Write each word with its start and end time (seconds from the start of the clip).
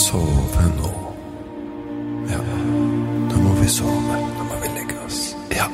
sove 0.00 0.64
nå. 0.76 0.90
Ja, 2.30 2.40
nå 3.28 3.42
må 3.44 3.52
vi 3.60 3.68
sove. 3.68 4.16
Nå 4.38 4.46
må 4.48 4.60
vi 4.62 4.72
legge 4.78 4.96
oss. 5.06 5.20
Ja. 5.52 5.66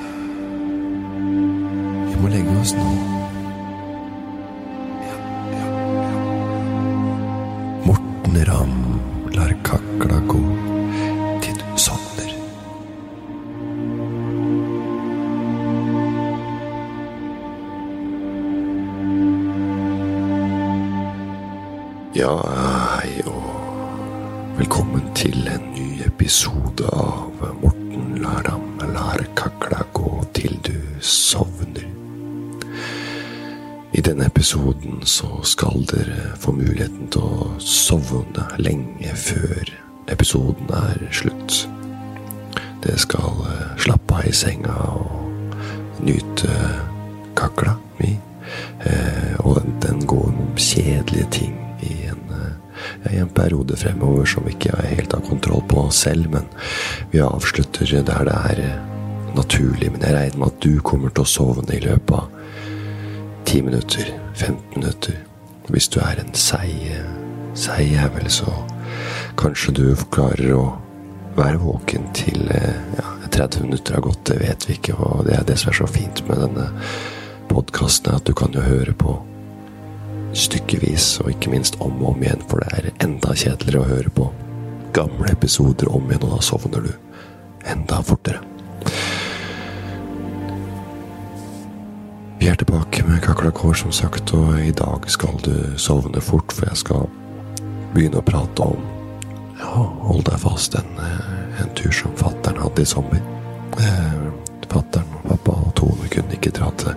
Vi 2.10 2.16
må 2.22 2.32
legge 2.32 2.58
oss 2.60 2.74
nå. 2.74 3.25
Episoden 34.87 35.07
så 35.07 35.43
skal 35.43 35.85
dere 35.91 36.37
få 36.39 36.53
muligheten 36.53 37.09
til 37.11 37.23
å 37.23 37.47
sovne 37.59 38.47
lenge 38.59 39.15
før 39.15 39.71
episoden 40.09 40.69
er 40.71 41.09
slutt. 41.11 41.67
Dere 42.85 42.99
skal 42.99 43.47
eh, 43.51 43.77
slappe 43.79 44.15
av 44.15 44.27
i 44.27 44.33
senga 44.33 44.75
og 44.95 45.57
nyte 46.05 46.49
kakla 47.35 47.77
mi. 47.99 48.19
Eh, 48.87 49.35
og 49.43 49.62
den, 49.83 50.07
går 50.07 50.29
om 50.29 50.55
kjedelige 50.57 51.27
ting 51.31 51.57
i 51.83 52.07
en, 52.07 52.23
eh, 52.31 53.15
i 53.15 53.19
en 53.19 53.29
periode 53.29 53.77
fremover 53.77 54.27
som 54.27 54.47
ikke 54.47 54.71
jeg 54.71 54.95
helt 55.00 55.12
har 55.12 55.27
kontroll 55.27 55.65
på 55.67 55.89
selv, 55.91 56.31
men 56.31 56.47
vi 57.11 57.19
avslutter 57.19 57.87
der 57.91 58.25
det 58.25 58.39
er 58.53 58.62
eh, 58.62 59.34
naturlig. 59.34 59.91
Men 59.93 60.06
jeg 60.06 60.15
regner 60.15 60.39
med 60.39 60.53
at 60.53 60.62
du 60.62 60.81
kommer 60.81 61.11
til 61.11 61.27
å 61.27 61.33
sovne 61.33 61.75
i 61.75 61.83
løpet 61.83 62.15
av 62.15 62.36
10 63.47 63.62
minutter, 63.62 64.20
15 64.34 64.58
minutter. 64.75 65.14
Hvis 65.69 65.89
du 65.89 66.00
er 66.00 66.19
en 66.19 66.34
seig, 66.34 66.89
seig 67.55 67.92
jævel, 67.92 68.27
så 68.30 68.50
kanskje 69.38 69.75
du 69.77 69.84
klarer 70.11 70.50
å 70.56 70.64
være 71.36 71.61
våken 71.62 72.08
til 72.16 72.50
eh, 72.50 72.75
ja, 72.98 73.12
30 73.30 73.69
minutter 73.69 73.94
har 73.94 74.03
gått, 74.03 74.25
det 74.27 74.41
vet 74.41 74.66
vi 74.66 74.75
ikke. 74.75 74.97
Og 74.98 75.28
det 75.28 75.36
er 75.38 75.47
det 75.47 75.58
som 75.62 75.70
er 75.70 75.78
så 75.78 75.86
fint 75.91 76.25
med 76.27 76.42
denne 76.42 76.66
podkasten, 77.53 78.16
at 78.19 78.27
du 78.27 78.34
kan 78.34 78.55
jo 78.56 78.64
høre 78.66 78.97
på 78.98 79.14
stykkevis, 80.36 81.20
og 81.22 81.31
ikke 81.36 81.55
minst 81.55 81.78
om 81.78 81.94
og 82.03 82.16
om 82.16 82.27
igjen, 82.27 82.42
for 82.50 82.64
det 82.64 82.72
er 82.75 83.06
enda 83.06 83.31
kjedeligere 83.31 83.84
å 83.84 83.91
høre 83.92 84.14
på 84.16 84.31
gamle 84.97 85.31
episoder 85.31 85.92
om 85.92 86.10
igjen, 86.10 86.27
og 86.27 86.34
da 86.34 86.42
sovner 86.44 86.91
du 86.91 86.92
enda 87.70 88.03
fortere. 88.03 88.42
Vi 92.47 92.50
er 92.50 92.55
tilbake 92.55 93.02
med 93.02 93.22
Kakla 93.22 93.50
Kår, 93.50 93.72
som 93.75 93.92
sagt, 93.92 94.30
og 94.39 94.61
i 94.62 94.70
dag 94.70 95.08
skal 95.11 95.34
du 95.42 95.72
sovne 95.83 96.20
fort, 96.22 96.53
for 96.55 96.69
jeg 96.69 96.78
skal 96.78 97.08
begynne 97.91 98.20
å 98.20 98.22
prate 98.22 98.62
om 98.62 98.84
Ja, 99.58 99.83
hold 100.06 100.22
deg 100.28 100.38
fast, 100.38 100.77
en, 100.78 100.92
eh, 101.03 101.58
en 101.64 101.75
tur 101.75 101.91
som 101.91 102.14
fattern 102.14 102.61
hadde 102.62 102.84
i 102.84 102.86
sommer. 102.86 103.19
Eh, 103.83 104.30
fattern 104.70 105.11
pappa 105.27 105.56
og 105.58 105.75
Tone 105.75 106.06
kunne 106.06 106.38
ikke 106.38 106.55
dra 106.55 106.70
til 106.78 106.94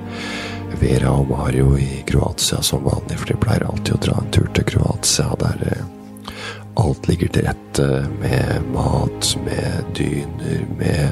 Vera 0.84 1.16
og 1.18 1.32
Mario 1.34 1.74
i 1.82 2.04
Kroatia 2.06 2.62
som 2.62 2.86
vanlig, 2.86 3.18
for 3.18 3.34
de 3.34 3.42
pleier 3.42 3.66
alltid 3.66 3.96
å 3.96 4.04
dra 4.06 4.22
en 4.22 4.32
tur 4.32 4.54
til 4.54 4.70
Kroatia 4.70 5.34
der 5.48 5.66
eh, 5.66 5.99
alt 6.80 7.08
ligger 7.10 7.32
til 7.34 7.46
rette 7.48 7.88
med 8.20 8.70
mat, 8.74 9.34
med 9.46 9.90
dyner, 9.98 10.64
med 10.80 11.12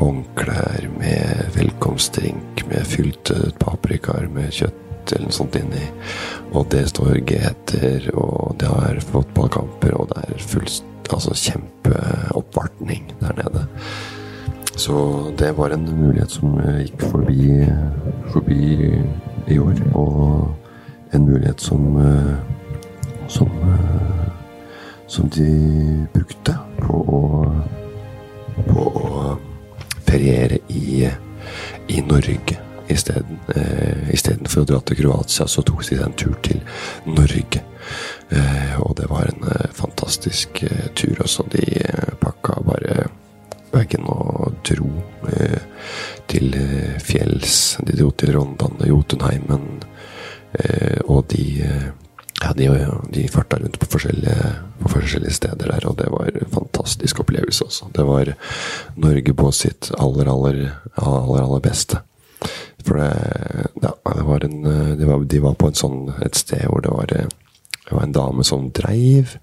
håndklær, 0.00 0.88
med 0.98 1.54
velkomstdrink, 1.56 2.64
med 2.70 2.88
fylte 2.88 3.52
paprikaer 3.62 4.28
med 4.32 4.50
kjøtt 4.54 5.14
eller 5.14 5.28
noe 5.28 5.36
sånt 5.36 5.56
inni. 5.60 5.84
Og 6.52 6.66
det 6.74 6.88
står 6.90 7.20
GT-er, 7.28 8.10
og 8.18 8.56
det 8.60 8.72
er 8.88 9.00
fotballkamper, 9.12 9.94
og 9.94 10.10
det 10.12 10.24
er 10.26 10.44
fullst, 10.52 10.84
altså 11.06 11.36
kjempeoppvartning 11.38 13.12
der 13.22 13.38
nede. 13.38 13.66
Så 14.76 14.96
det 15.38 15.54
var 15.56 15.72
en 15.72 15.86
mulighet 15.88 16.34
som 16.34 16.58
gikk 16.58 17.06
forbi, 17.12 17.62
forbi 18.34 18.60
i 19.46 19.60
år, 19.62 19.80
og 19.94 21.14
en 21.14 21.30
mulighet 21.30 21.62
som 21.62 21.96
som 23.28 23.50
som 25.06 25.28
de 25.32 26.06
brukte 26.14 26.56
på 26.80 27.00
å, 27.18 27.22
på 28.66 28.86
å 29.00 29.36
feriere 30.06 30.58
i, 30.68 31.06
i 31.88 32.00
Norge 32.06 32.58
isteden. 32.88 33.38
Eh, 33.54 34.10
Istedenfor 34.14 34.62
å 34.62 34.68
dra 34.70 34.80
til 34.86 35.00
Kroatia, 35.00 35.46
så 35.50 35.62
tok 35.66 35.82
de 35.82 35.88
seg 35.96 36.04
en 36.06 36.16
tur 36.18 36.34
til 36.46 36.60
Norge. 37.10 37.62
Eh, 38.30 38.74
og 38.82 38.96
det 38.98 39.08
var 39.10 39.30
en 39.30 39.46
eh, 39.50 39.68
fantastisk 39.74 40.62
eh, 40.66 40.88
tur 40.98 41.22
også. 41.24 41.46
De 41.54 41.64
eh, 41.82 42.14
pakka 42.22 42.60
bare 42.66 43.08
bagen 43.72 44.06
og 44.10 44.60
dro 44.66 44.90
eh, 45.32 45.60
til 46.30 46.54
eh, 46.58 46.96
fjells. 47.02 47.76
De 47.86 47.98
dro 47.98 48.10
til 48.14 48.34
Rondane, 48.38 48.90
Jotunheimen, 48.90 49.68
og 51.12 51.26
de 51.28 51.58
ja, 52.46 52.52
de, 52.54 52.68
de 53.10 53.28
farta 53.32 53.58
rundt 53.58 53.78
på 53.82 53.88
forskjellige, 53.90 54.50
på 54.82 54.90
forskjellige 54.92 55.34
steder 55.34 55.72
der, 55.72 55.86
og 55.88 55.96
det 55.98 56.10
var 56.12 56.30
en 56.30 56.52
fantastisk 56.52 57.24
opplevelse 57.24 57.66
også. 57.66 57.90
Det 57.96 58.06
var 58.06 58.30
Norge 59.02 59.34
på 59.34 59.50
sitt 59.56 59.90
aller, 59.98 60.30
aller, 60.30 60.60
aller, 60.94 61.42
aller 61.42 61.64
beste. 61.64 62.02
For 62.86 63.00
det, 63.00 63.10
ja, 63.82 63.90
det 63.90 64.28
var 64.28 64.46
en, 64.46 64.62
de, 65.00 65.08
var, 65.08 65.26
de 65.26 65.42
var 65.42 65.58
på 65.58 65.72
sånn, 65.74 66.14
et 66.22 66.38
sted 66.38 66.68
hvor 66.70 66.84
det 66.86 66.94
var, 66.94 67.10
det 67.10 67.90
var 67.90 68.06
en 68.06 68.14
dame 68.14 68.46
som 68.46 68.70
dreiv. 68.70 69.34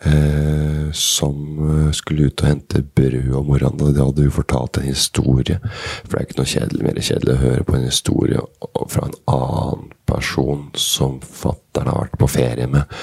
Eh, 0.00 0.92
som 0.96 1.90
skulle 1.92 2.30
ut 2.30 2.40
og 2.40 2.48
hente 2.48 2.80
brød 2.96 3.34
om 3.36 3.50
morgenen. 3.50 3.82
Og 3.84 3.94
de 3.94 4.00
hadde 4.00 4.24
jo 4.24 4.32
fortalt 4.38 4.78
en 4.80 4.88
historie. 4.88 5.58
For 6.06 6.14
det 6.14 6.20
er 6.22 6.28
ikke 6.28 6.38
noe 6.38 6.52
kjedelig, 6.54 6.84
mer 6.86 7.02
kjedelig 7.04 7.34
å 7.34 7.42
høre 7.42 7.66
på 7.68 7.76
en 7.76 7.88
historie 7.88 8.44
fra 8.88 9.08
en 9.08 9.18
annen 9.34 9.90
person 10.10 10.68
som 10.74 11.20
fattern 11.22 11.90
har 11.90 12.04
vært 12.04 12.18
på 12.20 12.30
ferie 12.30 12.66
med. 12.70 13.00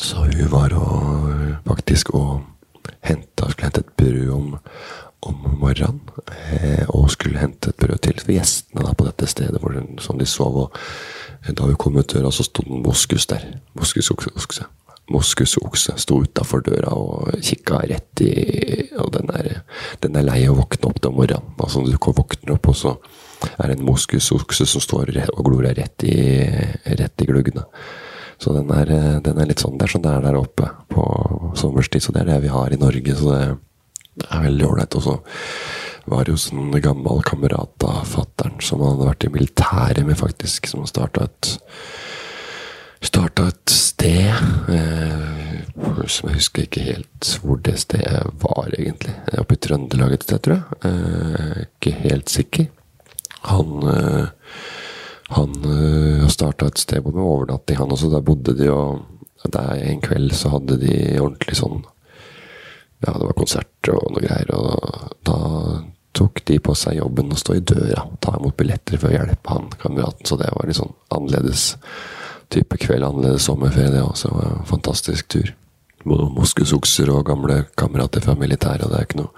Så 0.00 0.26
hun 0.26 0.48
var 0.50 0.74
og, 0.74 1.28
faktisk 1.68 2.14
og 2.18 2.40
henta 3.02 3.50
Skulle 3.50 3.68
hente 3.68 3.80
et 3.82 3.96
brød 3.96 4.30
om, 4.30 4.58
om 5.28 5.40
morgenen. 5.60 6.00
Eh, 6.28 6.84
og 6.88 7.10
skulle 7.10 7.40
hente 7.42 7.70
et 7.70 7.76
brød 7.76 7.98
til 8.02 8.20
gjestene 8.36 8.84
da, 8.84 8.94
på 8.94 9.06
dette 9.06 9.26
stedet 9.30 9.60
hvor 9.60 9.74
den, 9.74 9.98
som 10.02 10.18
de 10.18 10.26
sov. 10.26 10.56
Og 10.64 10.76
da 11.48 11.66
hun 11.66 11.78
kom 11.78 11.98
ut 11.98 12.14
døra, 12.14 12.30
så 12.30 12.46
sto 12.46 12.64
det 12.66 12.72
en 12.76 12.86
moskus 12.86 13.26
der. 13.30 13.44
Moskusokse. 13.78 14.68
Moskusokse 15.10 15.96
sto 15.98 16.20
utafor 16.22 16.62
døra 16.66 16.94
og 16.94 17.42
kikka 17.42 17.82
rett 17.90 18.22
i 18.22 18.32
Og 19.02 19.10
den 19.14 19.30
er, 19.34 19.62
den 20.02 20.16
er 20.16 20.26
lei 20.26 20.44
å 20.46 20.54
våkne 20.56 20.90
opp 20.90 21.04
om 21.08 21.16
morgenen. 21.18 21.54
Altså, 21.58 21.82
du 21.82 21.96
våkner 21.98 22.54
opp, 22.54 22.68
og 22.68 22.76
så 22.76 22.96
er 23.58 23.74
en 23.74 23.84
moskusokse 23.86 24.66
som 24.68 24.82
står 24.84 25.12
og 25.32 25.44
glor 25.46 25.66
rett 25.66 26.06
i, 26.06 26.16
rett 26.98 27.24
i 27.24 27.28
gluggene. 27.28 27.66
Så 28.42 28.54
den 28.56 28.70
er, 28.74 28.90
den 29.22 29.38
er, 29.38 29.46
litt 29.46 29.62
sånn 29.62 29.76
Det 29.78 29.86
er 29.86 29.92
sånn 29.92 30.02
det 30.02 30.12
er 30.16 30.24
der 30.24 30.38
oppe 30.40 30.66
på 30.90 31.04
sommerstid, 31.58 32.02
så 32.02 32.14
det 32.14 32.24
er 32.24 32.32
det 32.32 32.40
vi 32.42 32.50
har 32.50 32.74
i 32.74 32.80
Norge. 32.80 33.14
Så 33.14 33.30
det, 33.30 33.42
er 34.26 34.46
veldig 34.48 34.66
ålreit. 34.66 34.96
Og 34.98 35.04
så 35.06 35.18
var 36.10 36.24
det 36.24 36.34
jo 36.34 36.40
sånn 36.42 36.72
gammel 36.82 37.22
kamerat 37.26 37.86
av 37.86 38.02
fattern 38.08 38.58
som 38.64 38.82
hadde 38.82 39.06
vært 39.06 39.28
i 39.28 39.30
militæret 39.36 40.02
med, 40.08 40.18
faktisk, 40.18 40.66
som 40.70 40.88
starta 40.90 41.28
et 41.30 41.54
starta 43.02 43.48
et 43.50 43.72
sted 43.72 44.30
eh, 44.70 45.62
som 46.06 46.28
jeg 46.30 46.38
husker 46.38 46.66
ikke 46.66 46.84
helt 46.86 47.30
hvor 47.42 47.58
det 47.66 47.78
stedet 47.82 48.22
var, 48.42 48.70
egentlig. 48.76 49.14
Oppe 49.38 49.56
i 49.56 49.62
Trøndelag 49.62 50.14
et 50.16 50.26
sted, 50.26 50.42
tror 50.44 50.58
jeg. 50.58 50.78
Eh, 50.88 51.64
ikke 51.66 51.94
helt 52.04 52.32
sikker. 52.32 52.70
Han 53.50 53.88
eh, 53.90 54.26
han 55.32 55.64
uh, 55.64 56.28
starta 56.28 56.66
et 56.68 56.78
sted 56.78 57.04
med 57.06 57.16
overnatting, 57.16 57.78
han 57.80 57.92
også. 57.92 58.10
Der 58.12 58.24
bodde 58.24 58.54
de, 58.56 58.68
og 58.72 59.00
der 59.48 59.80
en 59.80 60.02
kveld 60.04 60.34
så 60.36 60.52
hadde 60.56 60.78
de 60.82 60.92
ordentlig 61.20 61.56
sånn 61.58 61.80
Ja, 63.02 63.16
det 63.16 63.24
var 63.26 63.34
konsert 63.34 63.88
og 63.90 64.12
noe 64.14 64.22
greier, 64.22 64.52
og 64.54 65.14
da 65.26 65.38
tok 66.14 66.44
de 66.46 66.60
på 66.62 66.74
seg 66.78 67.00
jobben 67.00 67.32
å 67.34 67.38
stå 67.40 67.56
i 67.58 67.64
døra, 67.66 68.04
ta 68.22 68.36
imot 68.38 68.54
billetter 68.60 69.00
for 69.00 69.10
å 69.10 69.16
hjelpe 69.16 69.50
han 69.56 69.72
kameraten. 69.80 70.28
Så 70.28 70.36
det 70.38 70.52
var 70.54 70.68
litt 70.68 70.78
sånn 70.78 70.92
annerledes 71.16 71.72
type 72.52 72.78
kveld, 72.78 73.02
annerledes 73.08 73.48
sommerferie, 73.48 73.90
det 73.96 74.04
også. 74.04 74.30
Var 74.36 74.52
en 74.52 74.68
fantastisk 74.68 75.32
tur. 75.34 75.50
Moskusokser 76.06 77.10
og 77.10 77.24
gamle 77.26 77.64
kamerater 77.80 78.22
fra 78.22 78.36
militæret. 78.38 78.86
Det 78.86 79.00
er 79.00 79.08
ikke 79.08 79.22
noe 79.24 79.34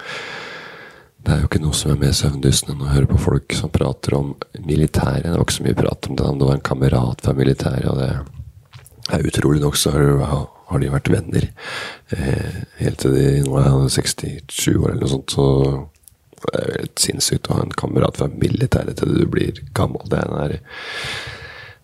det 1.25 1.33
er 1.33 1.41
jo 1.41 1.49
ikke 1.49 1.63
noe 1.63 1.77
som 1.77 1.93
er 1.95 2.01
mer 2.03 2.13
søvndyssende 2.17 2.75
enn 2.75 2.85
å 2.85 2.93
høre 2.93 3.09
på 3.09 3.21
folk 3.23 3.55
som 3.57 3.73
prater 3.73 4.17
om 4.19 4.35
militæret. 4.61 5.25
Det 5.25 5.37
var 5.39 5.47
ikke 5.47 5.57
så 5.57 5.65
mye 5.65 5.79
prat 5.79 6.09
om 6.11 6.19
det, 6.19 6.33
det 6.41 6.49
var 6.51 6.59
en 6.59 6.69
kamerat 6.69 7.25
fra 7.25 7.37
militæret, 7.39 7.87
og 7.89 8.01
det 8.03 8.11
er 9.15 9.29
utrolig 9.31 9.63
nok 9.63 9.79
så 9.81 9.95
har 9.95 10.83
de 10.83 10.93
vært 10.93 11.11
venner. 11.13 11.49
Eh, 12.13 12.61
helt 12.81 13.01
til 13.01 13.17
de 13.17 13.27
nå 13.47 13.57
er 13.61 13.71
han 13.71 13.89
67 13.89 14.69
år 14.75 14.91
eller 14.91 15.05
noe 15.07 15.15
sånt, 15.15 15.33
så 15.33 15.47
det 16.45 16.61
er 16.61 16.77
helt 16.77 17.01
sinnssykt 17.01 17.49
å 17.49 17.57
ha 17.57 17.65
en 17.65 17.73
kamerat 17.73 18.21
fra 18.21 18.29
militæret 18.29 19.01
til 19.01 19.17
du 19.17 19.25
blir 19.31 19.63
gammel. 19.77 20.05
Det 20.13 20.21
er, 20.21 20.59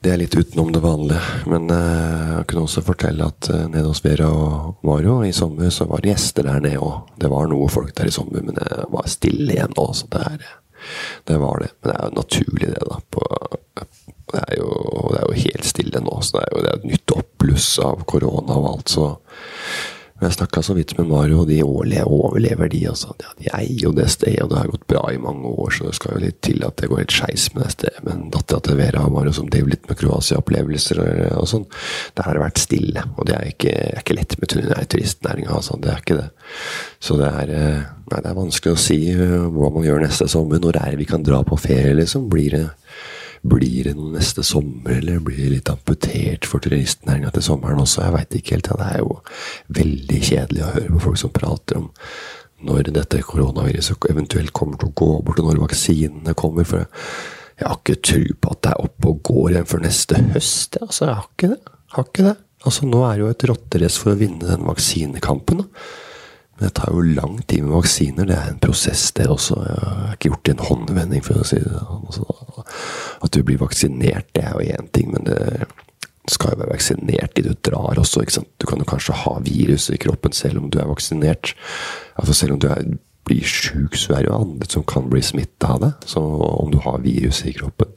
det 0.01 0.13
er 0.13 0.21
litt 0.23 0.35
utenom 0.35 0.73
det 0.73 0.81
vanlige. 0.81 1.21
Men 1.53 1.69
eh, 1.75 2.31
jeg 2.39 2.47
kunne 2.49 2.65
også 2.65 2.85
fortelle 2.85 3.27
at 3.29 3.51
eh, 3.53 3.67
nede 3.69 3.89
hos 3.89 4.01
Vera 4.05 4.31
og 4.33 4.87
Mario 4.87 5.19
i 5.27 5.33
sommer 5.37 5.73
så 5.75 5.87
var 5.91 6.01
det 6.01 6.15
gjester 6.15 6.49
der 6.49 6.63
nede 6.65 6.81
òg. 6.81 7.13
Det 7.21 7.29
var 7.33 7.51
noe 7.51 7.69
folk 7.73 7.93
der 7.99 8.09
i 8.09 8.15
sommer, 8.15 8.45
men 8.45 8.57
det 8.57 8.87
var 8.93 9.11
stille 9.13 9.53
igjen 9.55 9.77
nå. 9.77 9.87
Så 9.97 10.09
det, 10.15 10.23
er, 10.25 10.47
det 11.29 11.41
var 11.43 11.61
det. 11.65 11.73
Men 11.81 11.93
det 11.93 11.99
er 11.99 12.09
jo 12.09 12.21
naturlig, 12.23 12.71
det, 12.73 12.87
da. 12.89 13.01
På, 13.13 13.27
det 14.31 14.41
er, 14.47 14.57
jo, 14.61 14.71
det 15.11 15.21
er 15.21 15.27
jo 15.27 15.39
helt 15.45 15.69
stille 15.69 16.05
nå, 16.07 16.17
så 16.25 16.39
det 16.39 16.47
er 16.47 16.55
jo 16.55 16.65
det 16.65 16.73
er 16.73 16.81
et 16.81 16.91
nytt 16.95 17.17
oppbluss 17.17 17.71
av 17.85 18.05
korona 18.09 18.57
og 18.57 18.69
alt, 18.73 18.93
så 18.93 19.07
jeg 20.27 20.37
snakka 20.37 20.63
så 20.63 20.75
vidt 20.77 20.93
med 20.99 21.09
Mario, 21.09 21.41
og 21.43 21.49
de 21.49 21.61
overlever, 21.65 22.69
de. 22.69 22.81
Altså. 22.91 23.15
Ja, 23.23 23.31
de 23.39 23.49
eier 23.57 23.85
jo 23.87 23.93
det 23.97 24.09
stedet, 24.13 24.43
og 24.45 24.51
det 24.53 24.59
har 24.59 24.73
gått 24.73 24.87
bra 24.91 25.03
i 25.13 25.21
mange 25.21 25.49
år, 25.49 25.71
så 25.73 25.87
det 25.89 25.95
skal 25.97 26.17
jo 26.17 26.25
litt 26.27 26.41
til 26.45 26.65
at 26.67 26.77
det 26.81 26.91
går 26.91 27.03
helt 27.03 27.15
skeis 27.17 27.47
med 27.55 27.65
det 27.65 27.75
stedet. 27.77 28.03
Men 28.07 28.27
dattera 28.35 28.65
til 28.67 28.81
Vera 28.81 29.05
og 29.07 29.15
Mario 29.15 29.33
som 29.37 29.49
driver 29.53 29.73
litt 29.73 29.89
med 29.89 30.01
Kroatia-opplevelser 30.01 31.03
og, 31.05 31.23
og, 31.41 31.47
sånn, 31.51 31.65
der 32.19 32.29
har 32.29 32.37
det 32.37 32.45
vært 32.45 32.63
stille. 32.63 33.07
Og 33.17 33.31
det 33.31 33.37
er 33.39 33.49
ikke, 33.55 33.77
er 33.87 34.03
ikke 34.03 34.19
lett 34.19 34.37
med 34.41 34.55
turistnæringa, 34.93 35.55
altså. 35.57 35.79
Det 35.81 35.95
er 35.95 36.05
ikke 36.05 36.19
det. 36.21 36.29
Så 37.01 37.17
det 37.21 37.31
er, 37.31 37.55
eh, 37.57 37.89
nei, 38.11 38.21
det 38.21 38.29
er 38.29 38.37
vanskelig 38.37 38.77
å 38.77 38.83
si 38.89 39.01
eh, 39.15 39.39
hva 39.57 39.73
man 39.73 39.87
gjør 39.89 40.05
neste 40.05 40.29
sommer. 40.29 40.61
Når 40.61 40.83
er 40.83 40.93
det 40.93 41.01
vi 41.01 41.09
kan 41.09 41.25
dra 41.25 41.41
på 41.47 41.59
ferie, 41.61 41.97
liksom? 41.97 42.29
Blir 42.33 42.59
det 42.59 42.67
blir 43.41 43.87
det 43.89 43.95
noe 43.97 44.13
neste 44.13 44.45
sommer, 44.45 44.99
eller 44.99 45.23
blir 45.25 45.39
det 45.39 45.53
litt 45.55 45.71
amputert 45.73 46.45
for 46.49 46.61
turistnæringa 46.65 47.33
til 47.35 47.47
sommeren 47.47 47.81
også? 47.81 48.03
Jeg 48.05 48.17
veit 48.17 48.37
ikke 48.37 48.57
helt. 48.57 48.69
Ja, 48.71 48.77
det 48.81 48.91
er 48.91 49.01
jo 49.05 49.17
veldig 49.81 50.21
kjedelig 50.29 50.65
å 50.65 50.75
høre 50.75 50.93
på 50.93 51.03
folk 51.07 51.23
som 51.23 51.33
prater 51.35 51.81
om 51.81 51.89
når 52.61 52.91
dette 52.93 53.23
koronaviruset 53.25 54.11
eventuelt 54.11 54.53
kommer 54.53 54.77
til 54.77 54.91
å 54.91 54.97
gå 55.01 55.11
bort, 55.25 55.41
og 55.41 55.49
når 55.49 55.63
vaksinene 55.63 56.35
kommer. 56.37 56.69
For 56.69 56.85
jeg 56.85 57.65
har 57.65 57.79
ikke 57.79 58.03
tro 58.05 58.23
på 58.37 58.53
at 58.53 58.63
det 58.67 58.75
er 58.75 58.85
oppe 58.85 59.09
og 59.09 59.23
går 59.31 59.55
igjen 59.55 59.71
før 59.71 59.85
neste 59.87 60.21
høst. 60.35 60.77
Altså, 60.85 61.07
jeg 61.07 61.17
har 61.17 61.27
ikke 61.31 61.53
det. 61.55 61.61
Har 61.97 62.09
ikke 62.11 62.29
det. 62.29 62.37
Altså, 62.69 62.87
nå 62.93 63.03
er 63.07 63.17
det 63.17 63.25
jo 63.25 63.33
et 63.33 63.49
rotterace 63.49 64.03
for 64.03 64.13
å 64.13 64.21
vinne 64.21 64.45
den 64.45 64.69
vaksinekampen. 64.69 65.65
Da. 65.65 65.87
Men 66.61 66.69
det 66.69 66.75
tar 66.77 66.93
jo 66.93 67.01
lang 67.01 67.39
tid 67.49 67.65
med 67.65 67.73
vaksiner. 67.73 68.27
Det 68.29 68.37
er 68.37 68.49
en 68.53 68.59
prosess, 68.61 69.07
det 69.17 69.31
også. 69.33 69.55
Jeg 69.65 69.77
har 69.81 70.11
ikke 70.13 70.29
gjort 70.29 70.43
det 70.45 70.53
i 70.53 70.57
en 70.59 70.67
håndvending, 70.69 71.23
for 71.25 71.41
å 71.41 71.47
si 71.49 71.61
det 71.63 71.85
sånn. 72.13 72.67
At 73.25 73.33
du 73.33 73.41
blir 73.49 73.63
vaksinert, 73.63 74.29
det 74.37 74.45
er 74.45 74.59
jo 74.59 74.75
én 74.77 74.91
ting, 74.93 75.15
men 75.15 75.25
det 75.25 75.39
skal 76.29 76.53
jo 76.53 76.61
være 76.61 76.75
vaksinert 76.75 77.41
i 77.41 77.45
du 77.47 77.55
drar 77.65 78.01
også. 78.03 78.21
ikke 78.21 78.37
sant? 78.37 78.51
Du 78.61 78.69
kan 78.69 78.83
jo 78.83 78.89
kanskje 78.89 79.17
ha 79.23 79.39
viruset 79.47 79.97
i 79.97 80.03
kroppen 80.05 80.37
selv 80.37 80.61
om 80.61 80.69
du 80.69 80.77
er 80.83 80.91
vaksinert. 80.91 81.55
Altså 82.21 82.37
Selv 82.37 82.59
om 82.59 82.61
du 82.61 82.69
er, 82.69 82.85
blir 83.25 83.47
sjuk, 83.47 83.97
så 83.97 84.19
er 84.19 84.27
det 84.27 84.31
jo 84.31 84.37
andre 84.43 84.69
som 84.69 84.85
kan 84.85 85.09
bli 85.09 85.25
smitta 85.25 85.75
av 85.79 85.81
det. 85.87 85.93
Så 86.13 86.21
om 86.21 86.69
du 86.73 86.77
har 86.85 87.01
viruset 87.01 87.55
i 87.55 87.57
kroppen. 87.57 87.90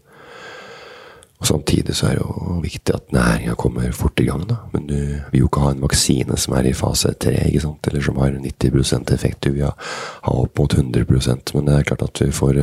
Og 1.43 1.47
Samtidig 1.47 1.91
så 1.99 2.07
er 2.07 2.15
det 2.15 2.21
jo 2.23 2.59
viktig 2.63 2.93
at 2.95 3.09
næringa 3.11 3.53
kommer 3.59 3.91
fort 3.91 4.19
i 4.23 4.25
gang. 4.29 4.45
da. 4.47 4.55
Men 4.71 4.87
du 4.87 4.95
vil 4.95 5.41
jo 5.41 5.47
ikke 5.49 5.59
ha 5.59 5.71
en 5.73 5.81
vaksine 5.83 6.37
som 6.37 6.53
er 6.55 6.69
i 6.69 6.73
fase 6.73 7.11
3, 7.19 7.33
ikke 7.49 7.59
sant? 7.59 7.87
eller 7.87 8.01
som 8.01 8.15
har 8.17 8.31
90 8.31 9.11
effekt. 9.13 9.43
Du 9.43 9.51
vil 9.51 9.65
ha 9.65 10.31
opp 10.31 10.59
mot 10.59 10.73
100% 10.73 11.53
Men 11.53 11.65
det 11.65 11.73
er 11.75 11.83
klart 11.83 12.01
at 12.01 12.21
vi 12.21 12.31
får, 12.31 12.61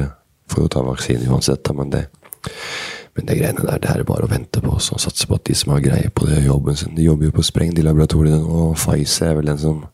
får 0.48 0.62
jo 0.62 0.68
ta 0.68 0.82
vaksine 0.82 1.28
uansett. 1.28 1.62
Da. 1.64 1.72
Men, 1.76 1.90
det, 1.90 2.06
men 3.16 3.26
det 3.26 3.36
greiene 3.36 3.66
der, 3.66 3.78
det 3.84 3.90
er 3.90 4.02
bare 4.08 4.24
å 4.24 4.32
vente 4.32 4.64
på 4.64 4.72
og 4.72 4.80
satse 4.80 5.28
på 5.28 5.36
at 5.36 5.44
de 5.44 5.54
som 5.54 5.74
har 5.74 5.84
greie 5.84 6.08
på 6.08 6.24
det, 6.26 6.40
jobben 6.46 6.76
sin. 6.76 6.96
De 6.96 7.04
jobber 7.04 7.28
jo 7.28 7.36
på 7.36 7.44
spreng, 7.44 7.76
de 7.76 7.84
laboratoriene. 7.84 8.40
Og 8.40 8.80
Pfizer 8.80 9.34
er 9.34 9.38
vel 9.42 9.52
den 9.52 9.60
som 9.60 9.84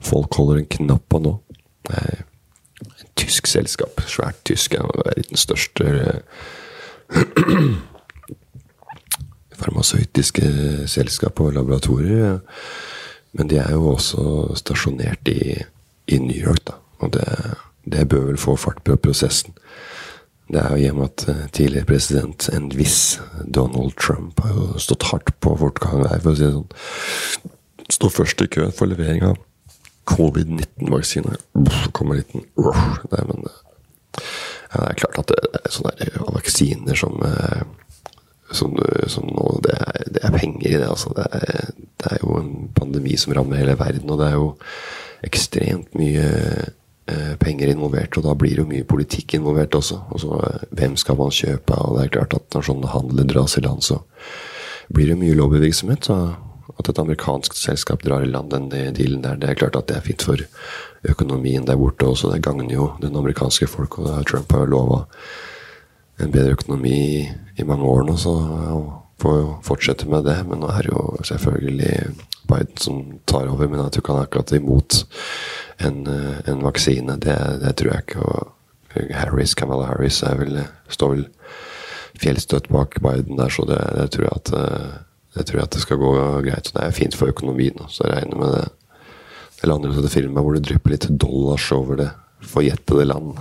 folk 0.00 0.32
holder 0.32 0.62
en 0.62 0.72
knapp 0.78 1.04
på 1.12 1.20
nå. 1.20 1.36
Det 1.92 2.24
et 2.80 3.06
tysk 3.20 3.46
selskap. 3.46 4.00
Svært 4.08 4.40
tysk. 4.48 4.80
Det 4.80 5.12
er 5.12 5.22
den 5.28 5.36
største 5.36 6.22
farmasøytiske 9.80 10.88
selskap 10.88 11.40
og 11.40 11.54
laboratorier. 11.54 12.40
Men 13.32 13.48
de 13.48 13.58
er 13.58 13.72
jo 13.72 13.94
også 13.94 14.54
stasjonert 14.56 15.28
i, 15.28 15.62
i 16.08 16.18
New 16.18 16.36
York, 16.36 16.66
da. 16.66 16.74
Og 17.00 17.12
det, 17.12 17.54
det, 17.84 18.08
bør 18.08 18.26
vel 18.26 18.38
få 18.38 18.56
fart 18.56 18.82
på 18.84 18.96
prosessen. 18.96 19.54
Det 20.50 20.58
er 20.58 20.70
jo 20.74 20.82
gjennom 20.82 21.04
at 21.06 21.24
eh, 21.28 21.46
tidligere 21.52 21.86
president, 21.86 22.48
en 22.52 22.70
viss 22.74 23.20
Donald 23.46 23.94
Trump, 23.96 24.40
har 24.40 24.50
jo 24.50 24.78
stått 24.78 25.06
hardt 25.12 25.30
på 25.40 25.54
fortgang 25.56 26.02
der, 26.02 26.18
for 26.20 26.32
å 26.32 26.36
si 26.36 26.44
det 26.44 26.56
sånn. 26.56 27.54
Står 27.90 28.10
først 28.10 28.42
i 28.42 28.50
køen 28.50 28.74
for 28.74 28.90
levering 28.90 29.22
av 29.24 29.38
covid-19-vaksiner. 30.10 31.38
Så 31.70 31.92
kommer 31.94 32.18
en 32.18 32.24
liten 32.24 32.44
Nei, 32.58 33.22
men 33.30 33.46
ja, 33.46 34.74
Det 34.74 34.88
er 34.88 34.98
klart 34.98 35.22
at 35.22 35.30
det 35.30 35.62
er 35.62 35.72
sånne 35.74 36.10
vaksiner 36.34 36.98
som 36.98 37.22
eh, 37.26 37.62
som, 38.50 38.74
som 39.06 39.28
nå, 39.30 39.46
det 39.64 39.76
er, 39.76 40.02
det 40.16 40.24
er, 40.24 40.34
penger 40.34 40.66
i 40.68 40.76
det. 40.76 40.88
Altså. 40.88 41.12
Det 41.16 41.26
er, 41.30 41.70
det, 41.76 42.10
er, 42.10 42.18
jo 42.22 42.36
en 42.40 42.52
pandemi 42.76 43.16
som 43.20 43.34
rammer 43.36 43.60
hele 43.60 43.78
verden, 43.78 44.10
og 44.10 44.20
det 44.20 44.28
er 44.30 44.36
jo 44.38 44.50
ekstremt 45.26 45.96
mye 45.98 46.26
eh, 46.26 47.32
penger 47.42 47.72
involvert. 47.74 48.18
Og 48.18 48.26
da 48.26 48.36
blir 48.38 48.56
det 48.56 48.64
jo 48.64 48.70
mye 48.72 48.88
politikk 48.88 49.38
involvert 49.38 49.76
også. 49.78 50.02
Og 50.16 50.36
eh, 50.44 50.68
hvem 50.80 50.96
skal 51.00 51.18
man 51.20 51.34
kjøpe 51.34 51.76
av? 51.76 51.90
Og 51.90 51.98
det 51.98 52.06
er 52.06 52.14
klart 52.18 52.38
at 52.38 52.56
når 52.56 52.68
sånne 52.70 52.94
handler 52.94 53.28
dras 53.30 53.58
i 53.60 53.64
land, 53.66 53.84
så 53.86 54.00
blir 54.90 55.12
det 55.12 55.20
mye 55.20 55.36
lobbyvirksomhet. 55.38 56.10
Så 56.10 56.20
at 56.80 56.88
et 56.88 57.00
amerikansk 57.02 57.56
selskap 57.58 58.02
drar 58.06 58.24
i 58.24 58.30
land 58.30 58.52
den 58.54 58.70
dealen 58.70 59.22
der, 59.24 59.36
det 59.36 59.50
er 59.50 59.58
klart 59.58 59.76
at 59.76 59.90
det 59.90 59.98
er 59.98 60.06
fint 60.06 60.24
for 60.24 60.40
økonomien 61.08 61.66
der 61.68 61.78
borte 61.80 62.08
også. 62.08 62.32
Det 62.32 62.42
gagner 62.46 62.72
jo 62.72 62.90
den 63.02 63.16
amerikanske 63.16 63.68
folk, 63.68 63.98
og 63.98 64.08
Trump 64.28 64.52
har 64.52 64.64
Trump 64.64 64.72
lova 64.72 65.00
en 66.20 66.32
bedre 66.32 66.56
økonomi 66.56 67.28
i 67.56 67.66
mange 67.66 67.86
år 67.86 68.04
nå, 68.08 68.16
så 68.20 68.34
får 69.20 69.38
jo 69.38 69.48
fortsette 69.64 70.08
med 70.08 70.24
det. 70.28 70.38
Men 70.48 70.62
nå 70.62 70.70
er 70.72 70.86
det 70.86 70.92
jo 70.92 71.04
selvfølgelig 71.26 71.94
Biden 72.50 72.80
som 72.80 73.02
tar 73.30 73.50
over, 73.50 73.68
men 73.68 73.82
jeg 73.82 73.94
tror 73.94 74.04
ikke 74.04 74.14
han 74.14 74.22
er 74.22 74.28
akkurat 74.28 74.54
imot 74.56 75.02
en, 75.86 76.00
en 76.50 76.64
vaksine. 76.64 77.18
Det, 77.22 77.36
det, 77.62 77.74
tror 77.78 77.92
jeg 77.92 78.06
ikke. 78.06 78.24
Og 78.24 79.12
Harris, 79.14 79.54
Kamala 79.54 79.90
Harris 79.92 80.22
er 80.26 80.40
vel, 80.40 80.62
står 80.90 81.14
vel 81.14 81.28
fjellstøtt 82.20 82.68
bak 82.72 82.98
Biden 83.04 83.38
der, 83.38 83.52
så 83.52 83.64
det, 83.68 83.78
det, 83.96 84.10
tror 84.16 84.26
jeg 84.26 84.40
at 84.40 84.50
tror 85.46 85.60
jeg 85.60 85.68
at 85.68 85.76
det 85.76 85.84
skal 85.84 86.00
gå 86.00 86.10
greit. 86.42 86.66
så 86.66 86.76
det 86.76 86.84
er 86.84 86.96
fint 86.96 87.16
for 87.16 87.30
økonomien, 87.30 87.86
så 87.88 88.06
jeg 88.06 88.16
regner 88.16 88.40
med 88.40 88.56
det. 88.56 88.66
Det 89.60 89.68
lander 89.68 89.92
til 89.92 90.08
firma 90.08 90.42
hvor 90.42 90.56
det 90.56 90.64
drypper 90.66 90.94
litt 90.94 91.06
dollars 91.20 91.68
over 91.72 91.98
det 92.00 92.10
forjettede 92.40 93.04
land. 93.04 93.38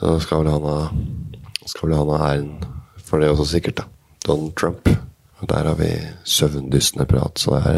Så 0.00 0.18
skal 0.20 0.42
vel 0.42 0.52
han 0.52 0.66
ha 0.68 0.78
skal 1.70 1.88
vel 1.88 1.98
ha 1.98 2.04
noe 2.08 2.20
æren 2.26 2.52
for 3.02 3.22
det 3.22 3.30
også, 3.32 3.48
sikkert. 3.54 3.82
da. 3.82 3.88
Donald 4.26 4.54
Trump. 4.56 4.88
Og 5.42 5.48
der 5.50 5.66
har 5.66 5.74
vi 5.74 5.90
søvndyssende 6.24 7.06
prat, 7.10 7.38
så 7.38 7.58
det 7.58 7.72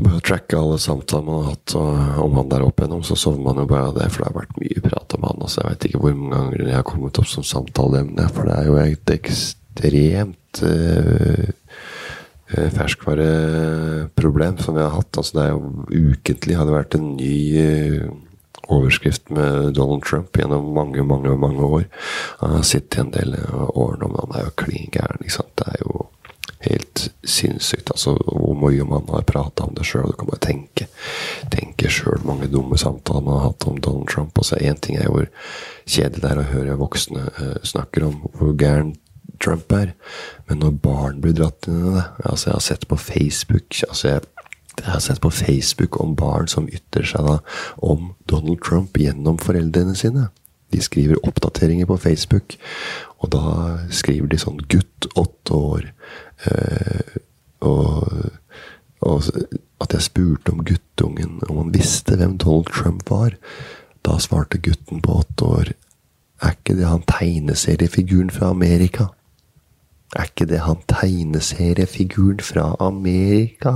er 0.00 0.02
bare 0.02 0.18
å 0.18 0.24
tracke 0.24 0.58
alle 0.58 0.78
samtaler 0.82 1.26
man 1.26 1.42
har 1.44 1.50
hatt 1.52 1.74
om 2.24 2.38
han 2.38 2.48
der 2.50 2.64
opp 2.66 2.80
igjennom, 2.80 3.04
så 3.06 3.14
sovner 3.20 3.44
man 3.44 3.60
jo 3.62 3.68
bare 3.70 3.90
av 3.92 3.98
det, 3.98 4.08
for 4.10 4.24
det 4.24 4.30
har 4.30 4.38
vært 4.40 4.56
mye 4.62 4.84
prat 4.86 5.14
om 5.18 5.26
han. 5.28 5.44
Altså, 5.44 5.60
jeg 5.60 5.70
vet 5.70 5.86
ikke 5.88 6.00
hvor 6.02 6.16
mange 6.18 6.40
ganger 6.40 6.64
jeg 6.64 6.78
har 6.80 6.88
kommet 6.88 7.20
opp 7.20 7.28
som 7.30 7.46
samtaleemne, 7.46 8.26
for 8.34 8.48
det 8.48 8.56
er 8.56 8.70
jo 8.70 8.80
et 8.80 9.14
ekstremt 9.14 10.62
uh, 10.64 11.46
ferskvareproblem 12.74 14.58
som 14.64 14.78
vi 14.78 14.82
har 14.82 14.96
hatt. 14.96 15.20
Altså, 15.20 15.36
det 15.36 15.44
er 15.44 15.52
jo 15.52 16.10
ukentlig 16.16 16.58
har 16.58 16.66
det 16.66 16.78
vært 16.80 16.98
en 16.98 17.08
ny 17.20 17.36
uh, 17.60 18.08
overskrift 18.68 19.30
med 19.30 19.74
Donald 19.74 20.04
Trump 20.04 20.36
gjennom 20.36 20.72
mange, 20.74 21.02
mange 21.02 21.36
mange 21.36 21.62
år. 21.64 21.84
Han 22.40 22.56
har 22.58 22.66
sittet 22.66 23.00
en 23.00 23.14
del 23.14 23.36
år 23.52 23.96
nå, 24.00 24.08
men 24.08 24.20
han 24.22 24.36
er 24.38 24.48
jo 24.48 24.58
klin 24.64 24.90
gæren. 24.92 25.24
Det 25.24 25.68
er 25.68 25.80
jo 25.82 26.06
helt 26.64 27.08
sinnssykt. 27.24 27.90
altså 27.90 28.16
Hvor 28.16 28.54
mye 28.54 28.84
man 28.84 29.08
har 29.08 29.22
prata 29.28 29.64
om 29.64 29.74
det 29.74 29.86
sjøl. 29.86 30.10
Du 30.10 30.18
kan 30.18 30.30
bare 30.30 30.46
tenke 30.46 30.88
tenke 31.52 31.90
sjøl 31.92 32.24
mange 32.24 32.48
dumme 32.52 32.78
samtaler 32.80 33.24
man 33.24 33.38
har 33.38 33.50
hatt 33.50 33.68
om 33.68 33.80
Donald 33.80 34.08
Trump. 34.08 34.38
Og 34.38 34.44
så 34.44 34.56
Én 34.56 34.80
ting 34.80 34.96
er 34.96 35.10
hvor 35.12 35.28
kjedelig 35.86 36.22
det 36.22 36.30
er 36.30 36.42
å 36.42 36.50
høre 36.52 36.78
voksne 36.80 37.28
uh, 37.40 37.56
snakker 37.62 38.08
om 38.08 38.22
hvor 38.32 38.54
gæren 38.56 38.94
Trump 39.42 39.72
er, 39.72 39.92
men 40.48 40.60
når 40.62 40.76
barn 40.84 41.20
blir 41.20 41.34
dratt 41.36 41.66
inn 41.68 41.80
i 41.80 41.94
det 41.96 42.04
altså 42.22 42.48
Jeg 42.48 42.54
har 42.54 42.62
sett 42.62 42.84
på 42.88 42.96
Facebook 43.00 43.80
altså 43.88 44.08
jeg 44.08 44.22
jeg 44.80 44.90
har 44.90 45.02
sett 45.02 45.20
på 45.22 45.30
Facebook 45.30 46.00
om 46.00 46.14
barn 46.18 46.48
som 46.50 46.68
ytrer 46.68 47.06
seg 47.06 47.26
da 47.26 47.38
om 47.84 48.12
Donald 48.30 48.62
Trump 48.64 48.98
gjennom 48.98 49.38
foreldrene 49.42 49.94
sine. 49.98 50.28
De 50.74 50.80
skriver 50.82 51.20
oppdateringer 51.22 51.86
på 51.86 51.98
Facebook, 52.02 52.56
og 53.22 53.30
da 53.34 53.44
skriver 53.94 54.32
de 54.32 54.40
sånn 54.40 54.58
'gutt 54.66 55.06
åtte 55.14 55.54
år'. 55.54 55.90
Eh, 56.50 57.20
og, 57.62 58.30
og, 59.00 59.30
at 59.80 59.94
jeg 59.94 60.06
spurte 60.08 60.52
om 60.52 60.64
guttungen 60.64 61.40
om 61.48 61.62
han 61.62 61.72
visste 61.74 62.16
hvem 62.16 62.36
Donald 62.38 62.72
Trump 62.72 63.10
var. 63.10 63.36
Da 64.04 64.18
svarte 64.18 64.58
gutten 64.58 65.00
på 65.00 65.20
åtte 65.22 65.44
år 65.44 65.72
'Er 66.42 66.50
ikke 66.58 66.76
det 66.76 66.86
han 66.90 67.06
tegneseriefiguren 67.06 68.30
fra 68.30 68.50
Amerika?' 68.50 69.12
Er 70.14 70.28
ikke 70.28 70.46
det 70.46 70.60
han 70.62 70.82
tegneseriefiguren 70.90 72.42
fra 72.44 72.68
Amerika? 72.82 73.72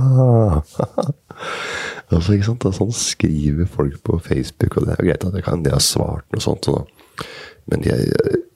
altså, 2.13 2.35
ikke 2.35 2.47
sant? 2.47 2.67
Sånn 2.77 2.93
skriver 2.95 3.67
folk 3.67 3.99
på 4.07 4.19
Facebook, 4.23 4.77
og 4.77 4.87
det 4.87 4.95
er 4.95 5.01
jo 5.03 5.09
greit 5.09 5.27
at 5.27 5.35
jeg 5.39 5.47
kan, 5.49 5.65
de 5.65 5.73
har 5.73 5.83
svart 5.83 6.27
noe 6.31 6.43
sånt. 6.43 6.69
Så. 6.69 7.27
Men 7.71 7.83
jeg, 7.87 8.07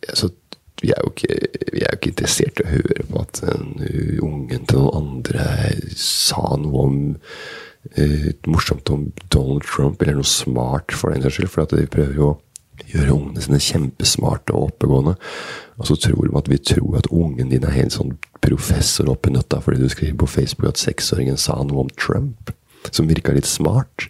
altså, 0.07 0.31
vi, 0.81 0.93
er 0.93 1.03
jo 1.03 1.11
ikke, 1.11 1.39
vi 1.73 1.83
er 1.83 1.97
ikke 1.97 2.13
interessert 2.13 2.63
i 2.63 2.67
å 2.67 2.71
høre 2.71 3.09
på 3.09 3.25
at 3.25 3.43
ungen 4.23 4.65
til 4.69 4.79
noen 4.79 4.97
andre 5.01 5.49
sa 5.99 6.55
noe 6.59 6.87
om 6.87 6.97
uh, 7.99 8.31
morsomt 8.47 8.95
om 8.95 9.09
Donald 9.27 9.67
Trump, 9.67 10.01
eller 10.01 10.21
noe 10.21 10.27
smart 10.27 10.95
for 10.95 11.11
den 11.11 11.25
saks 11.25 11.41
skyld. 11.41 11.51
For 11.51 11.67
at 11.67 11.75
de 11.75 11.87
prøver 11.91 12.19
jo 12.19 12.31
å 12.31 12.39
gjøre 12.89 13.15
ungene 13.15 13.43
sine 13.43 13.61
kjempesmarte 13.63 14.55
og 14.55 14.71
oppegående. 14.71 15.15
Og 15.79 15.87
så 15.89 15.97
tror 15.97 16.27
de 16.27 16.37
at 16.37 16.49
vi 16.51 16.59
tror 16.61 16.99
at 16.99 17.09
ungen 17.11 17.49
din 17.51 17.65
er 17.65 17.75
helt 17.75 17.95
sånn 17.95 18.15
professor 18.43 19.09
oppi 19.09 19.31
nøtta 19.33 19.61
fordi 19.63 19.81
du 19.81 19.89
skriver 19.91 20.19
på 20.21 20.29
Facebook 20.29 20.69
at 20.69 20.81
seksåringen 20.81 21.39
sa 21.39 21.57
noe 21.63 21.85
om 21.85 21.93
Trump 21.97 22.53
som 22.91 23.07
virka 23.09 23.33
litt 23.33 23.47
smart. 23.49 24.07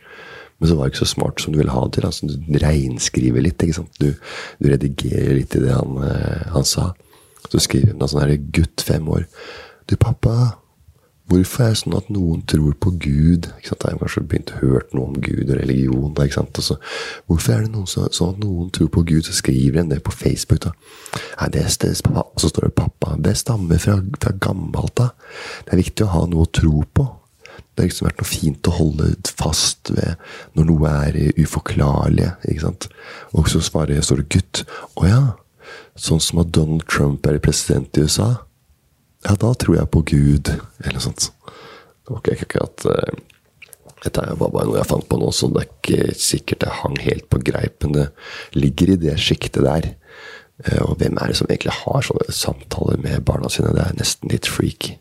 Men 0.57 0.69
så 0.69 0.77
var 0.77 0.87
det 0.87 0.93
ikke 0.93 1.05
så 1.05 1.13
smart 1.13 1.43
som 1.43 1.53
du 1.53 1.59
ville 1.59 1.73
ha 1.73 1.83
det 1.85 1.97
til. 1.97 2.07
Altså, 2.07 2.27
du 2.27 2.59
reinskriver 2.63 3.43
litt. 3.43 3.63
Du, 3.99 4.13
du 4.59 4.69
redigerer 4.69 5.37
litt 5.37 5.55
i 5.57 5.63
det 5.63 5.73
han, 5.75 5.97
eh, 6.07 6.45
han 6.55 6.67
sa. 6.67 6.91
Så 7.49 7.61
skriver 7.61 7.93
han 7.93 8.09
sånn 8.09 8.23
her 8.23 8.35
gutt 8.55 8.83
fem 8.85 9.07
år. 9.11 9.27
Du, 9.91 9.97
pappa, 9.99 10.55
Hvorfor 11.31 11.63
er 11.63 11.71
det 11.71 11.79
sånn 11.79 11.95
at 11.95 12.09
noen 12.11 12.41
tror 12.51 12.73
på 12.83 12.91
Gud? 12.99 13.47
Ikke 13.55 13.71
sant? 13.71 13.85
Jeg 13.87 13.95
har 13.95 14.01
kanskje 14.01 14.23
begynt 14.27 14.51
å 14.51 14.59
høre 14.59 14.83
noe 14.91 15.07
om 15.07 15.15
Gud 15.23 15.47
og 15.47 15.55
religion. 15.55 16.11
Ikke 16.11 16.35
sant? 16.35 16.59
Så, 16.65 16.75
hvorfor 17.31 17.55
er 17.55 17.63
det 17.63 17.71
noen 17.71 17.87
så, 17.89 18.03
sånn 18.11 18.35
at 18.35 18.43
noen 18.43 18.69
tror 18.75 18.89
på 18.91 19.05
Gud, 19.07 19.23
så 19.27 19.35
skriver 19.37 19.79
en 19.81 19.93
det 19.93 20.01
på 20.03 20.11
Facebook? 20.13 20.65
da? 20.67 20.73
Nei, 21.39 21.49
det, 21.55 21.63
det, 21.79 21.93
så 22.03 22.51
står 22.51 22.67
det 22.67 22.75
'pappa'. 22.75 23.15
Det 23.23 23.37
stammer 23.39 23.79
fra, 23.79 23.97
fra 24.19 24.35
gammelt 24.35 24.99
av. 24.99 25.15
Det 25.63 25.73
er 25.73 25.83
viktig 25.85 26.05
å 26.05 26.13
ha 26.13 26.25
noe 26.27 26.43
å 26.43 26.53
tro 26.59 26.83
på. 26.83 27.07
Det 27.73 27.81
har 27.81 27.89
liksom 27.89 28.07
vært 28.09 28.19
noe 28.21 28.29
fint 28.29 28.67
å 28.69 28.77
holde 28.77 29.11
fast 29.33 29.89
ved 29.95 30.19
når 30.53 30.69
noe 30.69 30.95
er 31.07 31.21
uforklarlig. 31.39 32.33
ikke 32.51 32.67
sant? 32.67 32.89
Og 33.31 33.47
så 33.49 33.63
svarer, 33.63 33.95
jeg, 33.95 34.03
står 34.09 34.21
det 34.21 34.29
'gutt'. 34.35 34.65
Å 34.99 35.07
ja. 35.07 35.23
Sånn 35.95 36.19
som 36.19 36.43
at 36.43 36.51
Donald 36.51 36.83
Trump 36.89 37.25
er 37.25 37.39
president 37.39 37.95
i 37.97 38.03
USA. 38.03 38.43
Ja, 39.23 39.35
da 39.39 39.53
tror 39.55 39.77
jeg 39.77 39.91
på 39.93 40.03
Gud, 40.09 40.51
eller 40.51 40.97
noe 40.97 41.03
sånt. 41.03 41.29
Det 42.03 42.11
var 42.11 42.23
ikke 42.23 42.47
akkurat 42.47 42.87
uh, 42.89 43.21
Dette 44.03 44.23
var 44.35 44.49
bare 44.51 44.67
noe 44.67 44.81
jeg 44.81 44.89
fant 44.89 45.05
på 45.07 45.17
nå, 45.21 45.29
så 45.31 45.47
det 45.47 45.61
er 45.61 45.69
ikke 45.69 46.15
sikkert 46.19 46.65
jeg 46.67 46.79
hang 46.81 46.97
helt 47.05 47.29
på 47.31 47.39
greip, 47.47 47.77
men 47.85 47.95
det 47.95 48.07
ligger 48.57 48.91
i 48.91 48.99
det 48.99 49.15
sjiktet 49.23 49.63
der. 49.63 49.93
Uh, 50.65 50.81
og 50.89 50.97
hvem 50.99 51.15
er 51.21 51.31
det 51.31 51.39
som 51.39 51.47
egentlig 51.47 51.77
har 51.77 52.03
sånne 52.03 52.35
samtaler 52.35 52.99
med 53.05 53.23
barna 53.27 53.51
sine? 53.51 53.71
Det 53.75 53.85
er 53.85 53.97
nesten 54.01 54.33
litt 54.33 54.49
freaky. 54.51 54.97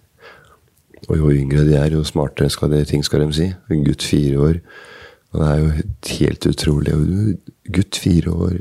Og 1.08 1.16
jo 1.18 1.32
yngre 1.34 1.66
de 1.66 1.74
er, 1.74 1.96
jo 1.96 2.06
smartere 2.06 2.52
skal 2.52 2.70
de, 2.70 2.84
ting 2.86 3.02
skal 3.02 3.24
de 3.24 3.34
si. 3.34 3.48
En 3.74 3.82
gutt 3.82 4.06
fire 4.06 4.38
år. 4.38 4.60
Og 5.32 5.40
det 5.40 5.48
er 5.48 5.58
jo 5.58 5.70
helt 6.20 6.46
utrolig. 6.46 6.94
Gutt 7.74 7.98
fire 7.98 8.36
år 8.36 8.60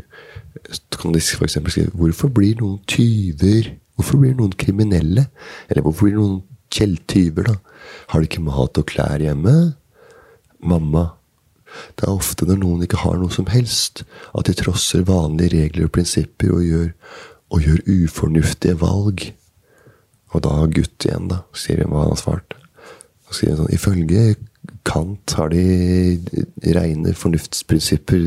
kan 1.02 1.14
de 1.14 1.20
f.eks. 1.20 1.58
skrive 1.68 1.92
'Hvorfor 1.94 2.28
blir 2.28 2.56
noen 2.60 2.80
tyver?' 2.88 3.76
Hvorfor 4.02 4.18
blir 4.18 4.34
noen 4.34 4.56
kriminelle? 4.58 5.28
Eller 5.70 5.86
hvorfor 5.86 6.08
blir 6.08 6.18
noen 6.18 6.40
kjeltyver 6.74 7.52
da? 7.52 7.58
Har 8.10 8.22
de 8.22 8.30
ikke 8.30 8.42
mat 8.42 8.80
og 8.82 8.88
klær 8.90 9.22
hjemme? 9.22 9.76
Mamma. 10.66 11.12
Det 11.96 12.08
er 12.08 12.16
ofte 12.16 12.48
når 12.50 12.58
noen 12.64 12.82
ikke 12.86 13.04
har 13.04 13.20
noe 13.22 13.32
som 13.32 13.46
helst, 13.54 14.02
at 14.34 14.50
de 14.50 14.56
trosser 14.58 15.06
vanlige 15.06 15.54
regler 15.54 15.86
og 15.86 15.94
prinsipper 15.94 16.50
og 16.56 16.66
gjør, 16.66 16.90
og 17.54 17.68
gjør 17.68 17.86
ufornuftige 17.94 18.80
valg. 18.82 19.28
Og 20.34 20.44
da 20.48 20.56
har 20.58 20.74
gutt 20.74 21.06
igjen, 21.06 21.30
da, 21.30 21.44
sier 21.54 21.78
vi 21.78 21.88
hva 21.92 22.08
han 22.08 22.16
har 22.16 22.24
svart. 22.24 22.58
Så 23.28 23.38
sier 23.38 23.60
sånn 23.60 23.72
Ifølge 23.76 24.34
Kant 24.86 25.36
har 25.38 25.52
de 25.54 26.18
reine 26.74 27.14
fornuftsprinsipper 27.18 28.26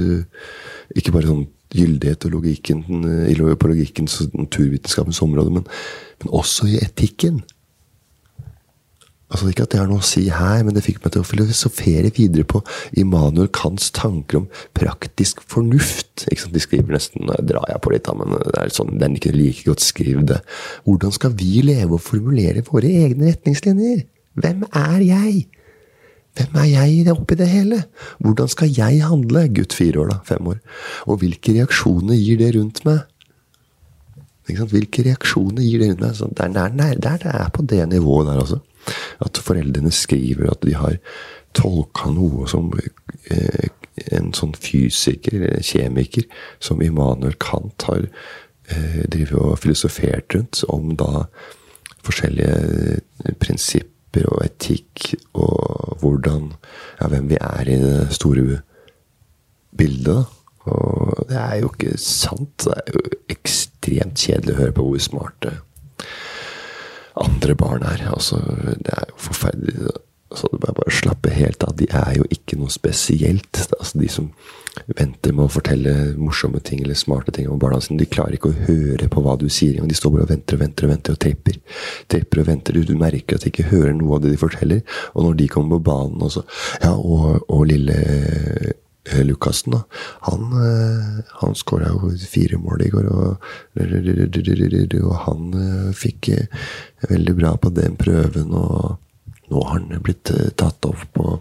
ikke 0.94 1.12
bare 1.14 1.26
sånn 1.26 1.46
gyldighet 1.74 2.26
og 2.28 2.38
logikken, 2.38 2.84
på 2.84 3.70
logikkens 3.70 4.20
og 4.24 4.38
naturvitenskapens 4.38 5.22
område, 5.24 5.58
men, 5.58 5.66
men, 6.22 6.32
også 6.32 6.70
i 6.70 6.78
etikken. 6.82 7.42
Altså 9.34 9.48
Ikke 9.50 9.64
at 9.64 9.72
det 9.72 9.80
har 9.80 9.88
noe 9.90 10.02
å 10.02 10.06
si 10.06 10.28
her, 10.30 10.60
men 10.62 10.76
det 10.76 10.84
fikk 10.86 11.00
meg 11.02 11.14
til 11.14 11.24
å 11.24 11.26
filosofere 11.26 12.12
videre 12.14 12.46
på 12.46 12.60
Immanuel 13.00 13.48
Kants 13.56 13.88
tanker 13.96 14.42
om 14.42 14.46
praktisk 14.78 15.42
fornuft. 15.50 16.28
Ikke 16.28 16.44
sant? 16.44 16.54
De 16.54 16.62
skriver 16.62 16.94
nesten 16.94 17.26
Nå 17.26 17.40
drar 17.42 17.66
jeg 17.72 17.82
på 17.82 17.94
litt, 17.94 18.10
men 18.14 18.36
det 18.44 18.60
er 18.60 18.74
sånn, 18.76 18.94
den 19.00 19.16
ikke 19.18 19.34
like 19.34 19.66
godt 19.66 19.82
skrevet. 19.82 20.28
det. 20.30 20.40
Hvordan 20.86 21.16
skal 21.16 21.34
vi 21.40 21.64
leve 21.66 21.98
og 21.98 22.04
formulere 22.04 22.62
våre 22.68 22.92
egne 23.02 23.32
retningslinjer? 23.32 24.04
Hvem 24.38 24.66
er 24.70 25.02
jeg? 25.02 25.44
Hvem 26.34 26.56
er 26.58 26.66
jeg 26.66 27.12
oppi 27.12 27.36
det 27.38 27.46
hele? 27.46 27.84
Hvordan 28.18 28.50
skal 28.50 28.72
jeg 28.74 29.04
handle? 29.06 29.46
Gutt 29.54 29.74
fire 29.76 30.02
år, 30.02 30.10
da. 30.10 30.16
Fem 30.26 30.48
år. 30.50 30.58
Og 31.06 31.20
hvilke 31.22 31.54
reaksjoner 31.54 32.18
gir 32.18 32.40
det 32.40 32.54
rundt 32.56 32.82
meg? 32.88 33.04
Hvilke 34.50 35.04
reaksjoner 35.06 35.62
gir 35.62 35.78
det 35.80 35.92
rundt 35.92 36.02
meg? 36.02 36.16
Så 36.18 36.28
der, 36.34 36.50
der, 36.56 36.98
der, 36.98 37.22
det 37.22 37.30
er 37.30 37.54
på 37.54 37.62
det 37.62 37.88
nivået 37.92 38.26
der, 38.26 38.42
altså. 38.42 38.58
At 39.24 39.38
foreldrene 39.46 39.94
skriver 39.94 40.50
at 40.50 40.66
de 40.66 40.74
har 40.74 40.98
tolka 41.54 42.10
noe 42.10 42.48
som 42.50 42.72
eh, 43.30 43.70
en 44.10 44.32
sånn 44.34 44.56
fysiker 44.58 45.38
eller 45.38 45.62
kjemiker 45.62 46.26
som 46.58 46.82
Immanuel 46.82 47.38
Kant 47.38 47.86
har 47.86 48.08
eh, 48.74 49.34
og 49.38 49.60
filosofert 49.62 50.34
rundt, 50.34 50.64
om 50.66 50.96
da 50.98 51.28
forskjellige 52.04 53.34
prinsipper 53.38 53.93
prinsipper 54.14 54.30
og 54.30 54.44
etikk 54.44 55.14
og 55.34 55.98
hvordan 56.00 56.52
Ja, 57.00 57.08
hvem 57.08 57.28
vi 57.28 57.36
er 57.40 57.68
i 57.68 57.78
det 57.78 58.14
store 58.14 58.60
bildet. 59.76 60.26
Og 60.64 61.26
det 61.28 61.36
er 61.36 61.56
jo 61.60 61.72
ikke 61.72 61.98
sant. 61.98 62.64
Det 62.64 62.72
er 62.72 62.92
jo 62.94 63.00
ekstremt 63.28 64.16
kjedelig 64.16 64.54
å 64.54 64.60
høre 64.60 64.72
på 64.72 64.84
hvor 64.86 64.98
smarte 64.98 65.52
andre 67.16 67.54
barn 67.54 67.82
er. 67.82 68.08
Altså, 68.10 68.38
det 68.78 68.94
er 68.94 69.10
jo 69.10 69.16
forferdelig. 69.16 69.90
Så 70.34 70.48
du 70.50 70.58
bare, 70.58 70.74
bare 70.74 70.94
slappe 70.94 71.30
helt 71.30 71.62
av. 71.62 71.76
De 71.78 71.86
er 71.90 72.14
jo 72.16 72.24
ikke 72.30 72.56
noe 72.58 72.70
spesielt. 72.70 73.66
Altså, 73.78 73.98
de 73.98 74.08
som 74.08 74.30
venter 74.98 75.32
med 75.32 75.46
å 75.46 75.52
fortelle 75.52 75.92
morsomme 76.18 76.60
ting 76.64 76.82
eller 76.82 76.98
smarte 76.98 77.32
ting 77.34 77.48
om 77.50 77.60
barna 77.62 77.80
sine, 77.82 78.00
de 78.00 78.10
klarer 78.10 78.36
ikke 78.36 78.52
å 78.52 78.66
høre 78.68 79.08
på 79.10 79.22
hva 79.24 79.36
du 79.40 79.46
sier. 79.52 79.80
De 79.80 79.96
står 79.96 80.14
bare 80.14 80.26
og 80.26 80.32
venter 80.32 80.58
og 80.58 80.64
venter 80.64 80.86
og 80.86 80.94
venter 80.94 81.16
og 81.16 81.20
tripper. 81.22 81.58
Tripper 82.12 82.42
og 82.42 82.48
venter. 82.50 82.80
Du 82.84 82.94
merker 82.98 83.38
at 83.38 83.46
de 83.46 83.52
ikke 83.52 83.70
hører 83.70 83.94
noe 83.96 84.18
av 84.18 84.24
det 84.24 84.34
de 84.34 84.40
forteller. 84.40 84.82
Og 85.14 85.28
når 85.28 85.38
de 85.40 85.50
kommer 85.52 85.78
på 85.78 85.90
banen 85.90 86.24
også 86.24 86.44
Ja, 86.82 86.94
og, 86.94 87.44
og 87.48 87.66
lille 87.70 87.94
eh, 87.94 89.22
Lukassen, 89.24 89.76
da. 89.76 89.82
Han, 90.28 90.50
eh, 90.58 91.22
han 91.40 91.56
skåra 91.58 91.92
jo 91.92 92.10
fire 92.18 92.58
mål 92.60 92.86
i 92.86 92.90
går, 92.92 93.08
og, 93.12 93.48
og 93.76 95.14
han 95.26 95.56
eh, 95.60 95.90
fikk 95.96 96.32
veldig 97.10 97.36
bra 97.38 97.54
på 97.60 97.72
den 97.76 97.98
prøven. 98.00 98.52
og 98.52 99.00
nå 99.52 99.60
har 99.68 99.76
han 99.76 100.02
blitt 100.02 100.32
tatt 100.56 100.86
opp 100.88 101.02
på, 101.12 101.38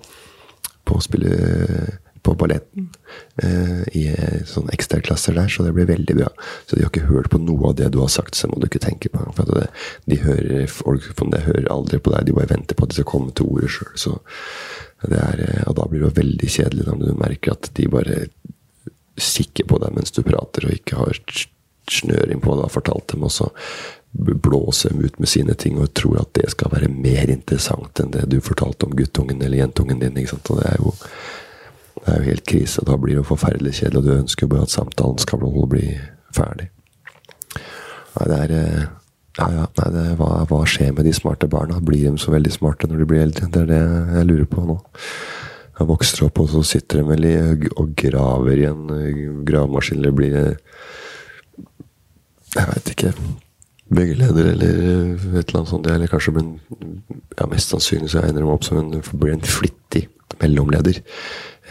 på 0.83 0.97
å 0.99 1.03
spille 1.03 2.01
på 2.23 2.35
balletten 2.39 2.89
eh, 3.43 3.83
i 3.99 4.03
sånne 4.47 4.73
ekstraklasser 4.75 5.35
der, 5.37 5.49
så 5.51 5.65
det 5.65 5.73
blir 5.75 5.89
veldig 5.89 6.15
bra. 6.17 6.29
Så 6.65 6.77
de 6.77 6.85
har 6.85 6.91
ikke 6.91 7.09
hørt 7.09 7.29
på 7.33 7.41
noe 7.43 7.71
av 7.71 7.77
det 7.79 7.91
du 7.93 7.99
har 8.01 8.11
sagt, 8.11 8.37
så 8.39 8.49
må 8.49 8.59
du 8.59 8.67
ikke 8.69 8.83
tenke 8.83 9.11
på 9.13 9.23
for 9.37 9.49
det. 9.51 9.67
De 10.09 10.19
hører, 10.23 10.67
folk 10.71 11.09
det 11.33 11.45
hører 11.47 11.71
aldri 11.73 11.99
på 11.99 12.13
deg, 12.13 12.27
de 12.27 12.37
bare 12.37 12.51
venter 12.53 12.77
på 12.77 12.85
at 12.87 12.93
de 12.93 12.99
skal 13.01 13.09
komme 13.11 13.35
til 13.35 13.49
ordet 13.51 13.71
sjøl. 13.75 14.19
Eh, 15.09 15.63
og 15.67 15.75
da 15.79 15.89
blir 15.89 16.05
det 16.05 16.15
veldig 16.21 16.51
kjedelig 16.57 16.87
når 16.87 17.01
du 17.03 17.19
merker 17.19 17.57
at 17.57 17.71
de 17.75 17.89
bare 17.91 18.21
sikker 19.19 19.67
på 19.69 19.77
deg 19.81 19.93
mens 19.93 20.15
du 20.15 20.23
prater, 20.25 20.67
og 20.67 20.77
ikke 20.77 21.01
har 21.01 21.19
snøring 21.91 22.39
på 22.41 22.49
hva 22.49 22.61
du 22.61 22.65
har 22.65 22.73
fortalt 22.73 23.11
dem. 23.13 23.27
Og 23.27 23.33
så 23.33 23.49
blåse 24.13 24.89
dem 24.89 25.01
ut 25.01 25.19
med 25.19 25.29
sine 25.29 25.53
ting 25.53 25.79
og 25.81 25.93
tror 25.97 26.21
at 26.21 26.33
det 26.37 26.51
skal 26.53 26.71
være 26.73 26.91
mer 26.91 27.31
interessant 27.33 27.99
enn 27.99 28.13
det 28.13 28.27
du 28.29 28.37
fortalte 28.45 28.85
om 28.85 28.93
guttungen 28.97 29.41
eller 29.41 29.63
jentungen 29.63 30.01
din. 30.01 30.17
ikke 30.17 30.35
sant? 30.35 30.51
Og 30.53 30.61
det 30.61 30.67
er 30.69 30.81
jo, 30.81 30.93
det 32.03 32.11
er 32.11 32.19
jo 32.19 32.29
helt 32.31 32.47
krise. 32.47 32.83
Da 32.85 32.97
blir 32.99 33.15
det 33.15 33.21
jo 33.21 33.29
forferdelig 33.31 33.77
kjedelig, 33.79 33.99
og 34.01 34.07
du 34.07 34.15
ønsker 34.17 34.49
bare 34.51 34.67
at 34.67 34.73
samtalen 34.73 35.21
skal 35.23 35.45
bli 35.71 35.85
ferdig. 36.35 36.67
Nei, 38.13 38.25
det 38.29 38.39
er 38.39 38.55
eh, 38.57 38.83
ja, 39.39 39.47
ja, 39.49 39.67
nei, 39.79 39.87
det, 39.95 40.03
hva, 40.19 40.43
hva, 40.49 40.59
skjer 40.69 40.91
med 40.93 41.07
de 41.07 41.13
smarte 41.15 41.47
barna? 41.49 41.79
Blir 41.81 42.11
de 42.11 42.21
så 42.21 42.33
veldig 42.33 42.51
smarte 42.53 42.89
når 42.89 43.01
de 43.01 43.07
blir 43.09 43.23
eldre? 43.23 43.47
Det 43.49 43.63
er 43.63 43.71
det 43.71 43.79
jeg 44.17 44.27
lurer 44.29 44.49
på 44.51 44.65
nå. 44.67 44.77
Jeg 45.79 45.89
vokser 45.89 46.27
opp, 46.27 46.43
og 46.43 46.51
så 46.51 46.61
sitter 46.75 47.01
de 47.01 47.07
vel 47.07 47.25
og 47.81 47.95
graver 47.97 48.59
i 48.61 48.67
en 48.69 48.83
eh, 48.99 49.23
gravemaskin, 49.47 50.03
eller 50.03 50.19
blir 50.19 50.37
Jeg 52.53 52.69
veit 52.69 52.93
ikke 52.93 53.15
byggeleder 53.97 54.51
eller 54.53 54.75
et 55.39 55.47
eller 55.47 55.59
annet 55.61 55.71
sånt. 55.71 55.87
Eller 55.87 56.11
kanskje, 56.11 56.35
men 56.35 56.53
ja, 57.37 57.47
mest 57.51 57.73
sannsynlig 57.73 58.11
så 58.13 58.23
egner 58.23 58.43
de 58.43 58.51
opp 58.53 58.67
som 58.67 58.79
en, 58.81 59.01
blir 59.13 59.35
en 59.35 59.47
flittig 59.47 60.07
mellomleder 60.41 60.99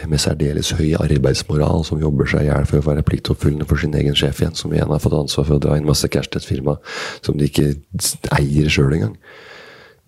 med 0.09 0.19
særdeles 0.19 0.71
høy 0.75 0.95
arbeidsmoral, 0.97 1.83
som 1.85 2.01
jobber 2.01 2.27
seg 2.29 2.45
i 2.45 2.49
hjel 2.49 2.65
for 2.69 2.81
å 2.81 2.87
være 2.87 3.05
pliktoppfyllende 3.07 3.67
for 3.69 3.79
sin 3.79 3.93
egen 3.97 4.15
sjef 4.17 4.41
igjen, 4.41 4.55
som 4.57 4.73
igjen 4.73 4.91
har 4.91 5.01
fått 5.03 5.15
ansvar 5.17 5.47
for 5.47 5.59
å 5.59 5.63
dra 5.63 5.77
inn 5.77 5.87
masse 5.87 6.09
cash 6.11 6.31
til 6.31 6.41
et 6.41 6.49
firma 6.49 6.77
som 7.21 7.37
de 7.37 7.47
ikke 7.49 7.69
eier 8.39 8.71
sjøl 8.73 8.97
engang. 8.97 9.17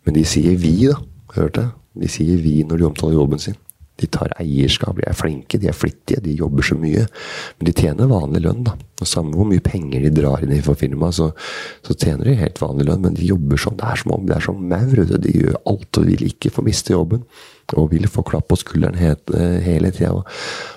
Men 0.06 0.18
de 0.18 0.26
sier 0.28 0.58
vi, 0.62 0.78
da. 0.90 0.98
Hørte 1.36 1.66
jeg? 1.66 1.76
De 2.02 2.10
sier 2.12 2.42
vi 2.44 2.58
når 2.68 2.82
de 2.82 2.90
omtaler 2.90 3.18
jobben 3.18 3.42
sin. 3.42 3.56
De 3.96 4.08
tar 4.12 4.34
eierskap, 4.42 4.98
de 5.00 5.06
er 5.08 5.16
flinke, 5.16 5.60
de 5.62 5.70
er 5.72 5.76
flittige, 5.76 6.20
de 6.24 6.34
jobber 6.36 6.66
så 6.68 6.76
mye. 6.76 7.06
Men 7.56 7.70
de 7.70 7.74
tjener 7.76 8.10
vanlig 8.12 8.42
lønn, 8.44 8.66
da. 8.68 8.74
Og 9.00 9.08
Samme 9.08 9.36
hvor 9.36 9.48
mye 9.48 9.64
penger 9.64 10.04
de 10.04 10.12
drar 10.16 10.44
inn 10.44 10.52
i 10.56 10.62
for 10.64 10.80
firmaet, 10.80 11.16
så, 11.18 11.30
så, 11.84 11.96
tjener 11.96 12.28
de 12.28 12.38
helt 12.40 12.60
vanlig 12.60 12.88
lønn. 12.90 13.04
Men 13.06 13.16
de 13.16 13.28
jobber 13.28 13.60
sånn. 13.60 13.78
Det 13.80 13.88
er 13.88 14.02
som 14.02 14.16
om 14.16 14.26
det 14.28 14.36
er 14.36 14.44
som 14.44 14.60
maur. 14.72 15.04
De 15.12 15.32
gjør 15.32 15.60
alt 15.72 16.00
og 16.02 16.10
vil 16.10 16.26
ikke 16.28 16.52
få 16.56 16.66
miste 16.68 16.96
jobben. 16.96 17.24
Og 17.76 17.88
vil 17.94 18.08
få 18.12 18.24
klapp 18.28 18.50
på 18.52 18.60
skulderen 18.60 19.00
uh, 19.00 19.60
hele 19.64 19.94
tida. 19.96 20.12
Og, 20.16 20.28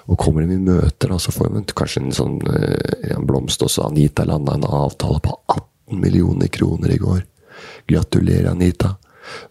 og, 0.07 0.15
kommer 0.21 0.47
de 0.47 0.55
i 0.55 0.63
møter, 0.63 1.11
da, 1.11 1.19
så 1.19 1.35
får 1.35 1.51
de 1.57 1.65
kanskje 1.79 2.05
en 2.05 2.15
sånn 2.17 2.39
uh, 2.47 3.11
en 3.15 3.27
blomst 3.29 3.67
også. 3.67 3.89
Anita 3.91 4.27
landa 4.29 4.55
en 4.55 4.67
avtale 4.67 5.19
på 5.27 5.35
18 5.59 5.99
millioner 6.07 6.51
kroner 6.55 6.95
i 6.95 7.03
går. 7.03 7.27
Gratulerer, 7.91 8.53
Anita. 8.55 8.95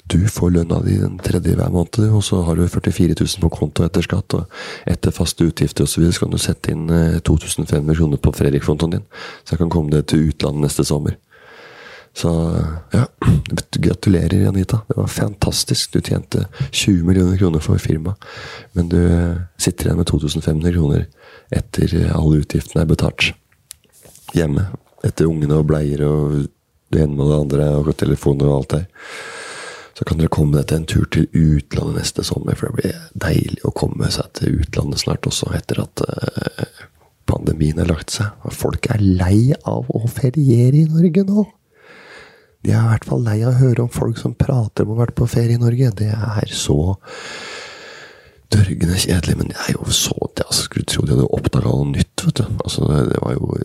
Du 0.07 0.19
får 0.31 0.53
lønna 0.55 0.79
di 0.85 0.97
den 1.01 1.17
tredje 1.23 1.55
hver 1.57 1.71
måned, 1.73 1.99
og 2.09 2.23
så 2.23 2.41
har 2.47 2.55
du 2.55 2.67
44 2.67 3.15
000 3.19 3.43
på 3.43 3.51
konto 3.53 3.85
etter 3.85 4.05
skatt. 4.05 4.33
og 4.37 4.89
Etter 4.89 5.11
faste 5.15 5.47
utgifter 5.47 5.87
osv. 5.87 6.07
så 6.11 6.23
kan 6.23 6.33
du 6.33 6.39
sette 6.41 6.71
inn 6.71 6.87
2500 6.87 7.91
eh, 7.91 7.97
kroner 7.97 8.21
på 8.21 8.33
Fredrik-kontoen 8.35 8.97
din. 8.97 9.07
Så 9.43 9.55
jeg 9.55 9.63
kan 9.63 9.73
komme 9.73 9.93
deg 9.93 10.07
til 10.07 10.29
utlandet 10.29 10.67
neste 10.67 10.85
sommer. 10.87 11.17
Så 12.17 12.31
ja, 12.95 13.05
gratulerer, 13.85 14.47
Anita. 14.47 14.81
Det 14.87 14.97
var 14.97 15.11
fantastisk. 15.11 15.93
Du 15.93 16.01
tjente 16.01 16.47
20 16.71 17.03
millioner 17.05 17.37
kroner 17.37 17.61
for 17.61 17.77
firmaet. 17.77 18.17
Men 18.73 18.89
du 18.89 18.99
eh, 19.03 19.37
sitter 19.59 19.89
igjen 19.89 20.01
med 20.01 20.09
2500 20.09 20.77
kroner 20.77 21.07
etter 21.53 21.93
alle 22.11 22.41
utgiftene 22.41 22.83
er 22.83 22.89
betalt. 22.89 23.31
Hjemme. 24.35 24.69
Etter 25.05 25.29
ungene 25.29 25.59
og 25.59 25.67
bleier 25.69 26.01
og 26.07 26.47
det 26.91 27.03
ene 27.03 27.15
med 27.15 27.27
det 27.29 27.41
andre 27.41 27.67
og 27.81 27.91
telefoner 27.99 28.49
og 28.49 28.61
alt 28.61 28.73
der. 28.73 28.87
Så 29.97 30.05
kan 30.05 30.19
dere 30.19 30.29
komme 30.29 30.59
deg 30.59 30.67
til 30.69 30.77
en 30.77 30.89
tur 30.91 31.05
til 31.09 31.25
utlandet 31.33 32.03
neste 32.03 32.25
sommer, 32.27 32.53
for 32.57 32.69
det 32.69 32.83
blir 32.83 32.97
deilig 33.17 33.63
å 33.65 33.73
komme 33.73 34.11
seg 34.13 34.29
til 34.37 34.59
utlandet 34.61 35.01
snart 35.01 35.25
også, 35.25 35.49
etter 35.57 35.81
at 35.81 36.03
uh, 36.05 36.83
pandemien 37.25 37.81
har 37.81 37.89
lagt 37.89 38.13
seg. 38.13 38.49
Folk 38.53 38.91
er 38.93 39.01
lei 39.01 39.55
av 39.57 39.89
å 39.89 40.03
feriere 40.05 40.83
i 40.83 40.89
Norge 40.91 41.25
nå. 41.25 41.47
De 42.61 42.73
er 42.75 42.83
i 42.83 42.91
hvert 42.91 43.09
fall 43.09 43.25
lei 43.25 43.39
av 43.41 43.55
å 43.55 43.61
høre 43.63 43.87
om 43.87 43.93
folk 43.93 44.21
som 44.21 44.37
prater 44.37 44.85
om 44.85 44.93
å 44.93 44.99
ha 44.99 45.05
vært 45.07 45.17
på 45.17 45.29
ferie 45.31 45.57
i 45.57 45.61
Norge. 45.61 45.89
Det 45.97 46.11
er 46.13 46.53
så 46.53 46.77
dørgende 48.53 49.01
kjedelig, 49.01 49.37
men 49.39 49.49
det 49.49 49.59
er 49.65 49.75
jo 49.79 49.89
så 49.89 50.13
det, 50.35 50.45
altså, 50.45 50.67
Skulle 50.67 50.89
tro 50.93 51.05
de 51.05 51.15
hadde 51.15 51.29
oppdaga 51.39 51.73
noe 51.73 51.89
nytt, 51.95 52.25
vet 52.25 52.41
du. 52.43 52.45
Altså, 52.63 52.85
det 53.09 53.21
var 53.23 53.33
jo 53.33 53.57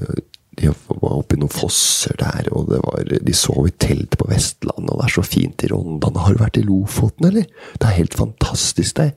de 0.60 0.68
var 0.68 1.14
oppe 1.16 1.36
i 1.36 1.40
noen 1.40 1.52
fosser 1.52 2.16
der, 2.20 2.50
og 2.52 2.68
var, 2.68 3.08
de 3.08 3.34
sov 3.36 3.70
i 3.70 3.72
telt 3.80 4.18
på 4.20 4.28
Vestlandet, 4.28 4.90
og 4.92 5.00
det 5.00 5.06
er 5.06 5.14
så 5.14 5.24
fint 5.24 5.64
i 5.64 5.70
Rondane. 5.72 6.20
Har 6.26 6.36
du 6.36 6.42
vært 6.42 6.60
i 6.60 6.64
Lofoten, 6.66 7.30
eller? 7.30 7.48
Det 7.80 7.88
er 7.88 7.96
helt 7.96 8.16
fantastisk 8.18 8.98
der. 9.00 9.14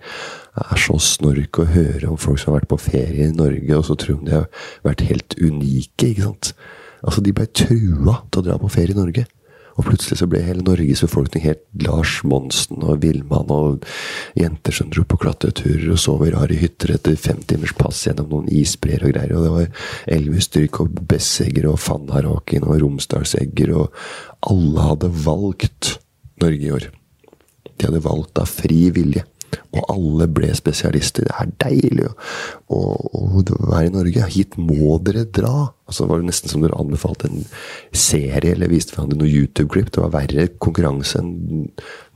Det 0.55 0.65
er 0.71 0.81
så 0.85 0.95
snork 1.03 1.59
å 1.59 1.67
høre 1.73 2.07
om 2.07 2.19
folk 2.21 2.39
som 2.39 2.53
har 2.53 2.61
vært 2.61 2.71
på 2.71 2.79
ferie 2.87 3.27
i 3.27 3.35
Norge, 3.35 3.75
og 3.75 3.83
så 3.89 3.97
tror 3.99 4.21
de 4.21 4.31
de 4.31 4.37
har 4.37 4.47
vært 4.87 5.03
helt 5.09 5.35
unike, 5.41 6.13
ikke 6.13 6.29
sant? 6.29 6.53
Altså, 7.05 7.21
de 7.21 7.35
ble 7.35 7.49
trua 7.51 8.21
til 8.31 8.41
å 8.41 8.45
dra 8.47 8.55
på 8.61 8.71
ferie 8.71 8.95
i 8.95 8.97
Norge. 8.97 9.27
Og 9.75 9.87
plutselig 9.89 10.21
så 10.21 10.27
ble 10.31 10.39
hele 10.45 10.63
Norges 10.63 11.03
befolkning 11.03 11.43
helt 11.43 11.63
Lars 11.83 12.21
Monsen 12.27 12.83
og 12.85 13.01
Villmann 13.03 13.51
og 13.51 13.83
jenter 14.39 14.75
som 14.75 14.91
dro 14.93 15.03
på 15.03 15.19
klatreturer 15.19 15.89
og 15.91 15.99
sov 15.99 16.23
i 16.23 16.31
rare 16.31 16.55
hytter 16.59 16.95
etter 16.95 17.17
fem 17.19 17.41
timers 17.47 17.75
pass 17.75 18.05
gjennom 18.07 18.31
noen 18.31 18.47
isbreer 18.47 19.03
og 19.03 19.15
greier. 19.15 19.35
Og 19.35 19.43
det 19.43 19.53
var 19.57 19.85
Elvis 20.17 20.47
Dyrk 20.55 20.79
og 20.85 20.95
Bessegger 21.11 21.67
og 21.73 21.81
Fannaråken 21.83 22.67
og 22.67 22.79
Romsdalsegger, 22.85 23.75
og 23.75 24.47
alle 24.47 24.89
hadde 24.89 25.11
valgt 25.25 25.95
Norge 26.43 26.63
i 26.63 26.73
år. 26.75 26.89
De 27.75 27.89
hadde 27.89 28.05
valgt 28.05 28.39
av 28.39 28.47
fri 28.47 28.85
vilje. 28.95 29.25
Og 29.75 29.89
alle 29.91 30.27
ble 30.31 30.51
spesialister. 30.57 31.27
Det 31.27 31.35
er 31.35 31.53
deilig 31.65 32.09
å, 32.09 32.81
være 33.69 33.87
i 33.89 33.93
Norge. 33.93 34.29
Hit 34.33 34.57
må 34.61 34.97
dere 35.05 35.25
dra! 35.25 35.71
Altså, 35.85 36.05
det 36.05 36.09
var 36.09 36.23
nesten 36.25 36.49
som 36.49 36.63
dere 36.63 36.77
anbefalte 36.81 37.29
en 37.29 37.43
serie 37.93 38.55
eller 38.55 38.71
viste 38.71 38.95
hverandre 38.95 39.19
noe 39.19 39.29
YouTube-klipp. 39.29 39.91
Det 39.93 40.01
var 40.01 40.15
verre 40.15 40.47
konkurranse 40.63 41.21
enn 41.21 41.67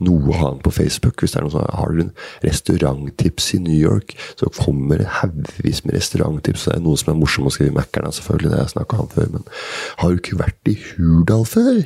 noe 0.02 0.34
annet 0.40 0.64
på 0.66 0.74
Facebook. 0.74 1.22
Hvis 1.22 1.36
det 1.36 1.42
er 1.42 1.46
noe 1.46 1.54
sånn, 1.54 1.70
Har 1.78 1.94
du 1.94 2.02
en 2.06 2.12
restauranttips 2.42 3.52
i 3.54 3.62
New 3.62 3.78
York, 3.78 4.16
så 4.40 4.50
kommer 4.58 4.98
det 4.98 5.12
haugevis 5.20 5.84
med 5.84 5.94
restauranttips. 6.00 6.66
Det 6.66 6.74
er 6.76 6.84
noe 6.84 6.98
som 6.98 7.14
er 7.14 7.20
morsomt 7.22 7.52
å 7.52 7.54
skrive 7.54 7.70
i 7.70 7.78
Mækkern, 7.78 8.10
selvfølgelig. 8.16 8.50
Det 8.50 8.58
har 8.58 8.66
jeg 8.66 8.74
snakka 8.74 9.00
om 9.04 9.14
før. 9.14 9.32
Men 9.36 9.48
har 10.02 10.10
du 10.10 10.20
ikke 10.20 10.42
vært 10.42 10.74
i 10.74 10.78
Hurdal 10.90 11.46
før? 11.46 11.82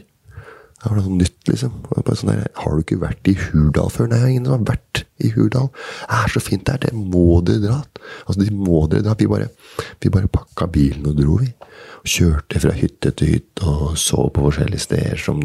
Det 0.84 0.90
var 0.90 0.98
noe 1.00 1.16
nytt, 1.16 1.38
liksom. 1.48 1.76
Sånn 2.12 2.28
der, 2.28 2.42
har 2.60 2.74
du 2.74 2.82
ikke 2.82 3.00
vært 3.00 3.28
i 3.30 3.32
Hurdal 3.40 3.88
før? 3.88 4.10
Nei, 4.10 4.18
ingen 4.34 4.50
har 4.52 4.66
vært 4.68 5.06
i 5.24 5.30
Hurdal. 5.32 5.70
Det 5.72 6.18
er 6.18 6.34
så 6.34 6.42
fint 6.44 6.66
der. 6.68 6.82
Det 6.82 6.92
må 6.92 7.40
dere 7.46 7.62
dra. 7.62 7.78
Altså, 8.26 8.42
de 8.42 8.50
må 8.52 8.82
dere 8.92 9.06
dra. 9.06 9.14
Vi 9.16 9.30
bare, 9.30 9.48
vi 10.04 10.12
bare 10.12 10.28
pakka 10.28 10.68
bilen 10.74 11.08
og 11.08 11.16
dro, 11.16 11.38
vi. 11.40 11.48
Og 12.04 12.12
kjørte 12.12 12.60
fra 12.60 12.76
hytte 12.76 13.14
til 13.16 13.32
hytte 13.32 13.64
og 13.64 13.96
så 13.96 14.26
på 14.28 14.44
forskjellige 14.44 14.84
steder 14.84 15.24
som 15.24 15.40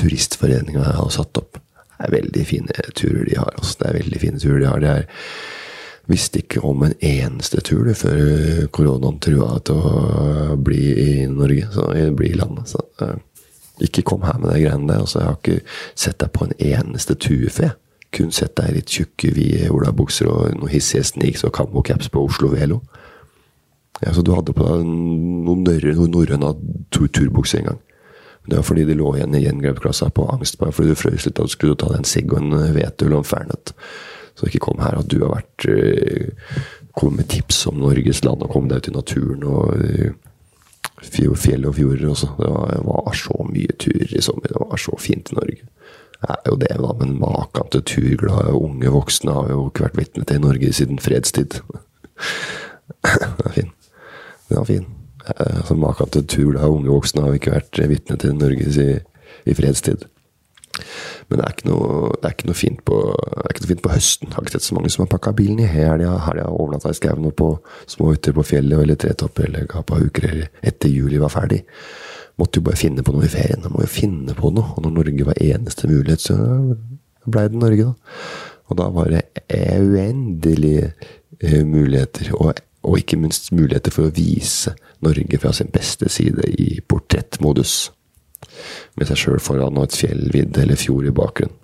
turistforeninga 0.00 0.88
har 1.02 1.12
satt 1.12 1.36
opp. 1.42 1.60
Det 1.98 2.08
er 2.08 2.16
veldig 2.16 2.48
fine 2.48 2.88
turer 2.96 3.28
de 3.28 3.36
har. 3.36 3.52
Altså. 3.60 3.76
Det 3.82 3.90
er 3.90 4.00
veldig 4.00 4.24
fine 4.24 4.40
turer 4.40 4.60
de 4.62 4.70
har. 4.72 4.80
Det 4.80 4.96
er 4.96 5.08
visste 6.08 6.40
ikke 6.40 6.62
om 6.64 6.86
en 6.86 6.94
eneste 7.04 7.60
tur 7.60 7.84
det, 7.84 7.98
før 8.00 8.68
koronaen 8.72 9.18
trua 9.20 9.58
til 9.60 9.76
å 9.76 10.56
bli 10.64 10.84
i 11.02 11.10
Norge, 11.28 11.68
så 11.74 11.90
bli 12.16 12.32
i 12.32 12.38
landet. 12.38 12.70
Så, 12.72 12.80
uh, 13.02 13.18
ikke 13.84 14.06
kom 14.10 14.24
her 14.26 14.38
med 14.38 14.52
de 14.52 14.62
greiene 14.64 14.88
der. 14.88 15.02
Altså, 15.04 15.20
jeg 15.20 15.28
har 15.28 15.38
ikke 15.38 15.60
sett 15.94 16.20
deg 16.22 16.32
på 16.34 16.46
en 16.46 16.56
eneste 16.58 17.14
tuefe. 17.14 17.72
Kun 18.14 18.32
sett 18.32 18.56
deg 18.56 18.70
i 18.70 18.78
litt 18.78 18.92
tjukke, 18.92 19.34
vide 19.36 19.72
olabukser 19.74 20.30
og 20.30 20.54
noen 20.56 20.72
hissige 20.72 21.04
sneaks 21.04 21.44
og 21.44 21.52
camocaps 21.56 22.08
på 22.12 22.24
Oslo 22.24 22.52
Velo. 22.54 22.80
Ja, 24.04 24.14
så 24.14 24.22
du 24.22 24.32
hadde 24.34 24.54
på 24.54 24.64
deg 24.64 24.86
noen, 24.86 25.66
norrøne 26.12 26.54
turbukser 26.94 27.62
en 27.62 27.70
gang. 27.72 27.80
Det 28.48 28.56
var 28.56 28.64
fordi 28.64 28.84
de 28.88 28.96
lå 28.96 29.10
igjen 29.16 29.34
i 29.36 29.42
gjengrepsklassa 29.42 30.08
på 30.14 30.24
angst 30.32 30.56
bare 30.60 30.72
fordi 30.72 30.94
du 30.94 30.96
frøs 30.96 31.26
litt 31.26 31.36
du 31.36 31.50
skulle 31.52 31.76
ta 31.76 31.90
deg 31.90 32.00
en 32.00 32.08
sigg 32.08 32.32
og 32.32 32.40
en 32.40 32.72
hvetøl 32.72 33.12
og 33.12 33.20
en 33.20 33.28
fernet. 33.28 33.74
Så 34.38 34.48
ikke 34.48 34.62
kom 34.70 34.80
her 34.80 34.96
at 35.00 35.10
du 35.10 35.18
har 35.20 35.34
vært 35.34 35.66
uh, 35.68 36.62
kommet 36.96 37.24
med 37.24 37.28
tips 37.34 37.66
om 37.68 37.82
Norges 37.82 38.22
land 38.24 38.46
og 38.46 38.54
kommet 38.54 38.72
deg 38.72 38.80
ut 38.80 38.88
i 38.88 38.96
naturen 38.96 39.44
og 39.50 39.74
uh, 39.82 40.14
fjell 41.02 41.66
og 41.68 41.76
fjorder 41.78 42.10
også. 42.10 42.30
Det 42.38 42.50
var, 42.50 42.70
det 42.72 42.84
var, 42.86 43.10
så 43.14 43.46
mye 43.48 43.78
turer 43.78 44.14
i 44.16 44.22
sommer. 44.24 44.50
Det 44.50 44.62
var 44.62 44.82
så 44.82 44.94
fint 45.00 45.32
i 45.32 45.38
Norge. 45.38 45.68
Det 46.18 46.34
er 46.34 46.50
jo 46.50 46.58
det, 46.58 46.74
da, 46.82 46.92
men 46.98 47.18
maken 47.20 47.72
til 47.72 47.84
turglade 47.86 48.54
unge 48.58 48.90
voksne 48.90 49.34
har 49.36 49.50
jo 49.52 49.68
ikke 49.68 49.86
vært 49.86 50.00
vitne 50.00 50.26
til 50.26 50.40
i 50.40 50.44
Norge 50.46 50.72
siden 50.74 51.02
fredstid. 51.02 51.60
Den 53.06 53.44
er 53.46 53.54
fin. 53.54 53.72
Den 54.48 54.58
er 54.58 54.68
fin. 54.68 54.86
Altså, 55.28 55.76
maken 55.78 56.10
til 56.14 56.26
turglade 56.26 56.72
unge 56.74 56.90
voksne 56.90 57.22
har 57.22 57.34
vi 57.34 57.42
ikke 57.42 57.54
vært 57.54 57.82
vitne 57.92 58.18
til 58.18 58.34
i 58.34 58.38
Norge 58.40 58.72
i, 58.82 58.88
i 59.46 59.54
fredstid. 59.54 60.08
Men 61.28 61.40
det 61.40 61.44
er 61.44 61.54
ikke 61.54 61.68
noe, 61.68 62.10
det 62.14 62.28
er 62.28 62.34
ikke 62.36 62.48
noe, 62.48 62.58
fint, 62.58 62.82
på, 62.86 62.98
ikke 63.50 63.64
noe 63.64 63.70
fint 63.72 63.84
på 63.84 63.92
høsten. 63.92 64.28
Jeg 64.28 64.36
har 64.36 64.46
ikke 64.46 64.54
sett 64.56 64.68
så 64.68 64.76
mange 64.76 64.92
som 64.94 65.04
har 65.04 65.10
pakka 65.12 65.32
bilen 65.36 65.62
i 65.62 65.70
helga. 65.70 66.14
Helga 66.26 66.48
overnatta 66.52 66.92
i 66.92 66.98
skauen 66.98 67.26
og 67.28 67.34
på 67.38 67.50
små 67.90 68.12
hytter 68.12 68.36
på 68.36 68.46
fjellet 68.46 68.84
eller 68.84 69.00
tretopper 69.00 69.48
eller 69.48 69.66
gapauker 69.70 70.28
eller 70.30 70.68
etter 70.70 70.92
juli 70.92 71.20
var 71.22 71.34
ferdig. 71.34 71.64
Måtte 72.38 72.60
jo 72.60 72.68
bare 72.68 72.78
finne 72.78 73.04
på 73.04 73.14
noe 73.14 73.26
i 73.26 73.32
ferien. 73.32 73.64
Jeg 73.66 73.74
må 73.74 73.82
jo 73.82 73.90
finne 73.90 74.36
på 74.38 74.52
noe. 74.54 74.76
Og 74.76 74.84
når 74.84 74.94
Norge 75.00 75.26
var 75.26 75.42
eneste 75.42 75.90
mulighet, 75.90 76.22
så 76.28 76.38
blei 77.26 77.48
det 77.50 77.58
Norge, 77.58 77.90
da. 77.90 78.22
Og 78.68 78.78
da 78.78 78.86
var 78.92 79.10
det 79.10 79.24
uendelige 79.50 80.92
uh, 80.92 81.62
muligheter. 81.66 82.30
Og, 82.38 82.60
og 82.86 82.98
ikke 83.00 83.18
minst 83.18 83.50
muligheter 83.50 83.94
for 83.94 84.06
å 84.06 84.14
vise 84.14 84.76
Norge 85.02 85.40
fra 85.42 85.52
sin 85.56 85.72
beste 85.74 86.10
side 86.12 86.46
i 86.54 86.78
portrettmodus 86.86 87.88
med 88.98 89.08
seg 89.08 89.20
sjøl 89.20 89.40
foran 89.42 89.78
og 89.78 89.88
et 89.88 89.98
fjellvidd 89.98 90.58
eller 90.60 90.80
fjord 90.80 91.08
i 91.08 91.14
bakgrunnen. 91.14 91.56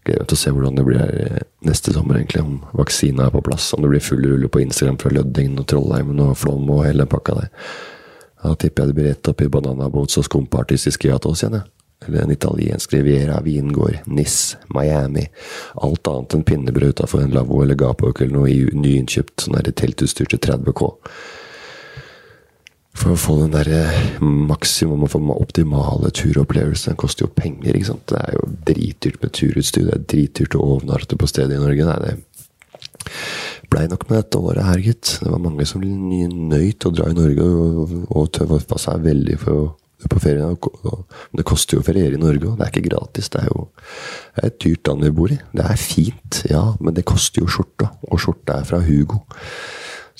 Gleder 0.00 0.22
meg 0.22 0.30
til 0.30 0.38
å 0.38 0.40
se 0.40 0.50
hvordan 0.54 0.78
det 0.78 0.84
blir 0.86 1.00
her 1.02 1.42
neste 1.68 1.92
sommer, 1.92 2.16
egentlig, 2.16 2.40
om 2.40 2.60
vaksina 2.72 3.26
er 3.26 3.34
på 3.34 3.42
plass. 3.44 3.66
Om 3.76 3.84
det 3.84 3.90
blir 3.92 4.04
full 4.04 4.22
rulle 4.24 4.48
på 4.48 4.62
Instagram 4.62 4.96
fra 5.02 5.12
Løddingen 5.12 5.60
og 5.60 5.66
Trollheimen 5.68 6.22
og 6.24 6.38
Flåm 6.40 6.70
og 6.72 6.86
hele 6.86 7.04
den 7.04 7.10
pakka 7.12 7.36
der. 7.36 7.50
Da 8.40 8.54
tipper 8.56 8.86
jeg 8.86 8.90
det 8.90 8.96
blir 8.96 9.10
rett 9.10 9.28
opp 9.28 9.44
i 9.44 9.50
bananaboats 9.52 10.16
og 10.16 10.24
skumpartistiske 10.24 11.10
yatos 11.10 11.44
igjen, 11.44 11.58
jeg. 11.60 11.68
Eller 12.08 12.22
en 12.22 12.32
italiensk 12.32 12.94
riviera, 12.96 13.42
vingård, 13.44 13.98
Nis, 14.08 14.56
Miami. 14.72 15.26
Alt 15.84 16.08
annet 16.08 16.38
enn 16.38 16.46
pinnebrød 16.48 16.94
utafor 16.94 17.26
en 17.26 17.34
lavvo 17.36 17.60
eller 17.60 17.76
gapåk 17.76 18.22
eller 18.22 18.38
noe 18.38 18.54
nyinnkjøpt 18.72 19.44
sånn 19.44 19.60
teltutstyr 19.68 20.30
til 20.32 20.40
30 20.40 20.72
K. 20.80 20.88
For 22.98 23.14
å 23.14 23.18
få 23.18 23.36
den 23.38 23.52
der 23.54 23.68
eh, 23.70 24.22
maksimum 24.22 25.04
og 25.06 25.36
optimale 25.36 26.10
turopplevelsen. 26.14 26.92
Den 26.92 27.00
koster 27.00 27.26
jo 27.26 27.34
penger, 27.36 27.76
ikke 27.76 27.92
sant. 27.92 28.08
Det 28.10 28.18
er 28.18 28.34
jo 28.34 28.48
dritdyrt 28.66 29.20
med 29.22 29.34
turutstyr. 29.38 29.86
Det 29.86 29.94
er 29.94 30.08
dritdyrt 30.14 30.56
å 30.58 30.64
overnatte 30.74 31.18
på 31.20 31.30
stedet 31.30 31.56
i 31.56 31.62
Norge. 31.62 31.86
Nei, 31.86 32.00
det 32.04 32.16
blei 33.70 33.86
nok 33.88 34.08
med 34.08 34.18
dette 34.18 34.40
året 34.42 34.66
her, 34.66 34.82
gitt. 34.82 35.18
Det 35.22 35.30
var 35.30 35.42
mange 35.42 35.66
som 35.68 35.82
nøyt 35.82 36.86
å 36.86 36.94
dra 36.94 37.10
i 37.10 37.16
Norge 37.16 37.46
og, 37.46 37.94
og 38.10 38.32
tøffa 38.34 38.80
seg 38.82 39.06
veldig 39.06 39.38
for 39.40 39.60
å 39.60 39.68
på 40.08 40.20
ferie. 40.22 40.46
Men 40.46 41.40
det 41.40 41.46
koster 41.48 41.76
jo 41.76 41.82
å 41.82 41.86
feriere 41.86 42.16
i 42.16 42.20
Norge 42.20 42.48
og 42.48 42.56
Det 42.58 42.66
er 42.66 42.72
ikke 42.72 42.88
gratis. 42.88 43.28
Det 43.28 43.42
er 43.42 43.50
jo 43.50 43.66
det 44.34 44.44
er 44.44 44.48
et 44.48 44.60
dyrt 44.64 44.88
land 44.88 45.04
vi 45.04 45.12
bor 45.18 45.34
i. 45.34 45.38
Det 45.52 45.66
er 45.66 45.80
fint, 45.80 46.40
ja, 46.48 46.62
men 46.80 46.96
det 46.96 47.04
koster 47.08 47.42
jo 47.42 47.50
skjorta. 47.50 47.90
Og 48.08 48.22
skjorta 48.22 48.60
er 48.60 48.68
fra 48.68 48.80
Hugo. 48.86 49.20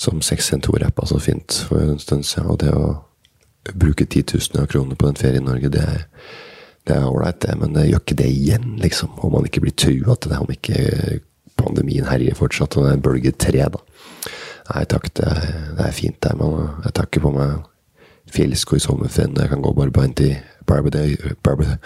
Som 0.01 0.23
612-rappa 0.25 1.05
så 1.07 1.19
fint 1.21 1.59
for 1.69 1.83
en 1.85 2.01
stund 2.01 2.25
siden. 2.25 2.49
Og 2.49 2.61
det 2.63 2.73
å 2.73 3.75
bruke 3.77 4.07
titusener 4.09 4.65
av 4.65 4.71
kroner 4.73 4.97
på 4.97 5.11
den 5.11 5.19
ferien 5.21 5.45
i 5.45 5.51
Norge, 5.51 5.73
det 5.73 5.83
er 5.85 6.07
det 6.89 6.97
er 6.97 7.07
ålreit, 7.07 7.41
det, 7.45 7.55
men 7.61 7.75
det 7.77 7.87
gjør 7.91 8.01
ikke 8.01 8.17
det 8.19 8.29
igjen, 8.33 8.71
liksom. 8.81 9.13
Om 9.21 9.35
man 9.37 9.47
ikke 9.47 9.61
blir 9.63 9.75
trua 9.77 10.17
til 10.17 10.33
det, 10.33 10.39
om 10.41 10.53
ikke 10.55 11.19
pandemien 11.61 12.09
herjer 12.09 12.39
fortsatt, 12.39 12.77
og 12.79 12.87
det 12.87 12.95
er 12.95 13.03
bølge 13.05 13.33
tre, 13.37 13.67
da. 13.75 13.83
Nei 14.71 14.85
takk, 14.89 15.11
det 15.19 15.27
er, 15.29 15.51
det 15.77 15.87
er 15.87 15.95
fint, 15.95 16.19
det. 16.25 16.33
Men 16.41 16.57
jeg 16.87 16.95
takker 16.97 17.25
på 17.25 17.35
meg 17.37 17.59
fjellsko 18.33 18.79
i 18.79 18.83
sommerferien. 18.83 19.37
Jeg 19.37 19.53
kan 19.53 19.65
gå 19.65 19.75
barbeint 19.77 20.23
i 20.25 20.33
Barbados 20.67 21.77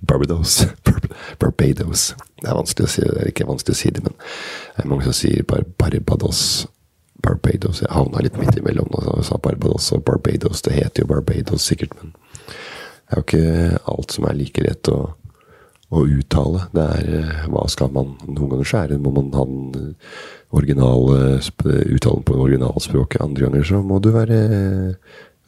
Barbados. 0.00 0.62
Barbados. 1.40 2.14
Det 2.38 2.48
er 2.48 2.58
vanskelig 2.58 2.88
å 2.88 2.92
si, 2.92 3.04
det 3.04 3.22
er 3.22 3.30
ikke 3.32 3.48
vanskelig 3.48 3.76
å 3.76 3.80
si 3.82 3.92
det, 3.94 4.02
men 4.06 4.16
det 4.18 4.84
er 4.84 4.90
mange 4.90 5.06
som 5.08 5.16
sier 5.16 5.46
Bar 5.48 5.66
Barbados. 5.80 6.42
Barbados. 7.22 7.82
Jeg 7.82 7.90
havna 7.90 8.22
litt 8.22 8.36
midt 8.38 8.58
imellom 8.60 8.92
og 8.94 9.24
sa 9.26 9.38
Barbados 9.42 9.90
og 9.96 10.04
Barbados. 10.06 10.62
Det 10.62 10.76
heter 10.76 11.02
jo 11.02 11.10
Barbados 11.10 11.66
sikkert, 11.66 11.96
men 11.98 12.12
det 12.14 13.16
er 13.16 13.22
jo 13.22 13.24
ikke 13.26 13.80
alt 13.90 14.14
som 14.14 14.28
er 14.28 14.36
like 14.38 14.62
lett 14.62 14.90
å, 14.92 14.98
å 15.88 16.04
uttale. 16.04 16.66
Det 16.74 16.84
er 16.98 17.08
eh, 17.18 17.46
hva 17.50 17.64
skal 17.72 17.90
man 17.94 18.14
Noen 18.28 18.52
ganger 18.52 18.74
er 18.82 18.92
det, 18.92 19.00
må 19.02 19.14
man 19.16 19.32
ha 19.34 19.46
den 19.48 19.94
originale 20.54 21.40
uttalen 21.96 22.24
på 22.28 22.36
originalspråket. 22.36 23.24
Andre 23.24 23.48
ganger 23.48 23.66
så 23.66 23.82
må 23.84 23.98
du 24.04 24.12
være 24.14 24.38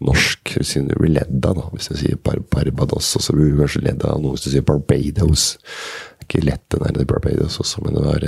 norsk. 0.05 0.55
Hvis 0.57 0.77
du 0.79 0.95
blir 0.95 1.15
ledd 1.19 1.41
da. 1.45 1.55
Hvis 1.75 1.91
du 1.91 1.99
sier 2.01 2.21
Bar 2.25 2.41
Barbados, 2.53 3.13
så 3.17 3.37
blir 3.37 3.53
du 3.53 3.61
kanskje 3.61 3.85
ledd 3.87 4.07
av 4.07 4.23
noe 4.23 4.37
hvis 4.37 4.47
du 4.47 4.55
sier 4.55 4.67
Barbados. 4.67 5.53
Det 5.61 6.25
er 6.25 6.29
ikke 6.29 6.47
lett, 6.47 6.67
den 6.75 6.99
der 6.99 7.09
Barbados 7.09 7.61
også, 7.63 7.85
men 7.85 7.99
det 7.99 8.07
var 8.07 8.27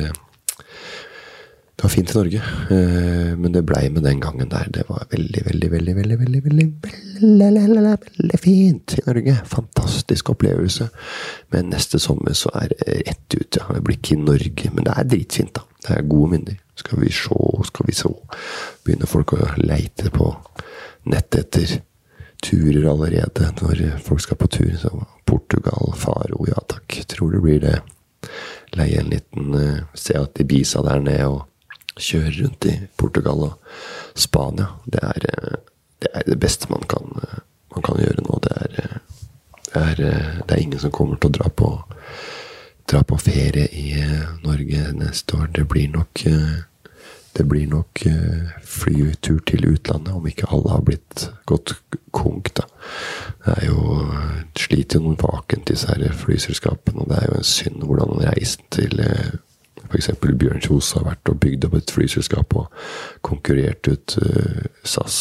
det 1.83 1.89
var 1.89 1.91
fint 1.97 2.11
i 2.13 2.15
Norge, 2.15 2.41
eh, 2.71 3.31
men 3.35 3.55
det 3.57 3.65
blei 3.67 3.89
med 3.91 4.05
den 4.07 4.21
gangen 4.23 4.51
der. 4.53 4.69
Det 4.71 4.85
var 4.87 5.07
veldig, 5.11 5.41
veldig, 5.49 5.71
veldig, 5.73 5.95
veldig, 5.97 6.19
veldig, 6.21 6.43
veldig, 6.45 6.67
veldig, 7.19 7.95
veldig 8.05 8.39
fint 8.39 8.95
i 8.99 9.03
Norge. 9.07 9.35
Fantastisk 9.51 10.31
opplevelse. 10.31 10.87
Men 11.51 11.73
neste 11.73 11.99
sommer 11.99 12.37
så 12.39 12.53
er 12.61 12.71
det 12.71 13.01
rett 13.09 13.35
ut, 13.35 13.59
ja. 13.59 13.67
Det 13.75 13.83
blir 13.83 13.99
ikke 13.99 14.15
i 14.15 14.21
Norge, 14.23 14.71
men 14.77 14.87
det 14.87 14.95
er 14.95 15.11
dritfint, 15.11 15.57
da. 15.59 15.67
Det 15.83 15.97
er 15.97 16.07
gode 16.13 16.37
minner. 16.37 16.61
Skal 16.79 17.03
vi 17.03 17.11
sjå, 17.11 17.41
skal 17.67 17.91
vi 17.91 17.99
så. 17.99 18.15
Begynner 18.87 19.11
folk 19.11 19.35
å 19.35 19.51
leite 19.59 20.15
på 20.15 20.31
nettet 21.09 21.41
etter 21.47 21.81
turer 22.43 22.89
allerede 22.91 23.53
når 23.61 23.85
folk 24.03 24.21
skal 24.21 24.39
på 24.41 24.51
tur. 24.51 24.75
Så 24.81 24.91
Portugal, 25.25 25.95
Faro, 25.97 26.45
ja 26.49 26.59
takk. 26.69 27.03
Tror 27.09 27.33
det 27.33 27.43
blir 27.45 27.63
det. 27.63 27.79
Leie 28.79 29.01
en 29.01 29.11
liten 29.13 29.55
uh, 29.55 29.83
Seat 29.95 30.41
Ibiza 30.41 30.83
der 30.87 31.03
nede 31.03 31.27
og 31.29 31.43
kjøre 32.01 32.33
rundt 32.41 32.67
i 32.69 32.75
Portugal 32.97 33.47
og 33.49 33.59
Spania. 34.15 34.69
Det 34.85 35.03
er 35.03 35.29
eh, 35.29 35.57
det, 36.03 36.11
er 36.15 36.23
det 36.27 36.39
beste 36.41 36.71
man 36.71 36.85
kan, 36.89 37.13
eh, 37.23 37.39
man 37.75 37.85
kan, 37.85 38.01
gjøre 38.01 38.25
nå. 38.27 38.39
Det 38.45 38.53
er, 38.57 38.77
eh, 38.83 38.99
det 39.67 39.83
er, 39.83 39.97
det, 39.97 40.51
er, 40.51 40.61
ingen 40.61 40.81
som 40.81 40.93
kommer 40.93 41.17
til 41.17 41.31
å 41.31 41.37
dra 41.39 41.49
på, 41.49 41.71
dra 42.91 43.03
på 43.03 43.19
ferie 43.21 43.69
i 43.73 43.95
Norge 44.45 44.93
neste 44.97 45.37
år. 45.37 45.51
Det 45.55 45.67
blir 45.69 45.89
nok 45.93 46.25
det 47.37 47.47
blir 47.49 47.69
nok 47.71 48.03
flytur 48.69 49.39
til 49.49 49.65
utlandet, 49.71 50.13
om 50.13 50.27
ikke 50.29 50.51
alle 50.53 50.75
har 50.75 50.83
blitt 50.85 51.29
gått 51.49 51.75
konk, 52.13 52.53
da. 52.59 52.67
Det 53.47 53.55
er 53.57 53.71
jo 53.71 54.03
sliter 54.59 54.99
jo 54.99 55.07
noen 55.07 55.21
vakent, 55.21 55.65
disse 55.71 55.89
her 55.89 56.13
flyselskapene, 56.13 57.05
og 57.05 57.09
det 57.11 57.19
er 57.19 57.31
jo 57.31 57.39
en 57.39 57.49
synd 57.49 57.87
hvordan 57.89 58.21
reisen 58.27 58.69
til 58.75 59.01
F.eks. 59.89 60.11
Bjørn 60.21 60.63
Kjos 60.65 60.93
har 60.97 61.07
vært 61.09 61.33
og 61.33 61.41
bygd 61.43 61.67
opp 61.69 61.79
et 61.79 61.93
flyselskap 61.93 62.57
og 62.57 62.85
konkurrert 63.25 63.89
ut 63.89 64.17
SAS 64.85 65.19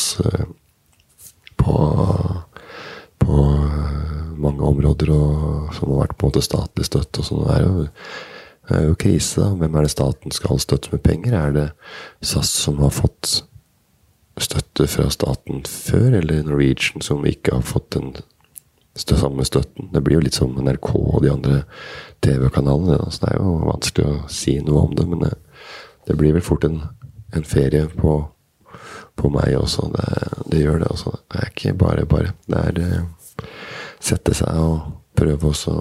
på, 1.62 1.76
på 3.22 3.40
mange 4.42 4.68
områder 4.68 5.12
og, 5.14 5.72
som 5.78 5.92
har 5.92 6.06
vært 6.06 6.18
på 6.18 6.28
en 6.28 6.32
måte 6.32 6.46
statlig 6.46 6.88
støtte. 6.88 7.22
og 7.22 7.28
sånn. 7.28 7.44
Det 7.46 7.58
er 7.58 7.66
jo, 7.66 7.88
det 8.72 8.80
er 8.80 8.88
jo 8.88 8.98
krise. 9.00 9.44
da. 9.44 9.52
Hvem 9.60 9.76
er 9.76 9.86
det 9.86 9.92
staten 9.92 10.32
skal 10.32 10.60
støtte 10.64 10.94
med 10.94 11.04
penger? 11.04 11.36
Er 11.36 11.56
det 11.56 11.70
SAS 12.24 12.52
som 12.64 12.80
har 12.80 12.94
fått 12.96 13.42
støtte 14.40 14.88
fra 14.88 15.10
staten 15.12 15.64
før, 15.68 16.16
eller 16.22 16.46
Norwegian 16.48 17.04
som 17.04 17.26
ikke 17.28 17.58
har 17.58 17.66
fått 17.68 17.98
den 17.98 18.14
samme 18.96 19.46
støtten. 19.46 19.90
Det 19.94 20.02
blir 20.02 20.20
jo 20.20 20.26
litt 20.26 20.38
som 20.38 20.56
NRK 20.56 20.90
og 20.96 21.22
de 21.24 21.32
andre 21.32 21.64
TV-kanalene. 22.24 23.12
Så 23.12 23.26
det 23.26 23.34
er 23.34 23.42
jo 23.42 23.58
vanskelig 23.68 24.08
å 24.08 24.30
si 24.32 24.58
noe 24.64 24.86
om 24.88 24.96
det. 24.96 25.08
Men 25.08 25.26
det, 25.28 26.16
blir 26.16 26.36
vel 26.36 26.46
fort 26.46 26.66
en, 26.68 26.82
en 27.36 27.48
ferie 27.48 27.88
på, 27.92 28.16
på, 29.20 29.34
meg 29.36 29.56
også. 29.60 29.90
Det, 29.96 30.08
det, 30.48 30.64
gjør 30.64 30.84
det. 30.84 30.90
altså. 30.96 31.16
Det 31.28 31.44
er 31.44 31.54
ikke 31.54 31.78
bare 31.84 32.08
bare. 32.08 32.34
Det 32.48 32.66
er 32.72 32.82
å 32.82 33.06
sette 34.02 34.36
seg 34.36 34.64
og 34.64 35.01
prøve 35.22 35.54
å 35.54 35.78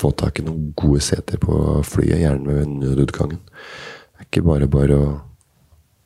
få 0.00 0.12
tak 0.18 0.40
i 0.40 0.46
noen 0.46 0.70
gode 0.78 1.02
seter 1.04 1.40
på 1.42 1.56
flyet, 1.86 2.20
gjerne 2.20 2.60
ved 2.60 2.76
nødutgangen. 2.82 3.40
Det 3.40 4.24
er 4.24 4.28
ikke 4.28 4.46
bare 4.46 4.70
bare 4.70 5.00
å 5.00 5.10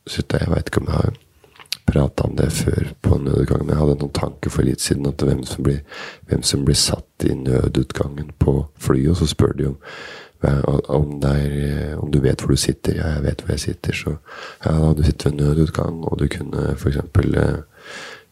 sitte 0.04 0.36
Jeg 0.36 0.52
veit 0.52 0.68
ikke 0.68 0.82
om 0.82 0.90
jeg 0.90 1.00
har 1.00 1.14
prata 1.84 2.24
om 2.24 2.36
det 2.36 2.50
før 2.52 2.90
på 3.04 3.18
nødutgangen. 3.20 3.70
Jeg 3.72 3.80
hadde 3.80 3.96
noen 4.00 4.16
tanker 4.16 4.52
for 4.52 4.66
litt 4.66 4.82
siden 4.84 5.08
at 5.08 5.22
hvem 5.24 5.44
som 5.48 5.64
blir, 5.66 5.80
hvem 6.28 6.44
som 6.46 6.64
blir 6.64 6.78
satt 6.78 7.26
i 7.28 7.34
nødutgangen 7.36 8.32
på 8.40 8.56
flyet. 8.80 9.10
Og 9.12 9.20
så 9.20 9.28
spør 9.30 9.52
de 9.58 9.68
om, 9.72 9.76
om, 10.88 11.12
er, 11.28 11.96
om, 12.00 12.10
du 12.12 12.20
vet 12.24 12.40
hvor 12.40 12.54
du 12.54 12.60
sitter. 12.60 12.98
Ja, 13.00 13.14
jeg 13.18 13.26
vet 13.28 13.44
hvor 13.44 13.54
jeg 13.54 13.64
sitter. 13.66 14.00
Så 14.00 14.16
ja, 14.64 14.74
du 14.96 15.04
sittet 15.04 15.32
ved 15.32 15.40
nødutgang, 15.42 16.02
og 16.08 16.18
du 16.20 16.26
kunne 16.32 16.72
f.eks. 16.76 17.00
Eh, 17.00 17.54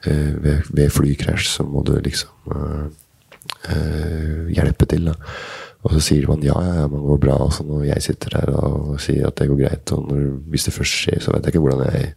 eh, 0.08 0.32
ved, 0.44 0.72
ved 0.72 0.90
flykrasj 0.90 1.48
så 1.58 1.68
må 1.68 1.84
du 1.86 1.96
liksom 2.00 2.56
eh, 2.56 2.88
eh, 3.68 4.48
hjelpe 4.55 4.88
til. 4.90 5.11
da 5.11 5.16
og 5.83 5.96
så 5.96 6.00
sier 6.07 6.28
man 6.31 6.44
ja, 6.46 6.55
ja, 6.62 6.83
man 6.87 7.02
går 7.02 7.16
bra, 7.24 7.37
og 7.42 7.55
sånn, 7.57 7.70
og 7.74 7.81
jeg 7.83 8.02
sitter 8.05 8.37
her 8.38 8.52
og 8.55 9.00
sier 9.02 9.26
at 9.26 9.40
det 9.40 9.48
går 9.50 9.59
greit. 9.64 9.92
Og 9.96 10.05
når, 10.07 10.20
hvis 10.52 10.68
det 10.68 10.74
først 10.76 10.98
skjer, 11.00 11.16
så 11.24 11.33
vet 11.35 11.48
jeg 11.48 11.57
ikke 11.57 11.64
hvordan 11.64 11.88
jeg 11.88 12.12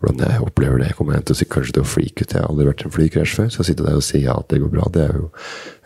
hvordan 0.00 0.24
jeg 0.24 0.44
opplever 0.44 0.80
det. 0.80 0.88
Jeg 0.90 0.98
kommer 0.98 1.20
til 1.20 1.36
å 1.36 1.38
si 1.38 1.46
kanskje 1.48 1.76
til 1.76 1.84
å 1.84 1.88
freake 1.88 2.24
ut. 2.24 2.34
Jeg 2.34 2.42
har 2.42 2.50
aldri 2.50 2.66
vært 2.68 2.82
i 2.82 2.86
en 2.88 2.94
flykrasj 2.94 3.36
før. 3.38 3.50
Så 3.52 3.62
å 3.62 3.66
sitte 3.68 3.86
der 3.86 3.98
og 4.00 4.04
si 4.04 4.20
ja, 4.24 4.36
at 4.36 4.50
det 4.52 4.60
går 4.60 4.72
bra, 4.72 4.88
det 4.92 5.04
er 5.06 5.18
jo 5.20 5.28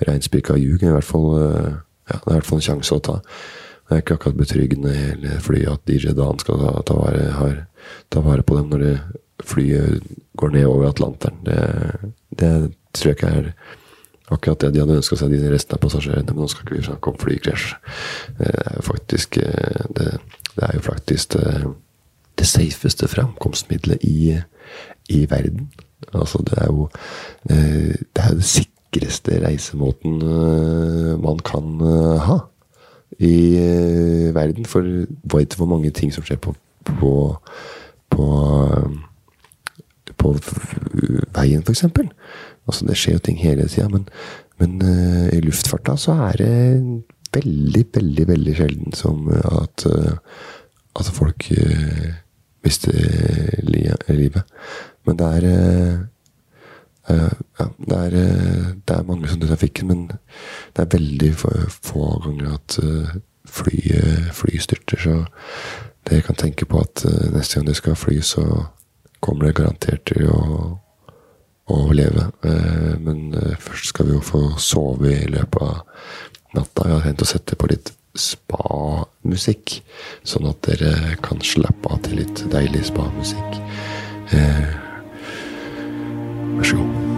reinspikka 0.08 0.58
ljug. 0.58 0.82
I 0.82 0.90
eh, 0.90 0.96
ja, 0.96 2.16
det 2.16 2.18
er 2.18 2.18
i 2.18 2.36
hvert 2.38 2.48
fall 2.48 2.58
en 2.58 2.66
sjanse 2.66 2.96
å 2.96 3.04
ta. 3.04 3.18
Det 3.88 3.96
er 3.96 4.02
ikke 4.02 4.18
akkurat 4.18 4.40
betryggende 4.40 4.94
hele 4.94 5.38
flyet 5.44 5.70
at 5.72 5.84
DJ 5.88 6.14
Dan 6.18 6.40
skal 6.42 6.60
ta, 6.60 6.72
ta, 6.88 6.98
vare, 6.98 7.28
har, 7.38 7.54
ta 8.12 8.22
vare, 8.24 8.44
på 8.44 8.58
dem 8.58 8.72
når 8.72 8.84
det, 8.84 8.96
flyet 9.46 10.08
går 10.38 10.50
ned 10.56 10.66
over 10.66 10.88
Atlanteren. 10.88 11.38
Det, 11.46 11.60
det 12.40 12.52
tror 12.98 13.12
jeg 13.12 13.18
ikke 13.20 13.34
er 13.38 13.52
akkurat 14.30 14.60
det 14.60 14.72
de 14.74 14.82
hadde 14.82 14.98
ønska 15.00 15.16
seg, 15.16 15.32
de 15.32 15.50
resten 15.52 15.76
av 15.76 15.82
passasjerene. 15.82 16.32
Men 16.32 16.44
nå 16.44 16.48
skal 16.52 16.66
ikke 16.66 16.78
vi 16.78 16.86
snakke 16.86 17.12
om 17.12 17.20
flykrasj. 17.22 17.68
Det 18.38 18.54
er 18.54 18.78
jo 18.78 18.86
faktisk 18.88 19.38
eh, 19.42 19.84
det, 19.98 20.08
det 20.54 20.64
er 20.68 20.74
jo 20.78 20.86
faktisk 20.88 21.36
det, 21.36 21.52
eh, 21.54 21.68
det 22.38 22.46
safeste 22.46 23.08
framkomstmiddelet 23.08 24.04
i, 24.06 24.40
i, 25.08 25.30
verden. 25.30 25.70
Altså, 26.14 26.42
det 26.46 26.58
er 26.58 26.66
jo 26.66 26.88
eh, 27.50 27.96
det 28.16 28.24
er 28.24 28.34
det 28.38 28.44
sikreste 28.44 29.40
reisemåten 29.46 30.22
eh, 30.22 31.14
man 31.20 31.42
kan 31.44 31.80
eh, 31.80 32.28
ha 32.28 32.38
i 33.18 33.58
verden. 34.34 34.66
For 34.66 34.80
vet 35.34 35.52
du 35.52 35.56
hvor 35.56 35.66
mange 35.66 35.90
ting 35.90 36.14
som 36.14 36.24
skjer 36.24 36.36
på, 36.36 36.54
på, 36.84 37.14
på, 38.10 38.26
på 40.16 40.34
veien, 41.34 41.64
f.eks.? 41.66 41.84
Altså, 42.68 42.86
det 42.86 42.98
skjer 43.00 43.16
jo 43.16 43.24
ting 43.24 43.40
hele 43.40 43.64
tida, 43.68 43.88
men, 43.88 44.04
men 44.60 44.78
i 45.32 45.40
luftfarta 45.40 45.96
så 45.96 46.14
er 46.28 46.38
det 46.42 46.52
veldig, 47.32 47.84
veldig, 47.94 48.26
veldig 48.28 48.54
sjelden 48.58 48.96
som 48.96 49.28
at, 49.32 49.84
at 51.00 51.10
folk 51.16 51.48
mister 52.64 52.94
livet. 53.64 54.44
Men 55.06 55.18
det 55.20 55.28
er 55.38 55.46
uh, 57.08 57.32
ja, 57.58 57.66
det 57.88 57.98
er, 57.98 58.16
det 58.84 58.96
er 58.96 59.06
mange 59.08 59.28
som 59.28 59.40
dør 59.40 59.48
i 59.48 59.54
trafikken, 59.54 59.88
men 59.88 60.02
det 60.76 60.84
er 60.84 60.92
veldig 60.98 61.30
få 61.38 62.08
ganger 62.26 62.58
at 62.58 62.80
flyet 63.48 64.28
fly 64.36 64.58
styrter. 64.60 65.00
Så 65.00 65.14
dere 66.08 66.26
kan 66.26 66.36
tenke 66.36 66.68
på 66.68 66.82
at 66.84 67.06
neste 67.32 67.56
gang 67.56 67.70
dere 67.70 67.80
skal 67.80 67.96
fly, 67.96 68.20
så 68.20 68.44
kommer 69.24 69.48
det 69.48 69.56
garantert 69.58 70.04
til 70.08 70.28
å 70.30 70.42
overleve. 71.74 72.28
Men 73.04 73.32
først 73.60 73.92
skal 73.92 74.08
vi 74.08 74.16
jo 74.16 74.24
få 74.24 74.42
sove 74.62 75.12
i 75.12 75.28
løpet 75.30 75.62
av 75.62 75.82
natta. 76.56 76.86
Jeg 76.88 76.96
har 76.96 77.06
tenkt 77.06 77.24
å 77.26 77.30
sette 77.32 77.58
på 77.58 77.70
litt 77.70 77.92
spa 78.18 79.04
musikk. 79.28 79.78
Sånn 80.26 80.48
at 80.50 80.62
dere 80.66 81.16
kan 81.24 81.42
slappe 81.44 81.92
av 81.92 82.02
til 82.06 82.22
litt 82.22 82.44
deilig 82.52 82.88
spa-musikk. 82.90 83.60
Eh, 84.34 84.66
vær 86.58 86.68
så 86.72 86.82
god. 86.82 87.17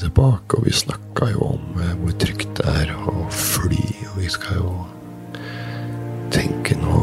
Tilbake, 0.00 0.58
og 0.58 0.66
vi 0.66 0.74
snakka 0.74 1.30
jo 1.32 1.52
om 1.54 1.80
eh, 1.80 1.92
hvor 2.00 2.14
trygt 2.22 2.54
det 2.58 2.66
er 2.82 2.92
å 2.96 3.26
fly, 3.34 3.82
og 4.10 4.20
vi 4.20 4.30
skal 4.32 4.60
jo 4.60 4.72
tenke 6.34 6.76
nå 6.78 7.02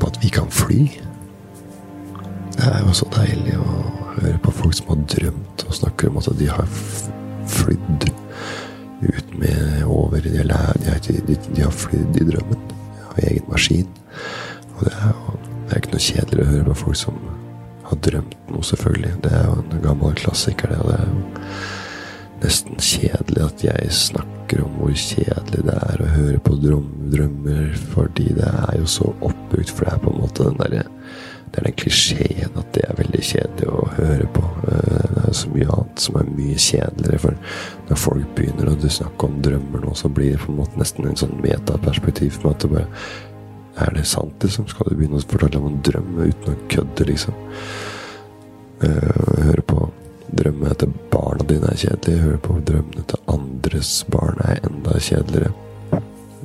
på 0.00 0.10
at 0.10 0.18
vi 0.22 0.32
kan 0.32 0.50
fly. 0.52 0.80
Det 2.56 2.66
er 2.68 2.80
jo 2.84 2.96
så 2.96 3.08
deilig 3.14 3.56
å 3.60 3.68
høre 4.16 4.38
på 4.44 4.54
folk 4.62 4.76
som 4.76 4.92
har 4.92 5.04
drømt, 5.14 5.66
og 5.66 5.78
snakker 5.80 6.10
om 6.10 6.20
at 6.20 6.32
de 6.40 6.50
har 6.50 6.66
flydd 7.50 8.10
ut 9.00 9.30
med 9.40 9.84
over 9.88 10.20
De, 10.20 10.42
de, 10.44 11.20
de, 11.24 11.36
de 11.54 11.62
har 11.62 11.72
flydd 11.72 12.18
i 12.20 12.26
drømmen. 12.28 12.66
Har 13.06 13.22
egen 13.30 13.46
maskin. 13.48 13.88
Og 14.76 14.84
det 14.84 14.92
er 14.92 15.14
jo 15.14 15.38
det 15.70 15.76
er 15.76 15.84
ikke 15.84 15.92
noe 15.92 16.02
kjedelig 16.02 16.42
å 16.42 16.50
høre 16.50 16.64
på 16.66 16.78
folk 16.80 16.96
som 16.98 17.18
har 17.86 17.98
drømt 18.02 18.39
noe, 18.60 18.68
selvfølgelig. 18.68 19.14
Det 19.24 19.32
er 19.32 19.46
jo 19.48 19.56
en 19.62 19.82
gammel 19.84 20.16
klassiker, 20.20 20.70
det. 20.70 20.80
Og 20.80 20.90
det 20.90 20.98
er 21.00 21.08
jo 21.08 21.24
nesten 22.40 22.80
kjedelig 22.80 23.42
at 23.46 23.64
jeg 23.64 23.96
snakker 23.96 24.62
om 24.64 24.78
hvor 24.80 24.94
kjedelig 24.96 25.64
det 25.66 25.76
er 25.76 26.00
å 26.02 26.12
høre 26.14 26.38
på 26.44 26.56
drøm, 26.60 26.88
drømmer, 27.12 27.74
fordi 27.92 28.30
det 28.38 28.48
er 28.48 28.78
jo 28.80 28.88
så 28.90 29.10
oppbrukt. 29.20 29.72
For 29.72 29.86
det 29.86 29.94
er 29.94 30.02
på 30.04 30.14
en 30.14 30.22
måte 30.24 30.48
den 30.48 30.58
derre 30.60 30.86
Det 31.50 31.58
er 31.58 31.64
den 31.66 31.74
klisjeen 31.74 32.58
at 32.60 32.68
det 32.76 32.84
er 32.86 32.94
veldig 32.94 33.20
kjedelig 33.26 33.70
å 33.74 33.86
høre 33.96 34.26
på. 34.36 34.42
Eh, 34.70 35.06
Det 35.10 35.24
er 35.30 35.34
så 35.34 35.48
mye 35.50 35.70
annet 35.74 35.98
som 36.04 36.18
er 36.20 36.28
mye 36.36 36.54
kjedeligere. 36.54 37.18
For 37.18 37.34
når 37.88 37.98
folk 37.98 38.28
begynner 38.36 38.70
å 38.70 38.76
snakke 38.98 39.26
om 39.26 39.40
drømmer 39.42 39.82
nå, 39.82 39.94
så 39.98 40.08
blir 40.08 40.36
det 40.36 40.44
på 40.44 40.52
en 40.52 40.60
måte 40.60 40.78
nesten 40.78 41.08
en 41.08 41.18
sånn 41.18 41.40
metaperspektiv 41.42 42.38
med 42.44 42.52
at 42.52 42.62
det 42.62 42.70
bare 42.70 42.86
er 43.80 43.94
det 43.94 44.06
sant, 44.06 44.38
liksom? 44.44 44.68
Skal 44.68 44.90
du 44.90 44.96
begynne 44.98 45.18
å 45.18 45.26
fortelle 45.26 45.58
om 45.58 45.66
en 45.72 45.82
drøm 45.82 46.18
uten 46.20 46.54
å 46.54 46.56
kødde, 46.70 47.06
liksom? 47.10 47.34
Eh, 48.80 49.44
høre 49.44 49.62
på 49.66 49.90
drømmene 50.32 50.74
til 50.80 50.92
barna 51.12 51.44
dine 51.48 51.68
er 51.72 51.80
kjedelige. 51.80 52.22
Høre 52.24 52.38
på 52.44 52.56
drømmene 52.64 53.04
til 53.10 53.26
andres 53.28 53.90
barn 54.08 54.40
er 54.46 54.62
enda 54.64 54.96
kjedeligere. 54.96 55.52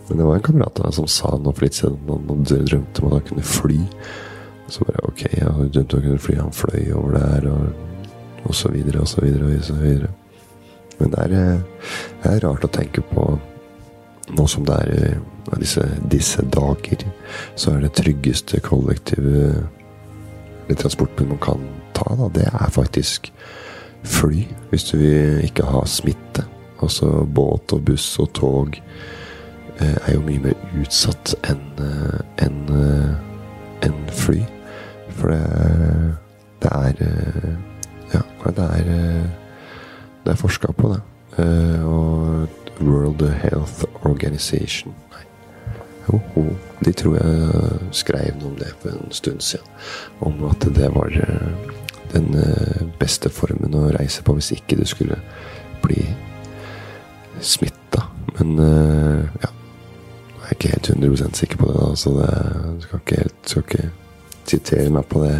Men 0.07 0.19
det 0.19 0.25
var 0.27 0.35
en 0.35 0.45
kamerat 0.45 0.79
av 0.79 0.89
meg 0.89 0.97
som 0.97 1.07
sa 1.09 1.31
nå 1.39 1.53
for 1.53 1.65
litt 1.65 1.77
siden 1.79 2.09
han 2.09 2.27
drømte 2.27 2.59
drømt 2.67 2.99
om 3.01 3.07
at 3.07 3.15
han 3.15 3.27
kunne 3.29 3.45
fly. 3.49 3.79
Så 4.67 4.85
bare 4.85 5.05
ok, 5.07 5.23
ja, 5.31 5.53
han 5.55 5.71
drømte 5.71 5.95
om 5.95 6.03
å 6.03 6.07
kunne 6.09 6.25
fly. 6.25 6.35
Han 6.41 6.57
fløy 6.59 6.83
over 6.97 7.15
der, 7.15 7.47
og, 7.53 8.11
og 8.43 8.57
så 8.57 8.73
videre, 8.73 9.01
og 9.01 9.09
så 9.09 9.23
videre, 9.23 9.47
og 9.47 9.63
så 9.69 9.77
videre. 9.79 10.11
Men 10.99 11.15
det 11.15 11.23
er, 11.23 11.37
eh, 11.39 11.87
det 12.23 12.33
er 12.33 12.43
rart 12.45 12.67
å 12.67 12.71
tenke 12.71 13.03
på 13.13 13.29
nå 14.35 14.45
som 14.49 14.65
det 14.67 14.75
er 14.83 14.93
eh, 14.97 15.57
disse, 15.61 15.87
disse 16.11 16.43
dager, 16.51 17.07
så 17.55 17.75
er 17.75 17.85
det 17.85 17.95
tryggeste 17.95 18.59
kollektive 18.65 19.65
transportmiddel 20.73 21.35
man 21.35 21.43
kan 21.43 21.67
ta, 21.95 22.15
da, 22.19 22.29
det 22.35 22.49
er 22.51 22.73
faktisk 22.73 23.31
fly. 24.05 24.45
Hvis 24.69 24.83
du 24.91 24.97
vil 24.97 25.43
ikke 25.45 25.65
ha 25.69 25.85
smitte. 25.89 26.45
Altså 26.83 27.23
båt 27.25 27.73
og 27.73 27.85
buss 27.87 28.19
og 28.19 28.33
tog 28.35 28.75
eh, 29.79 29.95
er 29.95 30.13
jo 30.13 30.25
mye 30.25 30.41
mer 30.43 30.81
utsatt 30.81 31.31
enn 31.47 31.63
en, 32.43 32.59
enn, 33.81 33.95
eh, 34.03 34.11
fly. 34.11 34.41
For 35.15 35.31
det, 35.31 36.17
det 36.63 36.73
er 36.73 37.01
eh, 37.07 37.55
Ja, 38.13 38.21
det 38.45 38.65
er 38.65 38.91
eh, 38.91 39.29
Det 40.25 40.33
er 40.33 40.39
forska 40.39 40.71
på, 40.77 40.93
det. 40.93 41.01
Eh, 41.39 41.85
og 41.85 42.47
World 42.81 43.23
Health 43.41 43.83
Organization 44.03 44.93
Nei. 45.11 45.23
Jo, 46.09 46.19
jo, 46.35 46.43
de 46.85 46.91
tror 46.91 47.15
jeg 47.17 47.79
skrev 47.95 48.35
noe 48.39 48.51
om 48.51 48.59
det 48.59 48.73
for 48.81 48.91
en 48.93 49.11
stund 49.15 49.41
siden. 49.41 49.67
Om 50.19 50.43
at 50.51 50.67
det 50.75 50.91
var 50.95 51.15
eh, 51.23 51.75
den 52.15 52.31
eh, 52.39 52.85
beste 52.99 53.29
formen 53.33 53.75
å 53.75 53.89
reise 53.95 54.23
på 54.25 54.35
hvis 54.37 54.53
ikke 54.55 54.79
du 54.79 54.85
skulle 54.87 55.19
bli 55.83 56.01
smitta. 57.43 58.07
Men 58.37 58.57
eh, 58.63 59.43
ja. 59.43 59.51
Jeg 60.45 60.51
er 60.51 60.57
ikke 60.59 60.73
helt 60.75 60.89
100 60.93 61.37
sikker 61.39 61.57
på 61.57 61.67
det, 61.71 61.75
da, 61.81 61.85
så 61.97 62.11
det 62.19 62.83
skal 62.83 62.99
ikke 63.01 63.21
skal 63.49 63.63
ikke 63.63 63.85
sitere 64.45 64.91
meg 64.93 65.07
på 65.09 65.23
det 65.23 65.39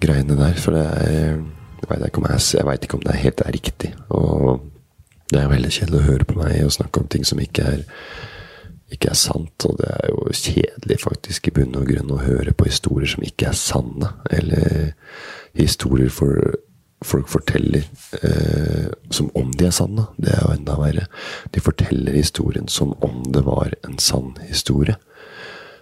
greiene 0.00 0.36
der. 0.38 0.56
For 0.56 0.72
det 0.72 0.86
er 0.86 1.42
Jeg 1.80 1.88
veit 1.90 2.06
ikke, 2.08 2.84
ikke 2.84 2.96
om 2.96 3.04
det 3.04 3.12
er 3.12 3.24
helt 3.24 3.40
er 3.44 3.52
riktig. 3.52 3.90
Og 4.08 4.60
det 5.30 5.42
er 5.42 5.50
veldig 5.50 5.70
kjedelig 5.70 6.00
å 6.00 6.06
høre 6.06 6.24
på 6.24 6.38
meg 6.38 6.64
og 6.64 6.72
snakke 6.72 7.00
om 7.00 7.08
ting 7.10 7.26
som 7.26 7.40
ikke 7.40 7.62
er 7.62 7.84
ikke 8.90 9.12
er 9.12 9.18
sant, 9.18 9.66
og 9.68 9.78
det 9.78 9.90
er 9.90 10.10
jo 10.10 10.32
kjedelig 10.34 10.98
faktisk 11.04 11.48
i 11.48 11.54
bunn 11.54 11.76
og 11.78 11.86
grunn 11.90 12.10
å 12.14 12.22
høre 12.24 12.54
på 12.56 12.66
historier 12.68 13.10
som 13.12 13.24
ikke 13.26 13.50
er 13.50 13.58
sanne, 13.58 14.10
eller 14.30 14.92
historier 15.58 16.10
for, 16.14 16.56
folk 17.06 17.30
forteller 17.32 17.86
eh, 18.20 18.90
som 19.10 19.30
om 19.38 19.52
de 19.56 19.68
er 19.68 19.74
sanne. 19.74 20.08
Det 20.20 20.34
er 20.34 20.42
jo 20.44 20.54
enda 20.56 20.76
verre. 20.80 21.06
De 21.54 21.62
forteller 21.64 22.18
historien 22.18 22.68
som 22.68 22.92
om 23.04 23.22
det 23.32 23.44
var 23.46 23.72
en 23.86 23.98
sann 24.02 24.34
historie. 24.48 24.98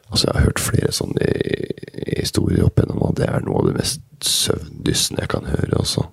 Altså, 0.08 0.26
jeg 0.26 0.34
har 0.34 0.46
hørt 0.48 0.62
flere 0.62 0.92
sånne 0.94 1.32
historier 2.18 2.64
opp 2.64 2.80
gjennom, 2.80 3.02
og 3.04 3.16
det 3.18 3.28
er 3.28 3.44
noe 3.44 3.60
av 3.60 3.68
det 3.68 3.76
mest 3.76 4.04
søvndyssende 4.24 5.22
jeg 5.22 5.30
kan 5.34 5.46
høre. 5.48 5.80
Også. 5.82 6.06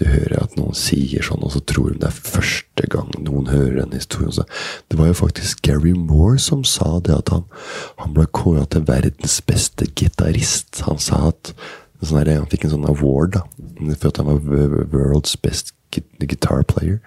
Du 0.00 0.06
hører 0.08 0.38
at 0.44 0.56
noen 0.58 0.76
sier 0.78 1.24
sånn, 1.26 1.42
og 1.44 1.54
så 1.54 1.62
tror 1.68 1.92
de 1.92 2.00
det 2.02 2.08
er 2.08 2.22
første 2.36 2.88
gang 2.92 3.10
noen 3.18 3.50
hører 3.50 3.82
en 3.82 3.96
historie. 3.96 4.32
Så 4.38 4.46
det 4.92 5.00
var 5.00 5.10
jo 5.10 5.18
faktisk 5.24 5.62
Gary 5.66 5.94
Moore 5.96 6.38
som 6.42 6.64
sa 6.68 6.96
det, 7.04 7.18
at 7.18 7.34
han, 7.34 7.44
han 8.00 8.16
ble 8.16 8.28
kåra 8.30 8.64
til 8.70 8.86
verdens 8.88 9.40
beste 9.46 9.90
gitarist. 9.98 10.84
Han 10.88 11.02
sa 11.02 11.28
at 11.32 11.54
sånn 12.02 12.22
her, 12.22 12.34
han 12.40 12.50
fikk 12.50 12.66
en 12.66 12.76
sånn 12.76 12.90
award 12.90 13.36
da, 13.38 13.46
for 13.94 14.10
at 14.10 14.22
han 14.22 14.30
var 14.30 14.78
world's 14.94 15.36
best 15.38 15.74
guitar 15.92 16.62
player. 16.62 17.02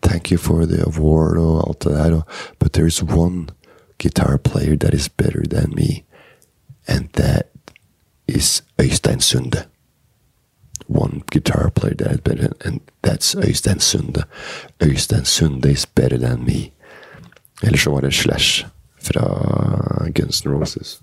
Thank 0.00 0.30
you 0.30 0.38
for 0.38 0.66
the 0.66 0.80
award 0.86 1.38
og 1.38 1.66
alt 1.66 1.84
det 1.84 1.98
der. 1.98 2.22
But 2.58 2.72
there 2.72 2.86
is 2.86 3.02
one 3.02 3.50
guitar 4.02 4.38
player 4.38 4.76
that 4.76 4.94
is 4.94 5.08
better 5.08 5.42
than 5.46 5.74
me, 5.74 6.04
and 6.88 7.08
that 7.12 7.46
is 8.26 8.62
Øystein 8.78 9.20
Sunde. 9.20 9.64
One 10.88 11.22
guitar 11.30 11.70
player 11.70 11.94
that 11.94 12.12
is 12.12 12.20
better, 12.20 12.52
and 12.64 12.80
that's 13.02 13.34
Øystein 13.34 13.80
Sunde. 13.80 14.24
Øystein 14.80 15.24
Sunde 15.24 15.70
is 15.70 15.86
better 15.86 16.18
than 16.18 16.44
me. 16.44 16.70
Eller 17.62 17.78
så 17.78 17.90
var 17.90 18.00
det 18.00 18.14
Slash 18.14 18.66
fra 19.02 20.10
Guns 20.14 20.46
N' 20.46 20.50
Roses 20.50 21.00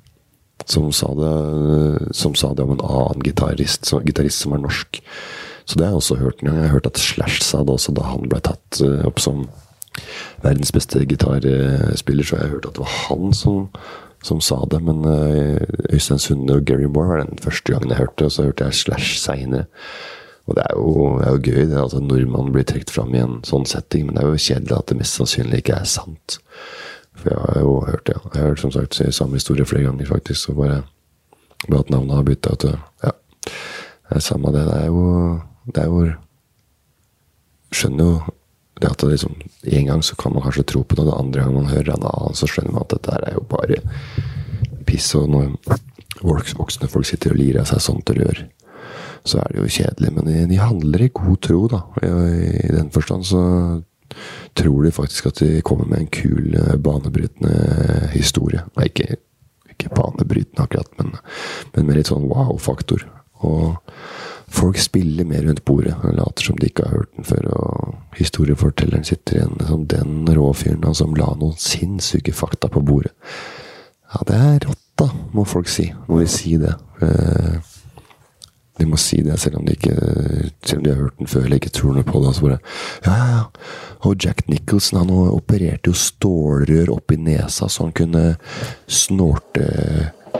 som 0.65 0.91
sa 0.91 1.13
det, 1.13 2.15
som 2.15 2.35
sa 2.35 2.53
det 2.53 2.63
om 2.63 2.71
en 2.71 2.83
annen 2.83 3.23
gitarist, 3.23 3.85
som, 3.85 4.03
gitarist 4.05 4.43
som 4.43 4.53
er 4.53 4.63
norsk. 4.63 5.01
Så 5.65 5.77
det 5.77 5.85
har 5.85 5.93
jeg 5.93 6.01
også 6.01 6.17
hørt 6.19 6.41
en 6.41 6.49
gang. 6.49 6.57
Jeg 6.57 6.67
har 6.67 6.75
hørt 6.79 6.89
at 6.89 7.01
Slash 7.01 7.41
sa 7.45 7.63
det 7.63 7.75
også 7.75 7.93
da 7.97 8.05
han 8.09 8.29
ble 8.29 8.41
tatt 8.43 8.81
eh, 8.83 9.05
opp 9.07 9.21
som 9.21 9.47
verdens 10.43 10.71
beste 10.75 11.05
gitarspiller, 11.05 12.23
så 12.23 12.37
jeg 12.37 12.51
hørte 12.51 12.53
hørt 12.53 12.69
at 12.69 12.77
det 12.77 12.85
var 12.85 12.95
han 13.07 13.33
som, 13.33 13.67
som 14.23 14.41
sa 14.41 14.61
det. 14.71 14.81
Men 14.83 15.03
uh, 15.05 15.57
Øystein 15.93 16.19
Sunde 16.19 16.59
og 16.59 16.65
Gary 16.65 16.87
Moore 16.87 17.09
var 17.09 17.25
den 17.25 17.41
første 17.43 17.73
gangen 17.73 17.91
jeg 17.91 18.01
hørte, 18.03 18.25
og 18.25 18.31
så 18.31 18.47
hørte 18.47 18.69
jeg 18.69 18.73
Slash 18.73 19.19
seinere. 19.19 19.65
Og 20.49 20.55
det 20.57 20.63
er, 20.65 20.77
jo, 20.77 21.01
er 21.21 21.35
jo 21.35 21.41
gøy 21.45 21.65
det 21.69 21.81
at 21.81 21.93
en 21.93 22.07
nordmann 22.09 22.53
blir 22.53 22.65
trukket 22.65 22.89
fram 22.89 23.13
i 23.13 23.21
en 23.21 23.35
sånn 23.45 23.67
setting, 23.69 24.07
men 24.07 24.17
det 24.17 24.23
er 24.23 24.31
jo 24.31 24.45
kjedelig 24.47 24.77
at 24.79 24.87
det 24.89 24.97
mest 24.97 25.19
sannsynlig 25.19 25.59
ikke 25.61 25.75
er 25.77 25.89
sant. 25.89 26.39
For 27.19 27.29
jeg 27.29 27.43
har 27.43 27.59
jo 27.61 27.75
hørt 27.85 28.07
det. 28.07 28.15
Jeg 28.15 28.39
har 28.39 28.47
hørt 28.47 28.63
som 28.63 28.73
sagt 28.73 28.97
samme 29.13 29.37
historie 29.37 29.67
flere 29.67 29.85
ganger, 29.85 30.09
faktisk. 30.09 30.39
Så 30.41 30.55
bare, 30.57 30.79
bare 31.67 31.83
at 31.83 31.93
navnet 31.93 32.15
har 32.15 32.25
bytta 32.25 32.55
ut. 32.55 32.65
Ja, 33.03 33.13
det 34.09 34.17
er 34.17 34.25
samme 34.25 34.55
det. 34.55 34.65
Det 34.71 34.79
er 34.79 34.89
jo 34.89 35.05
Det 35.69 35.83
er 35.83 35.85
jo 35.85 36.07
Skjønner 37.69 38.05
jo 38.07 38.13
Det 38.79 38.87
at 38.87 39.03
liksom, 39.03 39.35
En 39.63 39.85
gang 39.85 40.03
så 40.03 40.15
kan 40.15 40.33
man 40.33 40.43
kanskje 40.45 40.63
tro 40.71 40.83
på 40.83 40.95
det, 40.95 41.03
og 41.03 41.09
det 41.11 41.19
andre 41.19 41.43
gang 41.43 41.55
man 41.55 41.71
hører 41.71 41.93
en 41.93 42.07
annen, 42.07 42.37
så 42.37 42.47
skjønner 42.47 42.75
man 42.75 42.85
at 42.85 42.95
dette 42.95 43.17
er 43.17 43.35
jo 43.35 43.43
bare 43.49 43.81
piss. 44.87 45.11
Og 45.19 45.27
når 45.29 45.51
voksne 46.23 46.89
folk 46.91 47.07
sitter 47.07 47.35
og 47.35 47.41
lirer 47.41 47.63
av 47.63 47.69
seg 47.69 47.83
sånt 47.83 48.11
rør, 48.15 48.45
så 49.27 49.41
er 49.43 49.51
det 49.51 49.61
jo 49.61 49.73
kjedelig. 49.79 50.13
Men 50.15 50.29
de, 50.29 50.37
de 50.49 50.59
handler 50.61 51.05
i 51.05 51.11
god 51.13 51.39
tro, 51.45 51.61
da. 51.71 51.83
I, 52.01 52.11
I, 52.63 52.73
den 52.73 52.91
forstand 52.95 53.27
så 53.29 53.43
tror 54.57 54.83
de 54.83 54.93
faktisk 54.95 55.29
at 55.29 55.41
de 55.43 55.61
kommer 55.65 55.87
med 55.89 56.05
en 56.05 56.11
kul, 56.13 56.55
eh, 56.57 56.75
banebrytende 56.81 58.09
historie. 58.15 58.63
Nei, 58.77 58.89
ikke, 58.89 59.19
ikke 59.69 59.93
banebrytende 59.95 60.65
akkurat, 60.65 60.89
men, 60.99 61.13
men 61.75 61.87
med 61.87 61.99
litt 61.99 62.09
sånn 62.11 62.27
wow-faktor. 62.31 63.05
Og 63.45 63.77
folk 64.49 64.77
spiller 64.81 65.25
mer 65.25 65.43
rundt 65.47 65.63
bordet 65.65 65.95
og 66.03 66.15
later 66.17 66.49
som 66.49 66.57
de 66.59 66.69
ikke 66.69 66.85
har 66.87 66.97
hørt 66.97 67.15
den 67.17 67.27
før. 67.27 67.49
Og 67.55 68.19
historiefortelleren 68.19 69.07
sitter 69.07 69.39
igjen 69.39 69.57
som 69.67 69.87
den 69.91 70.29
råfyren 70.35 70.85
som 70.97 71.15
la 71.17 71.31
noen 71.35 71.57
sinnssyke 71.59 72.33
fakta 72.35 72.71
på 72.71 72.83
bordet. 72.85 73.13
Ja, 74.09 74.23
det 74.25 74.37
er 74.37 74.63
rått, 74.65 74.85
da, 74.97 75.09
må 75.37 75.45
folk 75.45 75.69
si. 75.69 75.91
Må 76.07 76.21
de 76.21 76.29
si 76.31 76.55
det. 76.57 76.73
Eh, 77.05 77.59
de 78.79 78.87
må 78.87 78.97
si 78.99 79.19
det, 79.25 79.35
selv 79.41 79.59
om 79.59 79.65
de 79.67 79.75
ikke 79.75 79.95
Selv 80.63 80.79
om 80.79 80.83
de 80.85 80.91
har 80.93 81.01
hørt 81.01 81.17
den 81.19 81.29
før 81.29 81.45
eller 81.45 81.59
ikke 81.59 81.73
tror 81.75 81.95
noe 81.95 82.07
på 82.07 82.21
det. 82.23 82.33
Bare, 82.41 82.59
ja, 83.05 83.15
ja, 83.15 83.29
ja. 83.35 83.43
Og 84.07 84.15
Jack 84.23 84.45
Nicholson 84.47 85.01
han 85.01 85.11
opererte 85.11 85.91
jo 85.91 85.97
stålrør 85.97 86.93
opp 86.95 87.11
i 87.11 87.19
nesa 87.19 87.67
så 87.67 87.87
han 87.87 87.95
kunne 87.95 88.37
snorte 88.87 89.65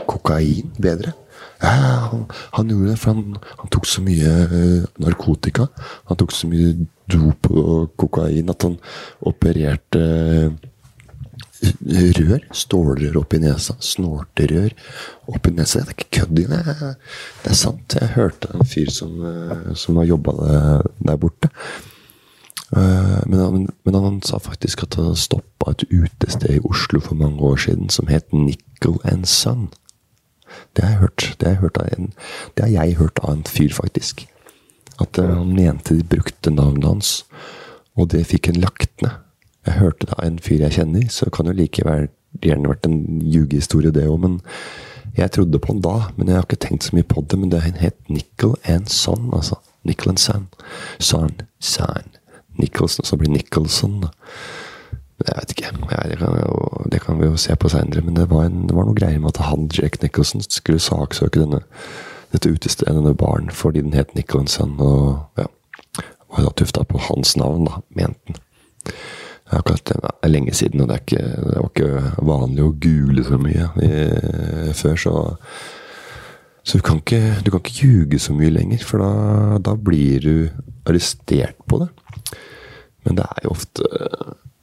kokain 0.08 0.72
bedre. 0.80 1.12
Ja, 1.60 2.08
han, 2.10 2.24
han 2.56 2.72
gjorde 2.72 2.90
det, 2.90 2.98
for 3.00 3.12
han, 3.12 3.36
han 3.60 3.70
tok 3.74 3.86
så 3.88 4.02
mye 4.04 4.32
uh, 4.48 4.88
narkotika. 5.02 5.68
Han 6.08 6.20
tok 6.20 6.32
så 6.32 6.48
mye 6.48 6.72
dop 7.10 7.50
og 7.52 7.92
kokain 8.00 8.52
at 8.52 8.64
han 8.64 8.78
opererte 9.28 10.00
uh, 10.00 10.70
rør. 11.60 12.46
Stålrør 12.56 13.20
oppi 13.20 13.42
nesa. 13.42 13.76
Snorterør 13.84 14.72
oppi 15.28 15.52
nesa. 15.52 15.84
Det 15.84 15.86
er 15.86 15.96
ikke 15.98 16.10
kødd 16.20 16.42
i 16.42 16.48
det. 16.48 16.64
Det 17.44 17.52
er 17.52 17.60
sant. 17.60 17.96
Jeg 18.00 18.14
hørte 18.16 18.54
en 18.54 18.64
fyr 18.64 18.88
som, 18.94 19.20
eh, 19.20 19.74
som 19.76 20.00
har 20.00 20.08
jobba 20.08 20.32
der 21.04 21.20
borte. 21.20 21.52
Eh, 22.76 23.22
men 23.26 23.38
han, 23.38 23.68
men 23.84 23.94
han, 23.94 24.22
sa 24.22 24.38
faktisk 24.38 24.84
at 24.86 24.94
han 25.00 25.16
stoppa 25.18 25.72
et 25.72 25.84
utested 25.90 26.54
i 26.54 26.62
Oslo 26.64 27.00
for 27.02 27.18
mange 27.18 27.42
år 27.42 27.56
siden 27.56 27.90
som 27.90 28.06
het 28.06 28.32
Nickel 28.32 29.00
and 29.04 29.26
Son. 29.26 29.68
Det 30.76 30.84
har 30.84 30.90
jeg 30.90 31.00
hørt. 31.00 31.36
Det 31.40 31.48
har 31.48 31.70
jeg 31.74 31.98
en, 31.98 32.12
det 32.56 32.64
har 32.64 32.72
jeg 32.72 32.98
hørt 33.00 33.18
av 33.22 33.32
en 33.32 33.44
fyr, 33.48 33.72
faktisk. 33.74 34.26
At 35.00 35.18
uh, 35.18 35.26
han 35.38 35.54
mente 35.56 35.96
de 35.96 36.04
brukte 36.04 36.52
navnet 36.52 36.86
hans, 36.86 37.12
og 37.96 38.10
det 38.12 38.26
fikk 38.30 38.48
en 38.48 38.60
lagt 38.62 39.02
ned. 39.02 39.18
Jeg 39.66 39.76
hørte 39.80 40.06
det 40.06 40.16
av 40.16 40.24
en 40.24 40.38
fyr 40.40 40.62
jeg 40.64 40.78
kjenner, 40.78 41.08
så 41.12 41.28
kan 41.32 41.50
jo 41.50 41.56
likevel 41.56 42.08
gjerne 42.40 42.70
vært 42.70 42.86
en 42.88 43.00
ljugehistorie, 43.28 43.92
det 43.92 44.06
òg. 44.08 44.20
Men 44.22 44.38
jeg 45.16 45.32
trodde 45.34 45.58
på 45.58 45.74
han 45.74 45.82
da. 45.84 45.96
Men 46.16 46.30
jeg 46.30 46.38
har 46.38 46.46
ikke 46.46 46.62
tenkt 46.64 46.86
så 46.86 46.96
mye 46.96 47.08
på 47.08 47.24
det. 47.28 47.38
Men 47.38 47.52
det 47.52 47.62
het 47.82 47.98
Nickel 48.08 48.54
and 48.64 48.88
Son, 48.88 49.28
altså. 49.34 49.58
Nickel 49.84 50.14
and 50.14 50.18
Son. 50.22 50.48
Son. 50.98 51.40
Son. 51.58 52.16
Nicholson, 52.58 53.04
så 53.04 53.16
blir 53.16 53.30
Nicholson. 53.30 54.00
Da. 54.00 54.08
Jeg 55.20 55.36
vet 55.36 55.52
ikke. 55.54 55.70
Ja, 55.92 56.02
det, 56.08 56.18
kan 56.18 56.36
jo, 56.38 56.84
det, 56.92 57.00
kan 57.04 57.18
vi 57.20 57.28
jo 57.28 57.36
se 57.36 57.56
på 57.56 57.68
seinere. 57.68 58.04
Men 58.06 58.16
det 58.16 58.30
var, 58.30 58.46
en, 58.48 58.66
det 58.68 58.76
var, 58.76 58.88
noe 58.88 58.96
greier 58.96 59.20
med 59.20 59.34
at 59.34 59.44
han, 59.50 59.68
Jack 59.76 60.00
Nicholson, 60.02 60.44
skulle 60.46 60.80
saksøke 60.80 61.42
denne, 61.42 61.60
dette 62.32 62.52
utestedet, 62.52 62.94
denne 62.96 63.14
baren, 63.18 63.50
fordi 63.52 63.84
den 63.84 63.96
het 63.96 64.14
Nicholson. 64.16 64.78
Og 64.80 65.40
ja, 65.40 65.50
var 66.30 66.46
da 66.46 66.54
tufta 66.56 66.86
på 66.88 67.00
hans 67.10 67.36
navn, 67.36 67.66
da, 67.68 67.82
mente 67.98 68.32
han. 68.32 68.40
Det 69.50 69.96
er 69.98 70.30
lenge 70.30 70.54
siden, 70.54 70.80
og 70.84 70.88
det, 70.88 71.00
ikke, 71.02 71.22
det 71.26 71.56
var 71.58 71.70
ikke 71.72 72.26
vanlig 72.28 72.62
å 72.62 72.74
gule 72.80 73.24
så 73.26 73.38
mye 73.40 73.70
i, 73.82 73.90
før, 74.78 74.96
så 74.96 75.14
Så 76.62 76.76
du 76.76 76.82
kan, 76.84 76.98
ikke, 77.00 77.40
du 77.42 77.48
kan 77.50 77.62
ikke 77.64 77.86
ljuge 77.86 78.18
så 78.20 78.34
mye 78.36 78.52
lenger, 78.52 78.82
for 78.84 79.00
da, 79.00 79.58
da, 79.64 79.72
blir 79.74 80.20
du 80.20 80.34
arrestert 80.86 81.56
på 81.66 81.78
det. 81.80 81.88
Men 83.02 83.16
det 83.16 83.24
er 83.24 83.46
jo 83.46 83.54
ofte 83.54 83.88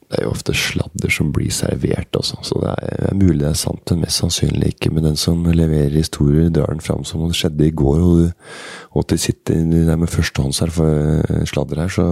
det 0.08 0.18
er 0.18 0.24
jo 0.24 0.32
ofte 0.32 0.54
sladder 0.56 1.12
som 1.12 1.32
blir 1.36 1.52
servert, 1.52 2.16
også. 2.16 2.38
Så 2.46 2.60
det 2.62 2.70
er, 2.80 3.10
mulig 3.18 3.42
det 3.42 3.50
er 3.50 3.58
sant, 3.60 3.90
men 3.92 4.06
mest 4.06 4.22
sannsynlig 4.22 4.72
ikke. 4.72 4.92
Men 4.94 5.04
den 5.10 5.20
som 5.20 5.44
leverer 5.44 5.92
historier, 5.98 6.48
drar 6.48 6.72
den 6.72 6.80
fram 6.84 7.04
som 7.04 7.20
om 7.22 7.28
det 7.28 7.36
skjedde 7.36 7.66
i 7.66 7.76
går, 7.76 8.00
og, 8.00 9.02
at 9.02 9.12
de 9.12 9.20
sitter 9.20 9.60
der 9.74 10.00
med 10.00 10.08
førstehåndssladder 10.08 11.84
her, 11.84 11.92
så 11.92 12.08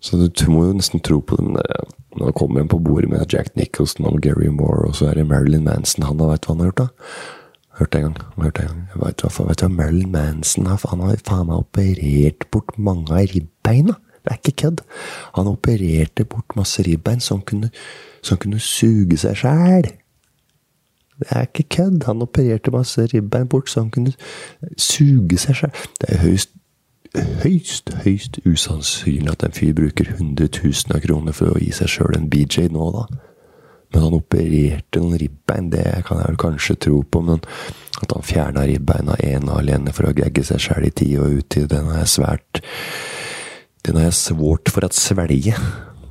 så 0.00 0.16
du 0.16 0.46
må 0.48 0.64
jo 0.64 0.76
nesten 0.78 1.02
tro 1.04 1.18
på 1.20 1.36
den. 1.36 1.58
Nå 2.18 2.30
kommer 2.36 2.62
en 2.62 2.70
på 2.72 2.80
bordet 2.80 3.10
med 3.12 3.32
Jack 3.32 3.52
Nicholson 3.56 4.08
og 4.08 4.22
Gary 4.24 4.48
Moore, 4.48 4.88
og 4.88 4.96
så 4.96 5.10
er 5.10 5.20
det 5.20 5.26
Marilyn 5.28 5.66
Manson. 5.66 6.06
Han 6.08 6.22
har 6.22 6.32
veit 6.32 6.48
hva 6.48 6.54
han 6.54 6.62
har 6.64 6.70
gjort, 6.70 6.80
da? 6.80 6.86
Hørte 7.80 7.98
en 7.98 8.06
gang. 8.08 8.16
hørte 8.40 8.62
en 8.62 8.70
gang. 8.70 8.80
Jeg 8.94 9.02
vet, 9.02 9.24
vet 9.50 9.64
hva 9.64 9.68
Marilyn 9.76 10.14
Manson 10.14 10.70
har? 10.72 10.86
Han 10.88 11.04
har 11.04 11.20
faen 11.28 11.50
meg 11.50 11.60
operert 11.60 12.48
bort 12.52 12.72
mange 12.80 13.12
av 13.12 13.28
ribbeina. 13.28 13.98
Det 14.30 14.36
er 14.36 14.42
ikke 14.44 14.62
kødd. 14.62 14.84
Han 15.34 15.50
opererte 15.50 16.24
bort 16.24 16.54
masse 16.56 16.82
ribbein 16.86 17.20
så 17.20 17.34
han 17.34 17.42
kunne, 17.42 17.70
så 18.22 18.36
han 18.36 18.38
kunne 18.44 18.60
suge 18.62 19.18
seg 19.18 19.36
sjæl. 19.42 19.90
Det 21.18 21.26
er 21.34 21.48
ikke 21.48 21.66
kødd. 21.76 22.06
Han 22.06 22.22
opererte 22.22 22.70
masse 22.70 23.08
ribbein 23.10 23.48
bort 23.50 23.70
så 23.70 23.82
han 23.82 23.90
kunne 23.90 24.14
suge 24.78 25.38
seg 25.38 25.58
sjæl. 25.58 25.84
Det 26.00 26.14
er 26.14 26.22
høyst 26.22 26.54
høyst, 27.42 27.90
høyst 28.04 28.38
usannsynlig 28.46 29.32
at 29.32 29.42
en 29.42 29.54
fyr 29.56 29.74
bruker 29.74 30.12
100 30.14 30.46
000 30.62 30.94
av 30.94 31.02
kroner 31.02 31.34
for 31.34 31.50
å 31.50 31.58
gi 31.58 31.72
seg 31.74 31.90
sjøl 31.90 32.14
en 32.14 32.28
BJ 32.30 32.68
nå, 32.70 32.86
da. 32.94 33.06
Men 33.90 34.04
han 34.06 34.14
opererte 34.14 35.02
noen 35.02 35.18
ribbein, 35.18 35.72
det 35.72 35.82
kan 36.06 36.20
jeg 36.20 36.28
vel 36.28 36.38
kanskje 36.38 36.76
tro 36.86 37.00
på. 37.02 37.22
Men 37.26 37.40
at 37.98 38.12
han 38.14 38.22
fjerna 38.26 38.62
ribbeina 38.68 39.16
ene 39.26 39.56
alene 39.58 39.94
for 39.94 40.06
å 40.06 40.14
gregge 40.14 40.44
seg 40.46 40.62
sjæl 40.62 40.86
i 40.86 40.92
tid 40.94 41.16
og 41.18 41.40
uttid, 41.40 41.66
den 41.72 41.90
er 41.90 42.06
svært 42.06 42.62
Den 43.86 43.96
har 43.96 44.10
jeg 44.10 44.18
svårt 44.18 44.72
for 44.72 44.84
å 44.84 44.90
svelge. 44.92 45.54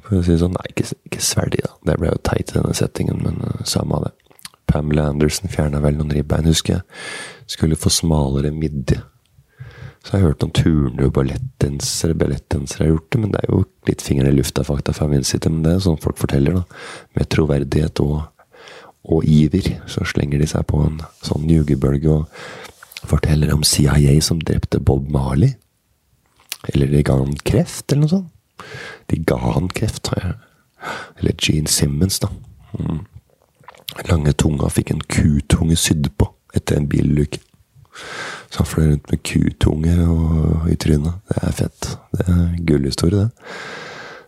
For 0.06 0.18
å 0.18 0.24
si 0.26 0.34
det 0.34 0.42
sånn. 0.42 0.56
Nei, 0.58 0.72
ikke, 0.72 0.88
ikke 1.10 1.22
svelge, 1.24 1.62
da. 1.66 1.76
Det 1.92 2.00
ble 2.02 2.10
jo 2.10 2.24
teit 2.26 2.50
i 2.50 2.58
denne 2.58 2.74
settingen, 2.78 3.22
men 3.26 3.44
uh, 3.46 3.62
samme 3.70 4.00
av 4.00 4.08
det. 4.08 4.16
Pamela 4.70 5.08
Anderson 5.10 5.50
fjerna 5.50 5.82
vel 5.82 5.98
noen 5.98 6.14
ribbein, 6.14 6.50
husker 6.50 6.80
jeg. 6.80 7.00
Skulle 7.50 7.80
få 7.80 7.92
smalere 7.94 8.52
midje. 8.54 9.00
Så 10.06 10.14
jeg 10.14 10.22
har 10.22 10.32
hørt 10.32 10.46
om 10.46 10.52
turner 10.56 11.10
og 11.10 11.16
ballettdansere 11.18 12.16
ballettdansere 12.18 12.86
har 12.86 12.94
gjort 12.94 13.10
det, 13.12 13.20
men 13.20 13.34
det 13.34 13.42
er 13.42 13.50
jo 13.52 13.64
litt 13.90 14.04
fingeren 14.06 14.32
i 14.32 14.38
lufta-fakta 14.38 14.94
fra 14.96 15.10
min 15.12 15.26
side. 15.28 15.52
Men 15.52 15.66
det 15.66 15.74
er 15.76 15.86
sånn 15.86 16.00
folk 16.02 16.18
forteller, 16.22 16.62
da. 16.62 16.82
Med 17.18 17.30
troverdighet 17.34 18.02
og, 18.06 18.22
og 19.10 19.28
iver. 19.28 19.74
Så 19.92 20.08
slenger 20.08 20.42
de 20.42 20.50
seg 20.50 20.66
på 20.70 20.82
en 20.86 21.02
sånn 21.26 21.50
jugebølge 21.50 22.16
og 22.22 23.10
forteller 23.10 23.52
om 23.54 23.66
CIA 23.66 24.16
som 24.24 24.42
drepte 24.42 24.82
Bob 24.82 25.10
Marley. 25.12 25.58
Eller 26.68 26.88
de 26.92 27.04
ga 27.04 27.16
han 27.20 27.36
kreft, 27.46 27.92
eller 27.92 28.04
noe 28.06 28.12
sånt. 28.12 28.32
De 29.08 29.22
ga 29.24 29.38
han 29.56 29.70
kreft, 29.72 30.12
Eller 31.20 31.34
Gene 31.38 31.68
Simmons, 31.68 32.20
da. 32.20 32.30
Mm. 32.80 33.06
Lange 34.08 34.34
tunga 34.34 34.70
fikk 34.72 34.92
en 34.94 35.02
kutunge 35.02 35.76
sydd 35.80 36.12
på 36.18 36.30
etter 36.56 36.78
en 36.78 36.88
bilulykke. 36.88 37.42
Så 38.50 38.62
han 38.62 38.70
fløy 38.70 38.86
rundt 38.92 39.12
med 39.12 39.24
kutunge 39.24 39.96
i 40.72 40.76
trynet. 40.80 41.20
Det 41.30 41.44
er 41.44 41.56
fett. 41.58 41.90
Det 42.16 42.26
er 42.28 42.46
gullhistorie, 42.68 43.28
det. 43.28 43.50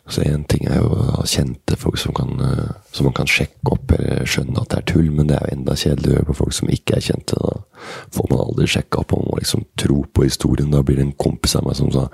Så 0.10 0.24
én 0.26 0.44
ting 0.50 0.66
er 0.68 0.82
jo 0.82 0.90
å 1.22 1.26
kjente 1.30 1.78
folk 1.80 2.00
som, 2.02 2.14
kan, 2.18 2.32
eh, 2.42 2.72
som, 2.92 3.06
man 3.08 3.16
kan 3.16 3.30
sjekke 3.30 3.76
opp 3.76 3.94
eller 3.96 4.26
skjønne 4.28 4.64
at 4.64 4.74
det 4.74 4.80
er 4.80 4.88
tull, 4.94 5.12
men 5.14 5.30
det 5.30 5.38
er 5.38 5.46
jo 5.46 5.58
enda 5.60 5.76
kjedeligere 5.78 6.26
på 6.28 6.38
folk 6.42 6.56
som 6.58 6.72
ikke 6.74 6.98
er 6.98 7.06
kjente. 7.06 7.38
Da 7.38 7.52
får 8.18 8.32
man 8.32 8.42
aldri 8.46 8.68
sjekka 8.74 9.04
opp 9.04 9.14
om 9.16 9.28
man 9.30 9.40
liksom 9.44 9.68
tro 9.80 10.02
på 10.12 10.26
historien. 10.26 10.74
Da 10.74 10.82
blir 10.84 11.00
det 11.00 11.06
en 11.08 11.20
kompis 11.22 11.56
av 11.60 11.68
meg 11.68 11.78
som 11.80 11.94
sa 11.94 12.08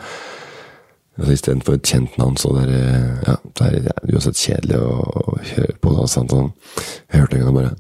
altså 1.18 1.34
Istedenfor 1.34 1.74
et 1.74 1.90
kjent 1.90 2.18
navn, 2.22 2.36
så 2.38 2.52
det 2.54 2.68
er, 2.78 3.06
ja, 3.26 3.36
det 3.58 3.68
er 3.90 4.12
uansett 4.12 4.38
kjedelig 4.38 4.78
å, 4.78 4.98
å 5.02 5.38
høre 5.56 5.78
på. 5.82 5.94
Da, 5.96 6.06
sånn, 6.12 6.52
jeg 7.10 7.24
hørte 7.24 7.40
en 7.40 7.48
gang 7.48 7.58
bare 7.58 7.72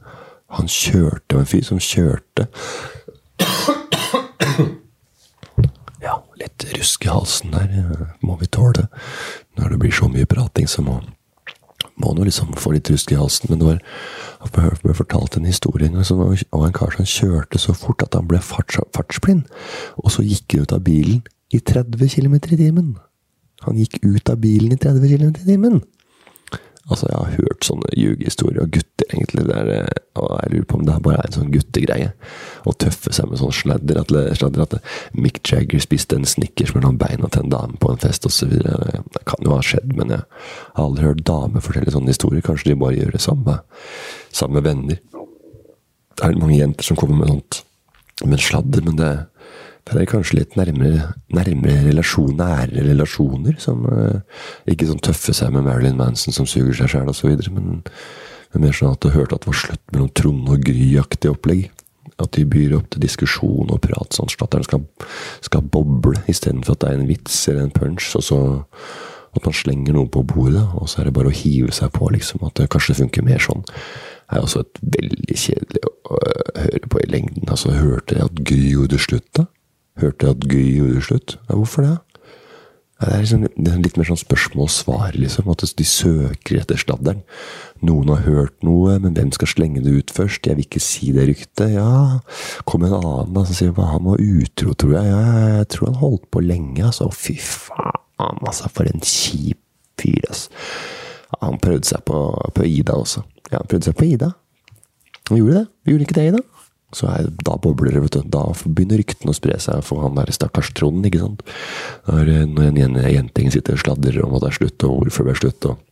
Han 0.57 0.71
kjørte, 0.71 1.35
var 1.35 1.43
en 1.43 1.51
fyr 1.51 1.65
som 1.67 1.81
kjørte 1.83 2.47
ja, 6.01 6.15
litt 6.39 6.65
rusk 6.77 7.05
i 7.05 7.11
halsen 7.11 7.53
der 7.53 7.73
må 8.25 8.37
vi 8.41 8.47
tåle. 8.49 8.87
Når 9.57 9.73
det 9.73 9.79
blir 9.81 9.95
så 9.95 10.09
mye 10.11 10.29
prating, 10.29 10.67
så 10.69 10.83
må 10.85 10.99
må 11.97 12.13
nå 12.13 12.27
liksom 12.27 12.53
få 12.57 12.75
litt 12.75 12.89
rusk 12.93 13.11
i 13.13 13.17
halsen. 13.17 13.49
Men 13.49 13.61
det 13.61 13.67
var, 13.67 13.81
jeg 14.45 14.79
ble 14.83 14.95
fortalt 14.97 15.37
en 15.37 15.49
historie 15.49 15.89
av 15.89 16.65
en 16.65 16.75
kar 16.75 16.93
som 16.93 17.09
kjørte 17.09 17.61
så 17.61 17.73
fort 17.77 18.05
at 18.05 18.17
han 18.17 18.29
ble 18.29 18.41
farts, 18.43 18.79
fartsblind. 18.95 19.47
Og 20.03 20.13
så 20.13 20.25
gikk 20.25 20.53
han 20.55 20.67
ut 20.67 20.77
av 20.77 20.83
bilen 20.85 21.23
i 21.53 21.61
30 21.63 22.13
km 22.13 22.37
i 22.37 22.59
timen. 22.59 22.95
Han 23.65 23.79
gikk 23.79 23.99
ut 24.03 24.29
av 24.29 24.37
bilen 24.43 24.75
i 24.75 24.79
30 24.79 25.15
km 25.15 25.31
i 25.33 25.47
timen! 25.47 25.81
Altså, 26.87 27.09
jeg 27.09 27.17
har 27.19 27.33
hørt 27.41 27.65
sånne 27.67 27.89
ljugehistorier 27.99 28.63
av 28.63 28.69
gutter, 28.71 29.07
egentlig. 29.09 29.43
Der, 29.49 29.89
og 30.15 30.29
jeg 30.39 30.51
lurer 30.53 30.67
på 30.69 30.77
om 30.77 30.85
det 30.87 30.95
bare 31.03 31.19
er 31.19 31.27
en 31.27 31.35
sånn 31.35 31.51
guttegreie. 31.51 32.13
å 32.67 32.73
tøffe 32.79 33.11
seg 33.15 33.27
med 33.27 33.41
sånn 33.41 33.55
sladder. 33.55 33.99
At, 33.99 34.13
sladder, 34.39 34.63
at 34.63 34.77
Mick 35.15 35.41
Jagger 35.43 35.83
spiste 35.83 36.15
en 36.15 36.27
Snickers 36.27 36.73
mellom 36.75 36.99
beina 36.99 37.27
til 37.31 37.43
en 37.43 37.51
dame 37.51 37.79
på 37.79 37.91
en 37.91 37.99
fest 37.99 38.27
osv. 38.27 38.55
Det 38.55 39.23
kan 39.27 39.43
jo 39.43 39.55
ha 39.55 39.61
skjedd, 39.63 39.95
men 39.99 40.15
jeg 40.15 40.23
har 40.23 40.87
aldri 40.87 41.09
hørt 41.09 41.25
damer 41.27 41.63
fortelle 41.63 41.91
sånne 41.91 42.15
historier. 42.15 42.45
Kanskje 42.45 42.71
de 42.71 42.79
bare 42.79 42.95
gjør 42.95 43.15
det 43.17 43.23
samme 43.23 43.59
med 44.55 44.67
venner. 44.67 45.01
Det 46.17 46.25
er 46.25 46.39
mange 46.39 46.57
jenter 46.57 46.87
som 46.87 46.99
kommer 46.99 47.19
med 47.19 47.35
sånt 47.35 47.63
med 48.25 48.41
sladder, 48.41 48.81
men 48.81 48.95
det, 48.97 49.11
det 49.95 50.01
er 50.03 50.09
kanskje 50.11 50.41
litt 50.41 50.55
nærmere, 50.59 51.13
nærmere 51.33 51.85
relasjon, 51.87 52.35
nære 52.39 52.83
relasjoner. 52.89 53.57
Som 53.61 53.85
uh, 53.87 54.19
ikke 54.69 54.89
sånn 54.89 55.03
tøffe 55.03 55.35
seg 55.35 55.53
med 55.55 55.67
Marilyn 55.67 55.99
Manson 55.99 56.35
som 56.35 56.49
suger 56.49 56.75
seg 56.75 56.91
sjæl 56.91 57.11
osv., 57.11 57.33
men, 57.55 57.81
men 58.53 58.65
mer 58.65 58.75
sånn 58.75 58.95
at 58.95 59.03
du 59.03 59.13
hørte 59.15 59.37
at 59.37 59.45
det 59.45 59.51
var 59.53 59.59
slutt 59.63 59.83
mellom 59.93 60.13
Trond 60.17 60.53
og 60.53 60.63
Gry-aktig 60.67 61.31
opplegg. 61.31 61.67
At 62.17 62.33
de 62.33 62.47
byr 62.49 62.73
opp 62.79 62.87
til 62.89 63.03
diskusjon 63.03 63.69
og 63.69 63.83
prat, 63.83 64.15
sånn 64.15 64.31
at 64.41 64.55
den 64.55 64.65
skal, 64.65 64.87
skal 65.45 65.67
boble, 65.75 66.17
istedenfor 66.31 66.73
at 66.73 66.81
det 66.81 66.89
er 66.89 66.97
en 66.97 67.09
vits 67.11 67.43
eller 67.51 67.67
en 67.67 67.75
punch. 67.75 68.15
og 68.17 68.25
så 68.25 68.39
at 69.37 69.45
man 69.45 69.53
slenger 69.53 69.93
noe 69.93 70.09
på 70.09 70.23
bordet, 70.25 70.63
og 70.79 70.87
så 70.89 71.01
er 71.01 71.09
det 71.09 71.15
bare 71.17 71.29
å 71.29 71.35
hive 71.35 71.73
seg 71.75 71.91
på, 71.93 72.09
liksom. 72.13 72.41
At 72.47 72.57
det 72.57 72.71
kanskje 72.73 72.97
funker 72.97 73.25
mer 73.25 73.43
sånn. 73.43 73.63
Det 73.67 74.39
er 74.39 74.43
også 74.43 74.63
et 74.63 74.79
veldig 74.97 75.37
kjedelig 75.39 75.83
å 75.85 76.17
høre 76.57 76.89
på 76.91 77.03
i 77.03 77.11
lengden. 77.11 77.45
Altså, 77.45 77.75
hørte 77.77 78.17
jeg 78.17 78.25
at 78.25 78.41
Gry 78.49 78.63
gjorde 78.73 78.99
slutt, 79.03 79.27
da? 79.37 79.45
Hørte 80.01 80.33
at 80.33 80.45
Gøy 80.45 80.67
gjorde 80.77 81.05
slutt? 81.07 81.37
Ja, 81.47 81.55
hvorfor 81.55 81.85
det? 81.85 81.95
Det 82.97 83.11
er, 83.13 83.19
liksom, 83.21 83.43
det 83.45 83.69
er 83.69 83.81
litt 83.85 83.97
mer 83.99 84.07
sånn 84.09 84.17
spørsmål 84.17 84.63
og 84.65 84.71
svar, 84.73 85.13
liksom. 85.13 85.49
At 85.53 85.61
de 85.77 85.85
søker 85.85 86.57
etter 86.57 86.79
sladderen. 86.81 87.19
Noen 87.85 88.09
har 88.09 88.23
hørt 88.25 88.55
noe, 88.65 88.95
men 89.03 89.13
hvem 89.13 89.29
skal 89.35 89.51
slenge 89.51 89.83
det 89.85 89.93
ut 89.93 90.13
først? 90.15 90.49
Jeg 90.49 90.57
vil 90.57 90.65
ikke 90.65 90.81
si 90.81 91.11
det 91.13 91.27
ryktet. 91.29 91.75
Ja, 91.75 92.23
kom 92.65 92.87
en 92.87 92.95
annen 92.97 93.35
da, 93.35 93.43
som 93.45 93.59
sier 93.59 93.75
hva 93.77 93.91
han 93.91 94.07
var 94.07 94.23
utro, 94.23 94.73
tror 94.73 94.95
jeg. 94.97 95.11
Ja, 95.11 95.21
jeg 95.59 95.69
tror 95.75 95.91
han 95.91 96.01
holdt 96.01 96.25
på 96.33 96.41
lenge, 96.41 96.87
altså. 96.89 97.11
Fy 97.13 97.37
faen, 97.37 98.41
altså. 98.41 98.73
For 98.73 98.89
en 98.89 99.05
kjip 99.05 99.61
fyr, 100.01 100.25
altså. 100.31 100.49
Ja, 101.27 101.41
han 101.43 101.61
prøvde 101.61 101.91
seg 101.91 102.01
på, 102.09 102.23
på 102.57 102.65
Ida 102.65 102.97
også. 102.97 103.21
Ja, 103.51 103.59
han 103.59 103.69
prøvde 103.69 103.91
seg 103.91 103.99
på 103.99 104.09
Ida. 104.09 104.33
Han 105.29 105.37
gjorde 105.37 105.59
det. 105.59 105.65
Vi 105.85 105.93
gjorde 105.93 106.09
ikke 106.09 106.17
det, 106.17 106.29
Ida. 106.31 106.45
Så 106.95 107.09
er, 107.11 107.27
da 107.43 107.57
bobler 107.59 107.91
det, 107.91 108.03
vet 108.05 108.15
du. 108.15 108.29
Da 108.31 108.45
begynner 108.63 109.01
ryktene 109.01 109.33
å 109.33 109.35
spre 109.35 109.57
seg 109.59 109.81
for 109.83 110.05
han 110.05 110.15
der 110.15 110.31
stakkars 110.31 110.71
Trond, 110.77 111.03
ikke 111.07 111.19
sant. 111.19 111.43
Når, 112.07 112.31
når 112.53 112.79
en 112.85 113.01
jenting 113.11 113.51
sitter 113.51 113.75
og 113.75 113.83
sladrer 113.83 114.21
om 114.23 114.37
at 114.37 114.45
det 114.45 114.53
er 114.53 114.59
slutt, 114.61 114.87
og 114.87 115.01
hvorfor 115.01 115.27
det 115.27 115.35
er 115.35 115.41
slutt, 115.43 115.69
og 115.71 115.83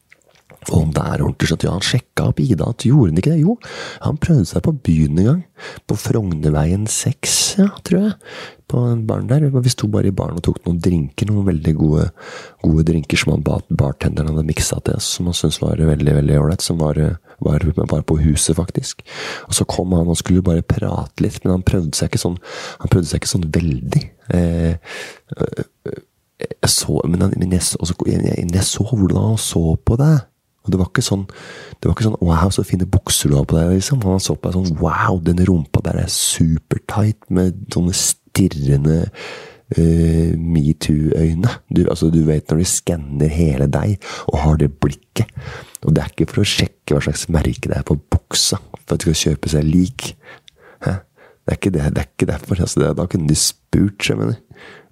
og 0.74 0.78
om 0.80 0.91
det 0.93 1.02
er 1.04 1.22
ordentlig 1.22 1.54
at 1.54 1.64
ja, 1.66 1.74
han 1.76 1.86
sjekka 1.86 2.30
opp 2.32 2.39
Ida, 2.41 2.68
at 2.72 2.86
gjorde 2.88 3.12
han 3.12 3.20
ikke 3.22 3.34
det? 3.36 3.43
Jo, 3.43 3.56
han 4.02 4.18
prøvde 4.22 4.48
seg 4.50 4.64
på 4.66 4.74
byen 4.88 5.20
en 5.22 5.28
gang. 5.28 5.41
På 5.86 5.98
Frognerveien 6.00 6.88
6, 6.89 7.36
ja, 7.60 7.68
tror 7.86 8.00
jeg. 8.00 8.14
På 8.72 8.82
en 8.89 9.04
barn 9.06 9.30
der. 9.30 9.46
Vi 9.54 9.74
sto 9.74 9.89
bare 9.93 10.10
i 10.10 10.16
baren 10.16 10.39
og 10.39 10.46
tok 10.48 10.64
noen 10.66 10.80
drinker, 10.82 11.30
noen 11.30 11.46
veldig 11.52 11.76
gode, 11.78 12.08
gode 12.66 12.86
drinker 12.89 13.22
som 13.22 13.36
han 13.36 13.46
bartenderen 13.46 14.34
hadde 14.34 14.48
miksa 14.48 14.82
til 14.82 14.98
oss, 14.98 15.12
som 15.20 15.30
han 15.30 15.38
syntes 15.38 15.62
var 15.62 15.86
veldig 15.93 16.18
veldig 16.18 16.39
ålreit. 16.41 16.66
Som 16.66 16.82
var, 16.82 16.98
var, 17.40 17.66
var, 17.76 18.02
på 18.02 18.18
huset, 18.22 18.56
faktisk. 18.56 19.02
Og 19.48 19.54
så 19.58 19.68
kom 19.70 19.94
han 19.98 20.08
og 20.08 20.18
skulle 20.18 20.44
bare 20.46 20.66
prate 20.66 21.24
litt, 21.24 21.42
men 21.44 21.58
han 21.58 21.68
prøvde 21.68 21.96
seg 21.98 22.12
ikke 22.12 22.22
sånn, 22.22 22.38
han 22.82 22.92
prøvde 22.92 23.10
seg 23.10 23.22
ikke 23.22 23.34
sånn 23.34 23.50
veldig. 23.56 24.04
Eh, 24.36 24.78
jeg 26.46 26.72
så, 26.72 27.00
men, 27.08 27.28
men 27.38 27.56
jeg, 27.56 27.64
også, 27.80 27.98
jeg, 28.10 28.48
jeg 28.54 28.68
så 28.68 28.88
hvordan 28.92 29.32
han 29.32 29.42
så 29.42 29.76
på 29.86 30.00
deg. 30.00 30.24
Og 30.66 30.74
det 30.74 30.80
var 30.82 30.90
ikke 30.90 31.06
sånn 31.06 31.26
det 31.30 31.86
var 31.86 31.94
ikke 31.94 32.08
sånn 32.08 32.22
'wow, 32.24 32.50
så 32.50 32.64
fine 32.66 32.88
bukser 32.90 33.30
du 33.30 33.36
har 33.38 33.46
på 33.46 33.58
deg'. 33.58 33.76
liksom. 33.78 34.02
Han 34.02 34.24
så 34.24 34.34
på 34.34 34.50
deg 34.50 34.56
sånn 34.58 34.80
'wow, 34.82 35.20
den 35.22 35.46
rumpa 35.46 35.84
der 35.86 36.00
er 36.02 36.10
supertight', 36.10 37.30
med 37.30 37.54
sånne 37.70 37.94
stirrende 37.94 39.12
uh, 39.78 40.32
metoo-øyne. 40.38 41.51
Du, 41.70 41.84
altså, 41.89 42.11
du 42.13 42.22
vet 42.28 42.49
når 42.51 42.61
de 42.61 42.70
skanner 42.70 43.32
hele 43.32 43.68
deg 43.72 43.97
og 44.30 44.39
har 44.43 44.61
det 44.61 44.72
blikket. 44.80 45.32
Og 45.86 45.95
det 45.95 46.03
er 46.03 46.13
ikke 46.13 46.30
for 46.32 46.43
å 46.43 46.49
sjekke 46.49 46.95
hva 46.95 47.03
slags 47.05 47.28
merke 47.34 47.70
det 47.70 47.78
er 47.78 47.88
på 47.88 47.97
buksa, 47.97 48.59
for 48.86 48.95
at 48.95 49.01
de 49.03 49.11
skal 49.11 49.34
kjøpe 49.34 49.51
seg 49.53 49.68
lik. 49.68 50.13
Hæ? 50.86 50.99
Det 51.45 51.53
er 51.53 51.59
ikke, 51.59 51.74
det, 51.76 51.84
det 51.93 52.01
er 52.01 52.09
ikke 52.09 52.32
derfor. 52.32 52.61
Altså, 52.61 52.82
det, 52.82 52.95
da 52.97 53.05
kunne 53.09 53.30
de 53.30 53.38
spurt, 53.38 54.09
jeg 54.09 54.18
mener. 54.18 54.39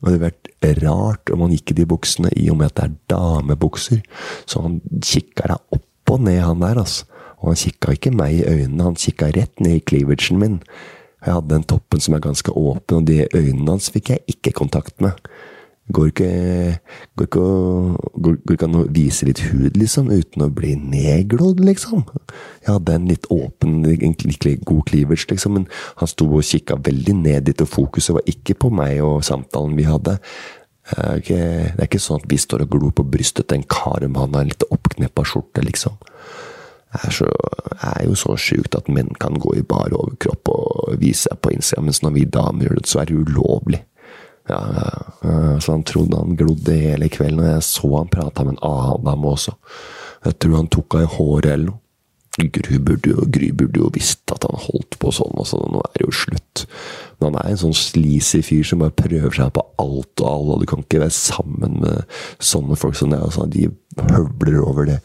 Det 0.03 0.11
hadde 0.11 0.21
vært 0.21 0.51
rart 0.83 1.31
om 1.33 1.45
han 1.45 1.53
gikk 1.55 1.73
i 1.73 1.77
de 1.79 1.87
buksene, 1.89 2.29
i 2.37 2.49
og 2.51 2.59
med 2.59 2.69
at 2.69 2.77
det 2.77 2.85
er 2.85 2.97
damebukser. 3.15 4.03
Så 4.45 4.61
han 4.65 4.77
kikka 4.99 5.49
deg 5.53 5.77
opp 5.77 6.13
og 6.13 6.25
ned, 6.27 6.41
han 6.43 6.61
der, 6.61 6.81
altså. 6.83 7.07
Og 7.41 7.51
han 7.51 7.59
kikka 7.59 7.95
ikke 7.95 8.11
meg 8.15 8.37
i 8.37 8.43
øynene, 8.47 8.85
han 8.85 8.99
kikka 8.99 9.31
rett 9.35 9.63
ned 9.63 9.79
i 9.79 9.85
cleavagen 9.87 10.39
min. 10.39 10.59
Jeg 11.23 11.37
hadde 11.37 11.55
den 11.55 11.65
toppen 11.67 12.03
som 12.03 12.15
er 12.17 12.23
ganske 12.23 12.51
åpen, 12.51 13.01
og 13.01 13.07
de 13.07 13.23
øynene 13.33 13.75
hans 13.75 13.89
fikk 13.93 14.13
jeg 14.13 14.23
ikke 14.35 14.55
kontakt 14.63 15.01
med. 15.03 15.19
Går 15.93 16.05
ikke, 16.13 16.27
går 17.19 17.27
ikke, 17.27 17.43
går, 18.23 18.35
går 18.47 18.55
ikke 18.55 18.67
an 18.69 18.77
å 18.79 18.85
vise 18.95 19.27
litt 19.27 19.41
hud, 19.49 19.75
liksom, 19.75 20.07
uten 20.15 20.45
å 20.45 20.47
bli 20.55 20.77
nedglådd, 20.79 21.59
liksom. 21.59 22.05
Jeg 22.63 22.69
hadde 22.69 22.95
en 22.95 23.09
litt 23.11 23.27
åpen, 23.33 23.81
egentlig 23.91 24.61
god 24.63 24.85
cleavage, 24.87 25.27
liksom, 25.31 25.57
men 25.59 25.67
han 25.99 26.11
sto 26.11 26.29
og 26.29 26.47
kikka 26.47 26.79
veldig 26.87 27.17
ned 27.19 27.49
dit, 27.49 27.63
og 27.63 27.71
fokuset 27.71 28.15
var 28.15 28.31
ikke 28.31 28.55
på 28.63 28.71
meg 28.71 29.01
og 29.03 29.25
samtalen 29.27 29.75
vi 29.79 29.87
hadde. 29.87 30.15
Det 30.87 31.03
er 31.03 31.19
ikke, 31.19 31.43
det 31.43 31.79
er 31.79 31.89
ikke 31.89 32.03
sånn 32.03 32.23
at 32.23 32.31
vi 32.31 32.39
står 32.39 32.63
og 32.65 32.73
glor 32.75 32.95
på 32.95 33.05
brystet 33.07 33.47
til 33.47 33.59
en 33.59 33.69
kar 33.71 34.03
om 34.07 34.17
han 34.19 34.35
har 34.35 34.47
en 34.47 34.51
litt 34.51 34.65
oppkneppa 34.71 35.27
skjorte, 35.27 35.63
liksom. 35.67 35.99
Er, 36.93 37.09
så, 37.09 37.29
er 37.81 38.03
jo 38.05 38.15
så 38.17 38.35
sjukt 38.37 38.75
at 38.77 38.91
menn 38.91 39.09
kan 39.21 39.39
gå 39.41 39.55
i 39.57 39.65
bar 39.65 39.95
overkropp 39.97 40.51
og 40.53 40.99
vise 41.01 41.25
seg 41.27 41.39
på 41.41 41.55
Instagram, 41.55 41.89
mens 41.89 42.03
når 42.05 42.15
vi 42.19 42.29
damer 42.29 42.67
gjør 42.67 42.79
det, 42.79 42.89
så 42.89 43.01
er 43.01 43.09
det 43.09 43.17
ulovlig. 43.17 43.81
Ja, 44.49 44.59
ja, 44.75 45.59
så 45.63 45.77
han 45.77 45.85
trodde 45.87 46.19
han 46.19 46.35
glodde 46.37 46.75
hele 46.75 47.07
kvelden, 47.09 47.39
og 47.41 47.47
jeg 47.47 47.63
så 47.65 47.93
han 47.95 48.11
prata 48.11 48.43
med 48.43 48.57
en 48.57 48.65
annen 48.67 49.07
dame 49.07 49.31
også. 49.31 49.55
Jeg 50.27 50.37
tror 50.39 50.59
han 50.59 50.69
tok 50.71 50.97
henne 50.97 51.07
i 51.07 51.15
håret 51.15 51.49
eller 51.53 51.71
noe. 51.71 51.79
Gry 52.33 52.79
burde, 52.81 53.11
jo, 53.11 53.27
Gry 53.29 53.51
burde 53.53 53.77
jo 53.77 53.91
visst 53.93 54.31
at 54.33 54.45
han 54.47 54.57
holdt 54.57 54.95
på 54.97 55.11
sånn, 55.13 55.35
og 55.37 55.45
så 55.45 55.59
nå 55.69 55.83
er 55.85 55.99
det 55.99 56.07
jo 56.07 56.15
slutt. 56.17 56.63
Men 57.21 57.27
han 57.29 57.37
er 57.43 57.51
en 57.51 57.61
sånn 57.61 57.75
sleazy 57.77 58.41
fyr 58.41 58.65
som 58.65 58.81
bare 58.81 58.95
prøver 58.97 59.35
seg 59.37 59.51
på 59.53 59.65
alt 59.83 60.23
og 60.23 60.29
alle, 60.31 60.55
og 60.55 60.63
du 60.63 60.69
kan 60.71 60.81
ikke 60.81 61.03
være 61.03 61.13
sammen 61.13 61.77
med 61.83 62.15
sånne 62.41 62.77
folk 62.79 62.97
som 62.97 63.13
det. 63.13 63.21
Altså, 63.21 63.45
de 63.45 63.67
høvler 64.09 64.57
over 64.63 64.89
det 64.89 64.97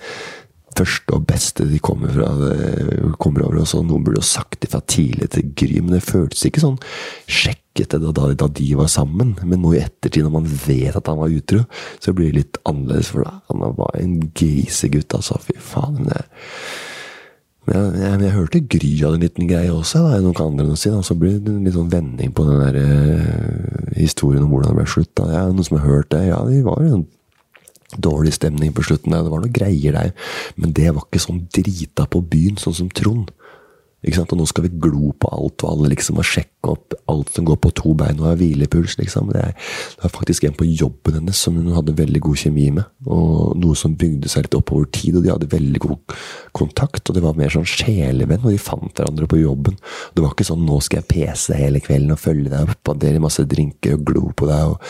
første 0.79 1.17
og 1.17 1.29
beste 1.29 1.69
de 1.69 1.83
kommer, 1.85 2.13
fra, 2.15 3.13
kommer 3.21 3.45
over. 3.45 3.61
og 3.63 3.69
så 3.69 3.83
Noen 3.85 4.07
burde 4.07 4.23
jo 4.23 4.27
sagt 4.27 4.65
ifra 4.65 4.79
fra 4.79 4.87
tidlig 4.87 5.31
til 5.35 5.53
Gry, 5.55 5.81
men 5.83 5.97
det 5.97 6.07
føltes 6.07 6.45
ikke 6.47 6.63
sånn 6.63 6.79
sjekkete 7.27 7.99
da, 8.03 8.13
da, 8.13 8.33
da, 8.35 8.49
de 8.49 8.75
var 8.79 8.89
sammen. 8.89 9.37
Men 9.45 9.63
nå 9.63 9.75
i 9.75 9.83
ettertid, 9.83 10.25
når 10.25 10.35
man 10.35 10.51
vet 10.67 10.97
at 10.97 11.09
han 11.09 11.19
var 11.19 11.35
utro, 11.35 11.65
så 12.01 12.15
blir 12.15 12.33
det 12.33 12.39
litt 12.39 12.61
annerledes. 12.65 13.13
For 13.13 13.27
han 13.27 13.65
var 13.79 13.97
en 13.99 14.21
grisegutt, 14.35 15.15
altså. 15.15 15.39
Fy 15.43 15.59
faen. 15.59 15.99
Men 15.99 16.13
jeg, 16.15 16.25
jeg, 17.69 17.85
jeg, 18.01 18.23
jeg, 18.25 18.35
hørte 18.37 18.65
Gry 18.77 18.95
hadde 19.03 19.19
en 19.19 19.27
liten 19.27 19.51
greie 19.51 19.75
også, 19.75 20.03
da, 20.07 20.23
noen 20.25 20.43
andre 20.47 20.73
å 20.73 20.79
si. 20.79 20.91
Da. 20.95 21.03
Så 21.07 21.19
blir 21.19 21.39
det 21.39 21.55
en 21.55 21.67
litt 21.67 21.77
sånn 21.77 21.93
vending 21.93 22.35
på 22.35 22.49
den 22.49 22.65
der 22.65 22.81
uh, 22.83 23.95
historien 23.99 24.47
om 24.47 24.53
hvordan 24.55 24.75
det 24.75 24.83
ble 24.83 24.91
slutt. 24.97 25.15
Da. 25.19 25.31
Ja, 25.35 25.47
noen 25.51 25.67
som 25.67 25.81
har 25.81 25.89
hørt 25.89 26.13
det? 26.15 26.27
Ja, 26.31 26.43
de 26.49 26.65
var 26.67 26.83
jo 26.87 27.05
dårlig 27.97 28.35
stemning 28.37 28.75
på 28.77 28.85
slutten. 28.85 29.15
Det 29.17 29.33
var 29.33 29.45
noe 29.45 29.53
greier 29.53 29.97
der. 29.97 30.15
Men 30.57 30.75
det 30.77 30.93
var 30.93 31.07
ikke 31.07 31.25
sånn 31.25 31.47
drita 31.55 32.09
på 32.11 32.21
byen, 32.21 32.61
sånn 32.61 32.77
som 32.83 32.93
Trond. 32.93 33.33
Ikke 34.07 34.21
sant? 34.21 34.31
Og 34.31 34.39
nå 34.39 34.45
skal 34.47 34.69
vi 34.69 34.77
glo 34.79 35.11
på 35.19 35.31
alt 35.35 35.65
og 35.65 35.73
alle 35.73 35.89
liksom 35.91 36.21
og 36.23 36.27
sjekke 36.27 36.71
opp 36.71 36.95
alt 37.11 37.33
som 37.35 37.47
går 37.49 37.57
på 37.65 37.73
to 37.75 37.95
bein 37.99 38.21
og 38.21 38.29
har 38.29 38.39
hvilepuls. 38.39 38.95
liksom. 39.01 39.33
Det, 39.35 39.43
er, 39.43 39.57
det 39.99 40.07
er, 40.07 40.13
faktisk 40.15 40.47
en 40.47 40.55
på 40.55 40.69
jobben 40.69 41.19
hennes 41.19 41.41
som 41.43 41.57
hun 41.59 41.75
hadde 41.75 41.97
veldig 41.99 42.23
god 42.23 42.39
kjemi 42.45 42.69
med. 42.77 42.87
og 43.11 43.57
Noe 43.59 43.79
som 43.79 43.97
bygde 43.99 44.31
seg 44.31 44.47
litt 44.47 44.59
opp 44.59 44.71
over 44.77 44.87
tid, 44.95 45.19
og 45.19 45.27
de 45.27 45.33
hadde 45.35 45.51
veldig 45.51 45.83
god 45.83 46.17
kontakt. 46.55 47.03
og 47.09 47.19
Det 47.19 47.25
var 47.25 47.39
mer 47.39 47.51
sånn 47.51 47.67
sjelevenn, 47.67 48.45
og 48.45 48.55
de 48.55 48.63
fant 48.63 48.93
hverandre 48.93 49.27
på 49.31 49.43
jobben. 49.43 49.79
Det 50.15 50.23
var 50.23 50.37
ikke 50.37 50.47
sånn 50.47 50.67
'nå 50.67 50.79
skal 50.85 51.03
jeg 51.03 51.11
pese 51.15 51.59
hele 51.59 51.83
kvelden 51.83 52.15
og 52.15 52.23
følge 52.23 52.55
deg 52.55 52.71
opp', 52.71 52.93
og 52.95 53.01
dele 53.03 53.25
masse 53.25 53.43
drinker 53.43 53.99
og 53.99 54.05
glo 54.05 54.31
på 54.31 54.47
deg. 54.47 54.63
og 54.63 54.81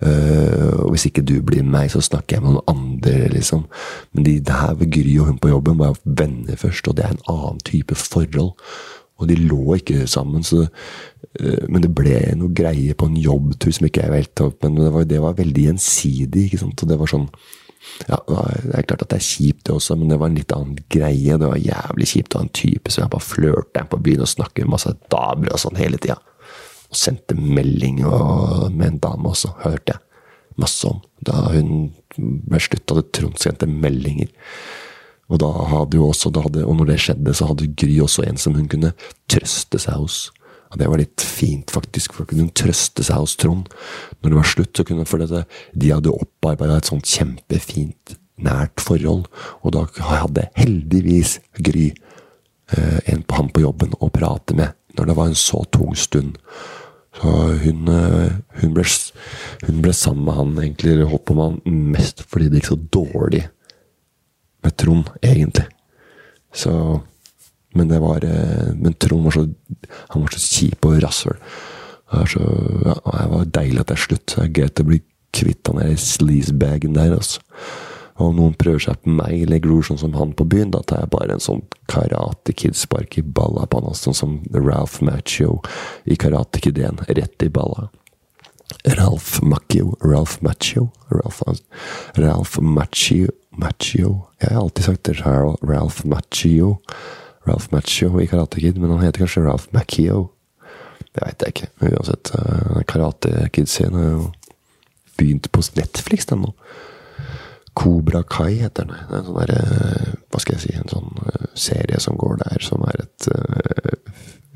Uh, 0.00 0.80
og 0.80 0.94
hvis 0.94 1.10
ikke 1.10 1.24
du 1.28 1.42
blir 1.44 1.60
med 1.60 1.74
meg, 1.74 1.90
så 1.92 2.00
snakker 2.00 2.38
jeg 2.38 2.44
med 2.44 2.56
noen 2.56 2.72
andre, 2.72 3.28
liksom. 3.34 3.66
Men 4.14 4.24
de 4.24 4.38
der 4.48 4.72
ved 4.80 4.88
Gry 4.94 5.18
og 5.20 5.28
hun 5.28 5.40
på 5.42 5.52
jobben 5.52 5.78
var 5.80 5.98
venner 6.04 6.56
først, 6.56 6.88
og 6.88 6.96
det 6.96 7.04
er 7.04 7.14
en 7.14 7.28
annen 7.28 7.60
type 7.68 7.94
forhold. 7.98 8.54
Og 9.20 9.28
de 9.28 9.36
lå 9.36 9.76
ikke 9.76 10.06
sammen, 10.08 10.44
så, 10.46 10.64
uh, 10.64 11.64
men 11.68 11.84
det 11.84 11.92
ble 11.96 12.22
noe 12.40 12.54
greie 12.56 12.96
på 12.96 13.10
en 13.10 13.20
jobbtur 13.20 13.76
som 13.76 13.90
ikke 13.90 14.06
jeg 14.06 14.16
vet 14.16 14.44
opp, 14.46 14.62
men 14.64 14.80
det 14.80 14.92
var, 14.94 15.08
det 15.10 15.20
var 15.20 15.36
veldig 15.42 15.66
gjensidig, 15.68 16.46
ikke 16.48 16.62
sant. 16.64 16.86
Og 16.86 16.92
det 16.92 17.00
var 17.00 17.12
sånn 17.12 17.28
ja, 18.08 18.18
Det 18.28 18.74
er 18.76 18.84
klart 18.88 19.04
at 19.04 19.12
det 19.12 19.18
er 19.18 19.24
kjipt, 19.24 19.66
det 19.66 19.76
også, 19.76 19.96
men 19.96 20.12
det 20.12 20.20
var 20.20 20.30
en 20.30 20.40
litt 20.40 20.52
annen 20.52 20.80
greie. 20.92 21.36
Det 21.36 21.48
var 21.48 21.60
jævlig 21.60 22.08
kjipt 22.08 22.34
å 22.34 22.40
ha 22.40 22.46
en 22.46 22.56
type 22.56 22.92
som 22.92 23.04
jeg 23.04 23.12
bare 23.12 23.28
flørter 23.28 23.88
på 23.88 24.00
byen 24.04 24.24
og 24.24 24.32
snakker 24.32 24.64
med 24.64 24.76
masse 24.78 24.92
damer 25.12 25.52
og 25.52 25.60
sånn 25.60 25.80
hele 25.80 26.00
tida. 26.00 26.16
Og 26.90 26.98
sendte 26.98 27.36
melding 27.38 28.02
med 28.02 28.86
en 28.86 29.02
dame 29.02 29.30
også, 29.30 29.54
hørte 29.62 29.94
jeg 29.94 30.00
masse 30.60 30.88
om. 30.88 31.00
Da 31.24 31.46
hun 31.54 31.90
ble 32.18 32.60
slutt, 32.62 32.88
hadde 32.90 33.08
Trond 33.14 33.40
sendt 33.40 33.64
meldinger. 33.70 34.30
Og 35.30 35.38
da 35.42 35.50
hadde 35.70 35.98
jo 35.98 36.08
også, 36.10 36.32
hadde, 36.42 36.64
og 36.66 36.76
når 36.80 36.90
det 36.90 37.00
skjedde, 37.04 37.34
så 37.36 37.50
hadde 37.52 37.70
Gry 37.78 38.00
også 38.02 38.26
en 38.26 38.40
som 38.40 38.56
hun 38.58 38.68
kunne 38.70 38.92
trøste 39.30 39.78
seg 39.78 40.00
hos. 40.00 40.24
Og 40.70 40.78
det 40.78 40.88
var 40.90 41.00
litt 41.02 41.22
fint, 41.22 41.70
faktisk, 41.74 42.14
for 42.14 42.26
da 42.26 42.34
kunne 42.34 42.54
trøste 42.54 43.04
seg 43.06 43.22
hos 43.22 43.36
Trond. 43.38 43.70
Når 44.20 44.32
det 44.32 44.40
var 44.40 44.50
slutt, 44.50 44.72
så 44.74 44.86
kunne 44.86 45.04
hun, 45.04 45.10
for 45.10 45.22
det, 45.22 45.44
de 45.74 45.94
hadde 45.94 46.14
opparbeida 46.14 46.78
et 46.78 46.90
sånt 46.90 47.06
kjempefint, 47.10 48.16
nært 48.42 48.82
forhold. 48.82 49.26
Og 49.62 49.74
da 49.76 49.86
hadde 50.10 50.48
heldigvis 50.58 51.38
Gry 51.58 51.90
eh, 51.90 53.00
en 53.12 53.22
på 53.22 53.38
ham 53.38 53.50
på 53.54 53.64
jobben 53.66 53.94
å 53.98 54.10
prate 54.14 54.56
med 54.58 54.76
når 54.98 55.06
det 55.06 55.14
var 55.14 55.30
en 55.30 55.38
så 55.38 55.62
tung 55.70 55.94
stund. 55.98 56.38
Så 57.18 57.30
hun, 57.64 57.88
eh, 57.90 58.32
hun, 58.60 58.74
ble, 58.76 58.84
hun 59.66 59.82
ble 59.82 59.94
sammen 59.96 60.28
med 60.28 60.38
han, 60.38 60.52
egentlig, 60.62 60.94
eller 60.94 61.10
holdt 61.10 61.26
på 61.26 61.36
med 61.38 61.48
han 61.48 61.82
mest 61.96 62.22
fordi 62.30 62.48
det 62.50 62.60
gikk 62.60 62.70
så 62.70 62.80
dårlig 63.00 63.44
med 64.64 64.76
Trond, 64.78 65.10
egentlig. 65.22 65.66
Så 66.54 66.72
men 67.78 67.86
det 67.86 68.00
var 68.02 68.24
eh, 68.26 68.72
Men 68.74 68.96
Trond 68.98 69.28
var 69.28 69.36
så 69.36 69.44
Han 70.10 70.24
var 70.24 70.32
så 70.34 70.40
kjip 70.42 70.86
og 70.88 70.96
rasshøl. 71.04 71.36
Så, 72.26 72.40
ja, 72.82 72.94
det 72.98 73.26
var 73.30 73.50
deilig 73.54 73.82
at 73.84 73.90
det 73.92 73.94
er 73.94 74.02
slutt. 74.02 74.32
Det 74.32 74.42
er 74.42 74.54
greit 74.56 74.80
å 74.82 74.86
bli 74.88 74.96
kvitt 75.30 75.68
han 75.70 75.78
der 75.78 75.92
sleazebagen 75.94 76.96
der, 76.96 77.12
altså. 77.14 77.38
Og 78.20 78.26
om 78.28 78.36
noen 78.36 78.56
prøver 78.60 78.82
seg 78.84 78.98
på 79.00 79.12
meg 79.16 79.46
eller 79.46 79.62
gror 79.64 79.86
sånn 79.86 80.00
som 80.02 80.16
han 80.18 80.34
på 80.36 80.44
byen, 80.52 80.74
da 80.74 80.82
tar 80.84 81.04
jeg 81.04 81.12
bare 81.14 81.32
en 81.34 81.42
sånn 81.42 81.62
Karate 81.88 82.52
Kid-spark 82.52 83.16
i 83.16 83.24
balla 83.24 83.64
på 83.64 83.80
han, 83.80 83.96
sånn 83.96 84.16
som 84.16 84.36
Ralph 84.52 85.00
Macchio 85.06 85.62
i 86.04 86.18
Karate 86.20 86.60
Kid 86.60 86.78
1. 86.78 87.06
Rett 87.08 87.46
i 87.46 87.48
balla. 87.48 87.88
Ralph 88.84 89.40
Macchio 89.42 89.96
Ralph 89.98 90.38
Macchio 90.46 90.92
Ralph, 91.10 91.40
Ralph 92.14 92.60
Macchio 92.62 93.32
Macchio 93.50 94.12
Jeg 94.38 94.52
har 94.52 94.60
alltid 94.60 94.84
sagt. 94.84 95.08
Ralph 95.18 96.04
Macchio. 96.04 96.76
Ralph 97.48 97.72
Macchio 97.72 98.20
i 98.20 98.28
Karate 98.30 98.60
Kid, 98.60 98.78
men 98.78 98.90
han 98.90 99.02
heter 99.02 99.24
kanskje 99.24 99.42
Ralph 99.44 99.72
Macchio. 99.74 100.28
Det 101.10 101.24
veit 101.24 101.42
jeg 101.42 101.54
ikke. 101.54 101.70
Uansett, 101.88 102.30
uh, 102.36 102.82
Karate 102.86 103.48
Kid-scenen 103.52 103.98
har 103.98 104.10
jo 104.12 104.28
begynt 105.18 105.50
på 105.52 105.64
Netflix, 105.76 106.28
den 106.30 106.44
nå. 106.44 106.54
Kobra 107.80 108.22
Kai 108.28 108.58
heter 108.60 108.88
den. 108.88 108.98
Det 109.08 109.14
er 109.14 109.20
en 109.20 109.28
sånn 109.28 109.38
der, 109.40 109.52
uh, 109.56 110.12
Hva 110.30 110.40
skal 110.42 110.56
jeg 110.56 110.62
si 110.66 110.74
En 110.76 110.90
sånn 110.92 111.14
uh, 111.24 111.46
serie 111.58 112.00
som 112.02 112.18
går 112.20 112.40
der, 112.42 112.60
som 112.64 112.84
er 112.88 113.04
et 113.04 113.28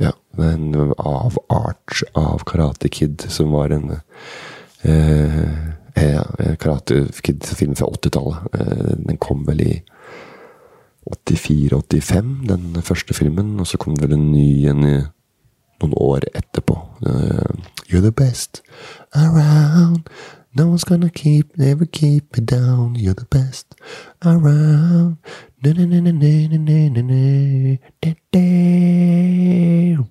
Ja, 0.03 0.11
en 0.43 0.93
avart 0.99 2.03
av 2.18 2.43
Karate 2.49 2.91
Kid, 2.91 3.22
som 3.31 3.53
var 3.55 3.70
en 3.70 4.01
ja, 4.85 6.25
Karate 6.59 7.05
Kid-film 7.22 7.77
fra 7.79 7.87
80-tallet. 7.87 8.57
den 9.07 9.20
kom 9.22 9.45
vel 9.47 9.62
i 9.62 9.75
84-85, 11.07 12.33
den 12.51 12.83
første 12.83 13.14
filmen. 13.14 13.55
Og 13.62 13.70
så 13.70 13.79
kom 13.79 13.95
det 13.95 14.09
vel 14.09 14.18
en 14.18 14.33
ny 14.33 14.66
en 14.72 14.83
noen 14.83 15.95
år 15.95 16.27
etterpå. 16.35 16.81
You're 17.87 18.03
the 18.03 18.11
best 18.11 18.62
around. 19.14 20.11
No 20.57 20.69
one's 20.69 20.85
gonna 20.85 21.11
keep, 21.11 21.59
never 21.59 21.85
keep 21.85 22.37
me 22.37 22.45
down. 22.45 22.95
You're 22.95 23.15
the 23.15 23.25
best 23.25 23.75
around. 24.25 25.19
Na, 25.61 25.73
na, 25.73 25.85
na, 25.85 25.99
na, 25.99 26.13
na, 26.13 26.89
na, 26.89 27.03
na, 27.03 27.77
da, 28.01 28.15
da. 28.31 30.05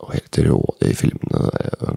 Og 0.00 0.12
helt 0.14 0.38
rå, 0.46 0.60
i 0.80 0.94
filmene. 0.96 1.42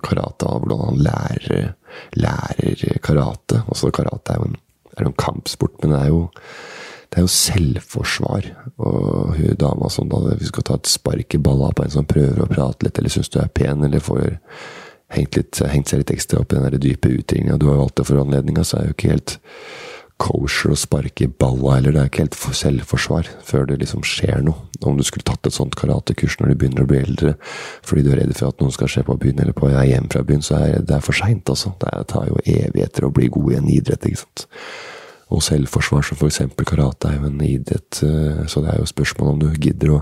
Karate, 0.03 0.45
hvordan 0.49 0.83
han 0.89 0.99
lærer, 1.07 1.71
lærer 2.19 2.99
karate. 3.03 3.61
Også 3.67 3.91
karate 3.95 4.33
er 4.33 4.41
jo 4.41 4.49
en, 4.49 4.59
er 4.97 5.07
en 5.07 5.15
kampsport, 5.15 5.79
men 5.79 5.95
det 5.95 6.01
er 6.01 6.11
jo 6.11 6.27
det 7.09 7.17
er 7.17 7.21
jo 7.21 7.31
selvforsvar. 7.31 8.51
Og 8.77 9.37
hun 9.37 9.55
dama 9.55 9.87
som 9.89 10.11
da 10.11 10.35
vi 10.35 10.51
skal 10.51 10.67
ta 10.67 10.75
et 10.75 10.91
spark 10.91 11.33
i 11.33 11.41
balla 11.47 11.71
på 11.71 11.87
en 11.87 11.95
som 11.95 12.05
prøver 12.05 12.43
å 12.43 12.51
prate 12.51 12.83
litt, 12.83 12.99
eller 12.99 13.15
syns 13.15 13.31
du 13.31 13.39
er 13.39 13.47
pen, 13.55 13.87
eller 13.87 14.03
får 14.03 14.35
hengt, 15.13 15.37
litt, 15.37 15.59
hengt 15.71 15.91
seg 15.91 16.03
litt 16.03 16.15
ekstra 16.15 16.41
opp 16.43 16.53
i 16.53 16.57
den 16.57 16.67
der 16.67 16.81
dype 16.81 17.11
utringninga 17.11 17.59
du 17.59 17.69
har 17.71 17.79
valgt 17.81 17.99
det 17.99 18.09
for 18.09 18.21
anledninga, 18.21 18.65
så 18.65 18.77
er 18.77 18.87
det 18.87 18.91
jo 18.91 18.97
ikke 18.97 19.13
helt 19.13 19.37
kosher 20.19 20.73
å 20.73 20.77
sparke 20.77 21.25
i 21.25 21.31
balla 21.31 21.77
heller. 21.77 21.95
Det 21.95 22.01
er 22.01 22.09
ikke 22.11 22.25
helt 22.25 22.57
selvforsvar 22.59 23.29
før 23.47 23.69
det 23.69 23.79
liksom 23.79 24.03
skjer 24.03 24.43
noe. 24.43 24.67
Om 24.83 24.99
du 24.99 25.03
skulle 25.07 25.27
tatt 25.27 25.47
et 25.47 25.55
sånt 25.55 25.75
karatekurs 25.79 26.37
når 26.39 26.51
du 26.51 26.59
begynner 26.59 26.85
å 26.85 26.89
bli 26.89 26.99
eldre 27.01 27.33
fordi 27.87 28.03
du 28.05 28.11
er 28.13 28.21
redd 28.21 28.35
for 28.35 28.51
at 28.51 28.61
noen 28.63 28.75
skal 28.75 28.91
se 28.91 29.03
på 29.07 29.15
byen 29.19 29.41
eller 29.43 29.55
på 29.55 29.71
vei 29.71 29.89
hjem 29.93 30.11
fra 30.11 30.23
byen, 30.27 30.43
så 30.43 30.59
er 30.59 30.85
det 30.87 31.01
for 31.03 31.15
seint, 31.15 31.47
altså. 31.51 31.73
Det 31.79 32.05
tar 32.11 32.29
jo 32.29 32.39
evigheter 32.43 33.07
å 33.07 33.13
bli 33.15 33.31
god 33.31 33.53
i 33.53 33.59
en 33.59 33.73
idrett, 33.79 34.07
ikke 34.07 34.23
sant 34.25 34.47
og 35.29 35.43
selvforsvar, 35.45 36.01
som 36.01 36.17
f.eks. 36.17 36.41
karate, 36.65 37.09
er 37.09 37.19
jo 37.19 37.27
en 37.29 37.41
idrett. 37.45 37.99
Eh, 38.05 38.45
så 38.49 38.63
det 38.65 38.71
er 38.73 38.79
jo 38.81 38.89
spørsmål 38.89 39.33
om 39.35 39.43
du 39.43 39.49
gidder 39.61 39.91
å 39.93 39.99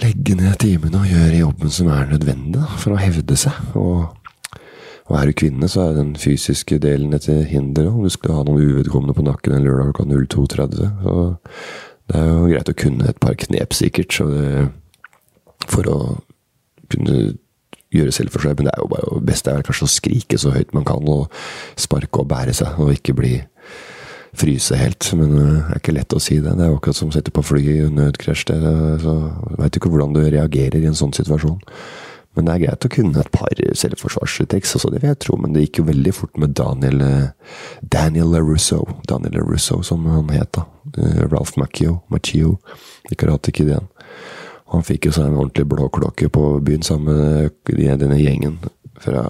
legge 0.00 0.36
ned 0.38 0.56
timene 0.62 1.02
og 1.02 1.10
gjøre 1.10 1.38
jobben 1.42 1.72
som 1.72 1.90
er 1.92 2.10
nødvendig 2.12 2.64
for 2.80 2.94
å 2.94 3.00
hevde 3.00 3.36
seg. 3.38 3.56
Og, 3.78 4.08
og 5.10 5.16
er 5.18 5.28
du 5.28 5.36
kvinne, 5.36 5.68
så 5.68 5.88
er 5.88 5.98
den 5.98 6.14
fysiske 6.20 6.78
delen 6.82 7.12
et 7.16 7.28
hinder. 7.50 7.90
Om 7.90 8.06
du 8.06 8.12
skulle 8.12 8.38
ha 8.38 8.44
noen 8.46 8.62
uvedkommende 8.62 9.16
på 9.16 9.26
nakken 9.26 9.56
en 9.56 9.66
lørdag 9.66 9.92
klokka 9.92 10.08
02.30. 10.08 10.90
Så 11.02 11.16
det 12.08 12.20
er 12.20 12.28
jo 12.30 12.50
greit 12.50 12.72
å 12.72 12.78
kunne 12.84 13.08
et 13.08 13.22
par 13.22 13.38
knep, 13.44 13.76
sikkert, 13.76 14.18
det, 14.32 14.66
for 15.70 15.88
å 15.88 15.98
kunne 16.92 17.34
gjøre 17.92 18.14
selvforsvar. 18.16 18.56
Men 18.58 18.68
det 18.68 18.74
er 18.74 18.82
jo 18.82 18.90
bare 18.92 19.14
det 19.20 19.28
beste 19.28 19.52
er 19.52 19.66
kanskje 19.66 19.88
å 19.88 19.94
skrike 19.94 20.40
så 20.40 20.52
høyt 20.54 20.74
man 20.76 20.86
kan, 20.88 21.04
og 21.08 21.28
sparke 21.80 22.24
og 22.24 22.30
bære 22.32 22.56
seg, 22.56 22.80
og 22.80 22.94
ikke 22.96 23.16
bli 23.18 23.36
fryse 24.38 24.76
helt. 24.76 25.08
Men 25.18 25.34
det 25.36 25.48
er 25.48 25.80
ikke 25.80 25.96
lett 25.96 26.16
å 26.16 26.22
si 26.22 26.38
det. 26.40 26.54
Det 26.56 26.64
er 26.64 26.72
jo 26.72 26.78
akkurat 26.78 26.98
som 26.98 27.10
å 27.12 27.16
sitte 27.16 27.34
på 27.34 27.44
fly 27.44 27.62
i 27.62 27.90
nødkrasj. 27.92 28.46
Så 29.02 29.18
veit 29.58 29.76
ikke 29.76 29.92
hvordan 29.92 30.16
du 30.16 30.22
reagerer 30.24 30.80
i 30.80 30.88
en 30.90 30.98
sånn 30.98 31.14
situasjon. 31.16 31.60
Men 32.32 32.46
det 32.48 32.52
er 32.54 32.62
greit 32.62 32.86
å 32.86 32.90
kunne 32.92 33.20
et 33.20 33.32
par 33.32 33.58
selvforsvarstriks, 33.76 34.76
også, 34.78 34.88
det 34.92 35.02
vil 35.02 35.10
jeg 35.10 35.20
tro. 35.20 35.36
Men 35.40 35.52
det 35.52 35.66
gikk 35.66 35.82
jo 35.82 35.88
veldig 35.90 36.14
fort 36.16 36.38
med 36.40 36.54
Daniel 36.56 37.02
Daniel 37.82 38.32
LaRusso. 38.32 38.80
Daniel 39.08 39.42
LaRusso, 39.42 39.82
som 39.84 40.06
han 40.08 40.32
het, 40.32 40.48
da. 40.56 40.64
Eh, 40.96 41.26
Ralph 41.28 41.58
Macchio, 41.60 42.00
Macchio 42.08 42.56
i 43.10 43.18
Karate 43.20 43.52
Kid 43.52 43.68
igjen. 43.68 43.90
Han 44.72 44.86
fikk 44.86 45.10
jo 45.10 45.12
seg 45.12 45.28
en 45.28 45.36
ordentlig 45.36 45.66
blåklokke 45.68 46.30
på 46.32 46.46
byen 46.64 46.84
sammen 46.86 47.50
med 47.68 48.00
denne 48.00 48.16
gjengen 48.16 48.56
fra 49.02 49.26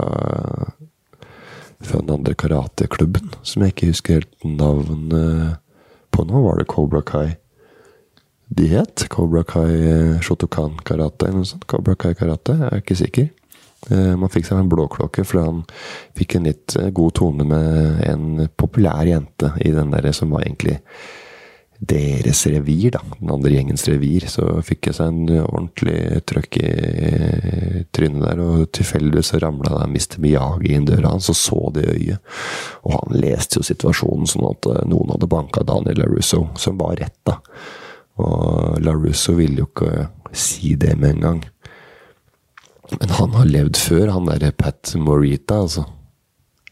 fra 1.86 2.00
den 2.00 2.14
andre 2.14 2.34
karateklubben, 2.38 3.32
som 3.42 3.62
jeg 3.64 3.74
ikke 3.74 3.90
husker 3.92 4.20
helt 4.20 4.46
navnet 4.46 5.58
på 6.12 6.26
nå. 6.28 6.42
Var 6.46 6.60
det 6.60 6.68
Cobra 6.70 7.02
Kai 7.06 7.36
de 8.52 8.68
het? 8.68 9.06
Cobra 9.12 9.44
Kai 9.48 9.70
eh, 9.72 10.20
Shotokan 10.24 10.76
Karate 10.84 11.28
eller 11.28 11.42
noe 11.42 11.48
sånt? 11.48 11.66
Cobra 11.70 11.96
Kai 11.96 12.12
Karate, 12.18 12.58
jeg 12.58 12.68
er 12.68 12.82
ikke 12.82 12.98
sikker. 13.00 13.30
Eh, 13.90 14.12
man 14.18 14.30
fikk 14.30 14.46
seg 14.46 14.60
en 14.60 14.70
blåklokke 14.70 15.24
fordi 15.26 15.46
han 15.46 15.62
fikk 16.18 16.36
en 16.38 16.46
litt 16.50 16.76
eh, 16.78 16.92
god 16.94 17.16
tone 17.18 17.46
med 17.48 18.02
en 18.06 18.46
populær 18.60 19.08
jente 19.08 19.54
i 19.64 19.72
den 19.74 19.90
der 19.94 20.12
som 20.14 20.34
var 20.34 20.44
egentlig 20.46 20.78
deres 21.82 22.44
revir, 22.46 22.92
da, 22.94 23.00
den 23.18 23.30
andre 23.34 23.50
gjengens 23.56 23.82
revir, 23.90 24.28
så 24.30 24.44
fikk 24.62 24.88
jeg 24.88 24.96
seg 25.00 25.10
en 25.10 25.40
ordentlig 25.42 26.22
trøkk 26.30 26.58
i 26.60 26.68
trynet 27.90 28.22
der, 28.22 28.42
og 28.44 28.68
tilfeldigvis 28.76 29.32
så 29.32 29.40
ramla 29.42 29.72
da 29.74 29.88
Mr. 29.90 30.20
Miyagi 30.22 30.76
inn 30.76 30.86
døra 30.86 31.10
hans 31.16 31.30
og 31.32 31.38
så 31.38 31.60
det 31.74 31.86
i 31.88 31.96
øyet. 31.96 32.34
Og 32.86 32.94
han 33.00 33.18
leste 33.24 33.58
jo 33.58 33.66
situasjonen 33.66 34.30
sånn 34.30 34.46
at 34.52 34.68
eh, 34.70 34.82
noen 34.92 35.10
hadde 35.16 35.30
banka 35.32 35.64
Daniel 35.66 36.04
LaRusso, 36.04 36.44
som 36.60 36.78
var 36.78 37.00
rett, 37.02 37.18
da. 37.26 37.40
Og 38.22 38.78
LaRusso 38.84 39.34
ville 39.34 39.64
jo 39.64 39.70
ikke 39.72 40.06
si 40.36 40.76
det 40.78 40.94
med 41.00 41.16
en 41.16 41.26
gang. 41.26 41.42
Men 43.00 43.16
han 43.18 43.34
har 43.40 43.48
levd 43.48 43.80
før, 43.80 44.14
han 44.14 44.30
derre 44.30 44.54
Pat 44.54 44.94
Morita, 45.00 45.64
altså. 45.64 45.88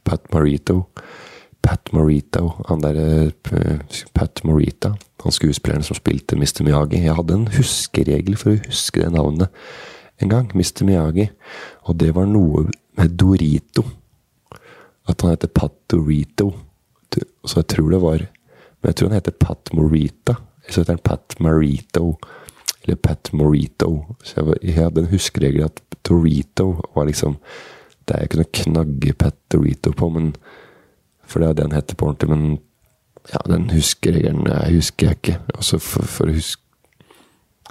Pat 0.06 0.30
Morito. 0.32 0.84
Pat 1.62 1.92
Morito. 1.92 2.54
Han 2.68 2.82
derre 2.82 3.30
uh, 3.52 4.02
Pat 4.16 4.42
Morita. 4.44 4.94
Han 5.24 5.34
skuespilleren 5.34 5.84
som 5.86 5.98
spilte 5.98 6.38
Mr. 6.38 6.62
Miyagi. 6.66 7.02
Jeg 7.04 7.16
hadde 7.18 7.36
en 7.36 7.48
huskeregel 7.54 8.38
for 8.40 8.54
å 8.54 8.60
huske 8.64 9.02
det 9.02 9.12
navnet 9.14 9.52
en 10.20 10.32
gang. 10.32 10.50
Mr. 10.54 10.84
Miyagi. 10.88 11.28
Og 11.88 11.98
det 12.00 12.12
var 12.16 12.28
noe 12.30 12.66
med 12.98 13.16
Dorito. 13.20 13.84
At 15.08 15.22
han 15.22 15.34
heter 15.34 15.52
Pat 15.52 15.76
Dorito. 15.90 16.52
Så 17.44 17.60
jeg 17.62 17.70
tror 17.72 17.90
det 17.90 18.02
var 18.04 18.28
Men 18.80 18.92
jeg 18.92 18.96
tror 18.96 19.08
han 19.10 19.18
heter 19.18 19.34
Pat 19.36 19.72
Morita. 19.76 20.38
Så 20.68 20.80
heter 20.80 20.94
han 20.94 21.04
Pat 21.04 21.34
Marito. 21.40 22.14
Eller 22.84 22.96
Pat 22.96 23.28
Morito. 23.36 24.16
Så 24.24 24.38
jeg, 24.38 24.46
var, 24.46 24.62
jeg 24.62 24.78
hadde 24.78 25.04
en 25.04 25.12
huskeregel 25.12 25.66
at 25.66 25.82
Dorito 26.08 26.72
var 26.94 27.04
liksom 27.10 27.36
det 28.10 28.16
er 28.16 28.26
ikke 28.26 28.40
noe 28.40 28.50
knagge 28.58 29.12
Pat 29.14 29.36
Dorito 29.52 29.92
på, 29.94 30.08
men 30.10 30.32
for 31.30 31.42
det 31.42 31.48
er 31.48 31.58
det 31.58 31.66
den 31.68 31.76
heter 31.78 31.98
på 31.98 32.10
ordentlig. 32.10 32.30
Men 32.30 32.58
ja, 33.30 33.42
den 33.46 33.68
huskeregelen 33.70 34.48
husker 34.74 35.10
jeg 35.10 35.20
ikke. 35.20 35.36
Altså 35.54 35.80
for, 35.82 36.08
for 36.08 36.30
å 36.30 36.38
huske 36.38 36.66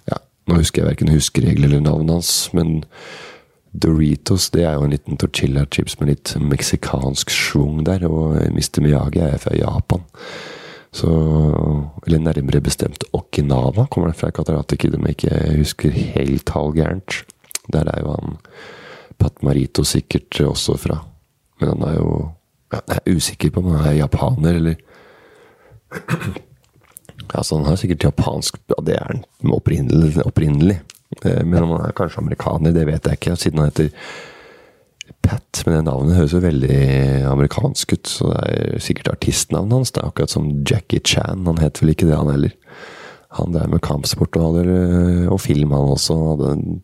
Ja, 0.10 0.22
nå 0.48 0.62
husker 0.62 0.84
jeg 0.84 0.92
verken 0.94 1.12
huskeregel 1.14 1.68
eller 1.68 1.84
navnet 1.84 2.20
hans, 2.20 2.32
men 2.56 2.80
Doritos 3.70 4.48
det 4.50 4.64
er 4.66 4.80
jo 4.80 4.88
en 4.88 4.94
liten 4.96 5.20
tortilla 5.22 5.66
chips 5.70 6.00
med 6.00 6.10
litt 6.10 6.32
meksikansk 6.42 7.30
schwung 7.30 7.84
der, 7.86 8.08
og 8.10 8.40
Mr. 8.56 8.82
Miyagi 8.82 9.22
er 9.22 9.38
fra 9.42 9.54
Japan. 9.58 10.08
Så 10.90 11.10
Eller 12.08 12.24
nærmere 12.24 12.64
bestemt 12.66 13.04
Okinawa, 13.14 13.86
kommer 13.92 14.10
det 14.10 14.18
fra 14.18 14.32
Katarate 14.34 14.78
Kid, 14.78 14.96
om 14.98 15.06
jeg 15.06 15.20
ikke 15.20 15.58
husker 15.60 15.92
helt 16.16 16.50
halvgærent. 16.50 17.20
Der 17.70 17.86
er 17.86 18.02
jo 18.02 18.16
han 18.16 18.40
Pat 19.20 19.44
Marito 19.44 19.84
sikkert 19.84 20.40
også 20.42 20.78
fra. 20.80 21.04
Men 21.60 21.76
han 21.76 21.86
er 21.90 21.96
jo 22.00 22.10
Jeg 22.70 23.00
er 23.00 23.16
usikker 23.16 23.52
på 23.54 23.64
om 23.64 23.72
han 23.74 23.88
er 23.90 24.00
japaner, 24.04 24.60
eller 24.60 24.76
Altså, 27.30 27.58
han 27.58 27.66
har 27.66 27.78
sikkert 27.78 28.04
japansk 28.08 28.58
Ja, 28.70 28.82
det 28.86 28.96
er 28.98 29.06
han 29.08 29.24
opprinnelig. 29.54 30.18
opprinnelig. 30.26 30.80
Eh, 31.24 31.44
men 31.46 31.64
om 31.64 31.76
han 31.76 31.88
er 31.88 31.96
kanskje 31.98 32.22
amerikaner, 32.22 32.74
det 32.74 32.86
vet 32.88 33.06
jeg 33.06 33.20
ikke, 33.20 33.36
siden 33.38 33.60
han 33.62 33.72
heter 33.72 33.90
Pat. 35.26 35.64
Men 35.66 35.76
det 35.76 35.86
navnet 35.86 36.16
høres 36.18 36.34
jo 36.34 36.42
veldig 36.44 36.80
amerikansk 37.30 37.94
ut, 37.94 38.08
så 38.08 38.30
det 38.34 38.44
er 38.50 38.84
sikkert 38.86 39.12
artistnavnet 39.14 39.74
hans. 39.74 39.92
Det 39.92 40.02
er 40.02 40.10
akkurat 40.10 40.34
som 40.34 40.50
Jackie 40.64 41.02
Chan. 41.06 41.46
Han 41.46 41.62
heter 41.62 41.84
vel 41.84 41.94
ikke 41.96 42.08
det, 42.10 42.18
han 42.18 42.32
heller. 42.32 42.54
Han 43.38 43.54
der 43.54 43.68
med 43.70 43.82
kampsport 43.86 44.38
og, 44.38 44.62
og 45.30 45.42
film, 45.42 45.74
han 45.76 45.94
også. 45.94 46.18
Hadde 46.32 46.80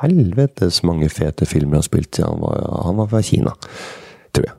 helvetes 0.00 0.82
mange 0.84 1.08
fete 1.12 1.48
filmer 1.48 1.80
han 1.80 1.86
spilte 1.86 2.22
i. 2.22 2.26
Han 2.28 2.40
var, 2.40 2.60
han 2.86 3.00
var 3.00 3.10
fra 3.12 3.22
Kina, 3.24 3.52
tror 4.32 4.48
jeg. 4.48 4.56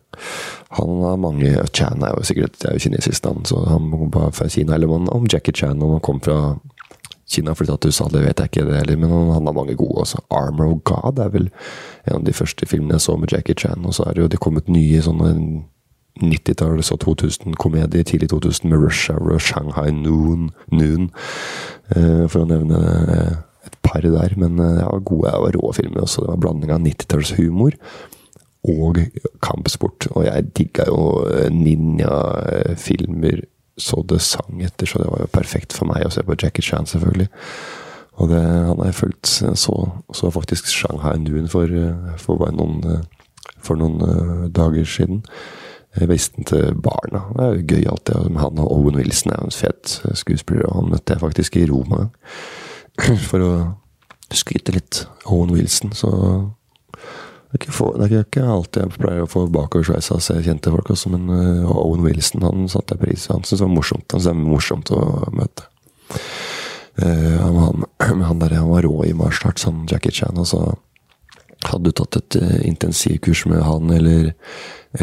Han 0.77 1.01
har 1.03 1.17
mange 1.19 1.51
Chan 1.75 2.03
er 2.03 2.13
jo 2.15 2.23
sikkert 2.23 2.63
er 2.63 2.77
jo 2.77 2.85
kinesisk 2.85 3.25
navn, 3.25 3.43
så 3.45 3.65
han 3.67 3.89
var 4.13 4.31
fra 4.31 4.47
Kina. 4.47 4.75
Eller 4.75 4.91
om 4.91 5.27
Jackie 5.27 5.53
Chan, 5.53 5.81
om 5.83 5.97
han 5.97 6.03
kom 6.05 6.21
fra 6.23 6.55
Kina 7.31 7.55
flytta 7.55 7.77
til 7.79 7.91
USA, 7.91 8.07
det 8.11 8.21
vet 8.25 8.39
jeg 8.39 8.51
ikke, 8.51 8.63
det 8.67 8.79
heller, 8.79 8.97
men 8.99 9.11
han 9.31 9.47
har 9.47 9.55
mange 9.55 9.75
gode 9.75 10.03
også. 10.03 10.19
'Armor 10.29 10.71
of 10.71 10.79
God' 10.83 11.19
er 11.19 11.29
vel 11.29 11.49
en 12.07 12.15
av 12.15 12.23
de 12.25 12.33
første 12.33 12.67
filmene 12.67 12.97
jeg 12.97 13.01
så 13.01 13.15
med 13.17 13.31
Jackie 13.31 13.55
Chan. 13.55 13.85
Og 13.85 13.93
så 13.93 14.03
er 14.03 14.13
det 14.13 14.21
jo 14.21 14.27
det 14.27 14.39
kommet 14.39 14.67
nye 14.67 15.01
sånne 15.01 15.63
90-talls- 16.19 16.91
og 16.91 16.99
2000-komedier, 17.03 18.03
tidlig 18.03 18.29
2000 18.29 18.69
med 18.69 18.79
Rush 18.83 19.11
Hour 19.11 19.35
og 19.35 19.41
Shanghai 19.41 19.91
Noon, 19.91 20.51
Noon 20.71 21.11
eh, 21.95 22.27
for 22.27 22.43
å 22.43 22.49
nevne 22.49 22.79
eh, 23.15 23.35
et 23.67 23.77
par 23.83 24.03
der. 24.03 24.35
Men 24.35 24.57
det 24.57 24.83
var 24.83 25.03
gode 25.03 25.35
og 25.35 25.55
rå 25.55 25.71
filmer 25.71 26.03
også. 26.03 26.21
Det 26.21 26.33
var 26.33 26.43
blanding 26.43 26.71
av 26.71 26.83
90-tallshumor 26.83 27.79
og 28.67 28.97
kampsport. 29.41 30.07
Og 30.11 30.25
jeg 30.27 30.49
digga 30.57 30.85
jo 30.89 31.25
ninjafilmer 31.53 33.45
så 33.81 34.03
det 34.05 34.19
sang 34.21 34.61
etter, 34.61 34.85
så 34.85 34.99
det 35.01 35.09
var 35.09 35.23
jo 35.23 35.31
perfekt 35.33 35.73
for 35.73 35.89
meg 35.89 36.05
å 36.05 36.11
se 36.13 36.21
på 36.25 36.35
Jackie 36.37 36.65
Chan, 36.65 36.85
selvfølgelig. 36.89 37.29
Og 38.21 38.29
det, 38.29 38.41
han 38.41 38.77
har 38.77 38.91
jeg 38.91 38.99
fulgt 38.99 39.31
så, 39.57 39.75
så 40.13 40.31
faktisk 40.33 40.67
Shanghai 40.69 41.15
Noon 41.17 41.47
for, 41.49 41.71
for 42.21 42.37
bare 42.41 42.53
noen, 42.53 43.01
for 43.63 43.79
noen 43.79 44.51
dager 44.53 44.85
siden. 44.85 45.23
Den 45.95 46.45
til 46.47 46.75
barna. 46.79 47.25
Det 47.35 47.43
er 47.45 47.55
jo 47.55 47.67
gøy 47.67 47.87
alltid. 47.91 48.37
Han 48.39 48.61
og 48.63 48.71
Owen 48.71 48.95
Wilson 48.95 49.31
er 49.31 49.41
jo 49.41 49.49
en 49.49 49.55
fet 49.55 49.97
skuespiller, 50.15 50.69
og 50.69 50.77
han 50.77 50.91
møtte 50.93 51.15
jeg 51.15 51.23
faktisk 51.23 51.57
i 51.59 51.65
Roma 51.67 52.05
for 53.29 53.43
å 53.43 53.51
skryte 54.31 54.75
litt. 54.75 55.01
Owen 55.25 55.51
Wilson, 55.51 55.91
så 55.95 56.11
det 57.51 57.57
er, 57.57 57.65
ikke 57.65 57.73
for, 57.75 57.95
det 57.99 58.05
er 58.07 58.21
ikke 58.23 58.43
alltid 58.47 58.85
jeg 58.85 58.95
pleier 58.95 59.25
å 59.25 59.27
få 59.27 59.41
bakoversveis 59.51 60.07
av 60.15 60.21
se 60.23 60.37
kjente 60.39 60.71
folk, 60.71 60.87
også, 60.93 61.09
men 61.11 61.25
uh, 61.27 61.71
Owen 61.73 62.05
Wilson 62.05 62.45
han 62.45 62.69
satte 62.71 62.95
jeg 62.95 63.01
pris 63.01 63.25
på. 63.27 63.35
Han 63.35 63.43
syntes 63.43 63.59
det 63.59 63.65
var 63.65 63.73
morsomt. 63.73 64.13
Han 64.15 64.23
var 64.23 64.37
morsomt 64.39 64.91
å 64.95 64.99
møte. 65.35 65.65
Uh, 66.95 67.41
han, 67.43 67.83
han, 68.29 68.39
der, 68.39 68.55
han 68.55 68.71
var 68.71 68.87
rå 68.87 69.03
i 69.03 69.11
martial 69.19 69.49
arts, 69.51 69.65
han 69.67 69.81
Jackie 69.91 70.15
Chan. 70.15 70.39
Altså, 70.39 70.77
hadde 71.65 71.91
du 71.91 71.97
tatt 71.99 72.21
et 72.21 72.39
uh, 72.39 72.55
intensivkurs 72.69 73.43
med 73.51 73.65
han, 73.67 73.91
eller, 73.97 74.31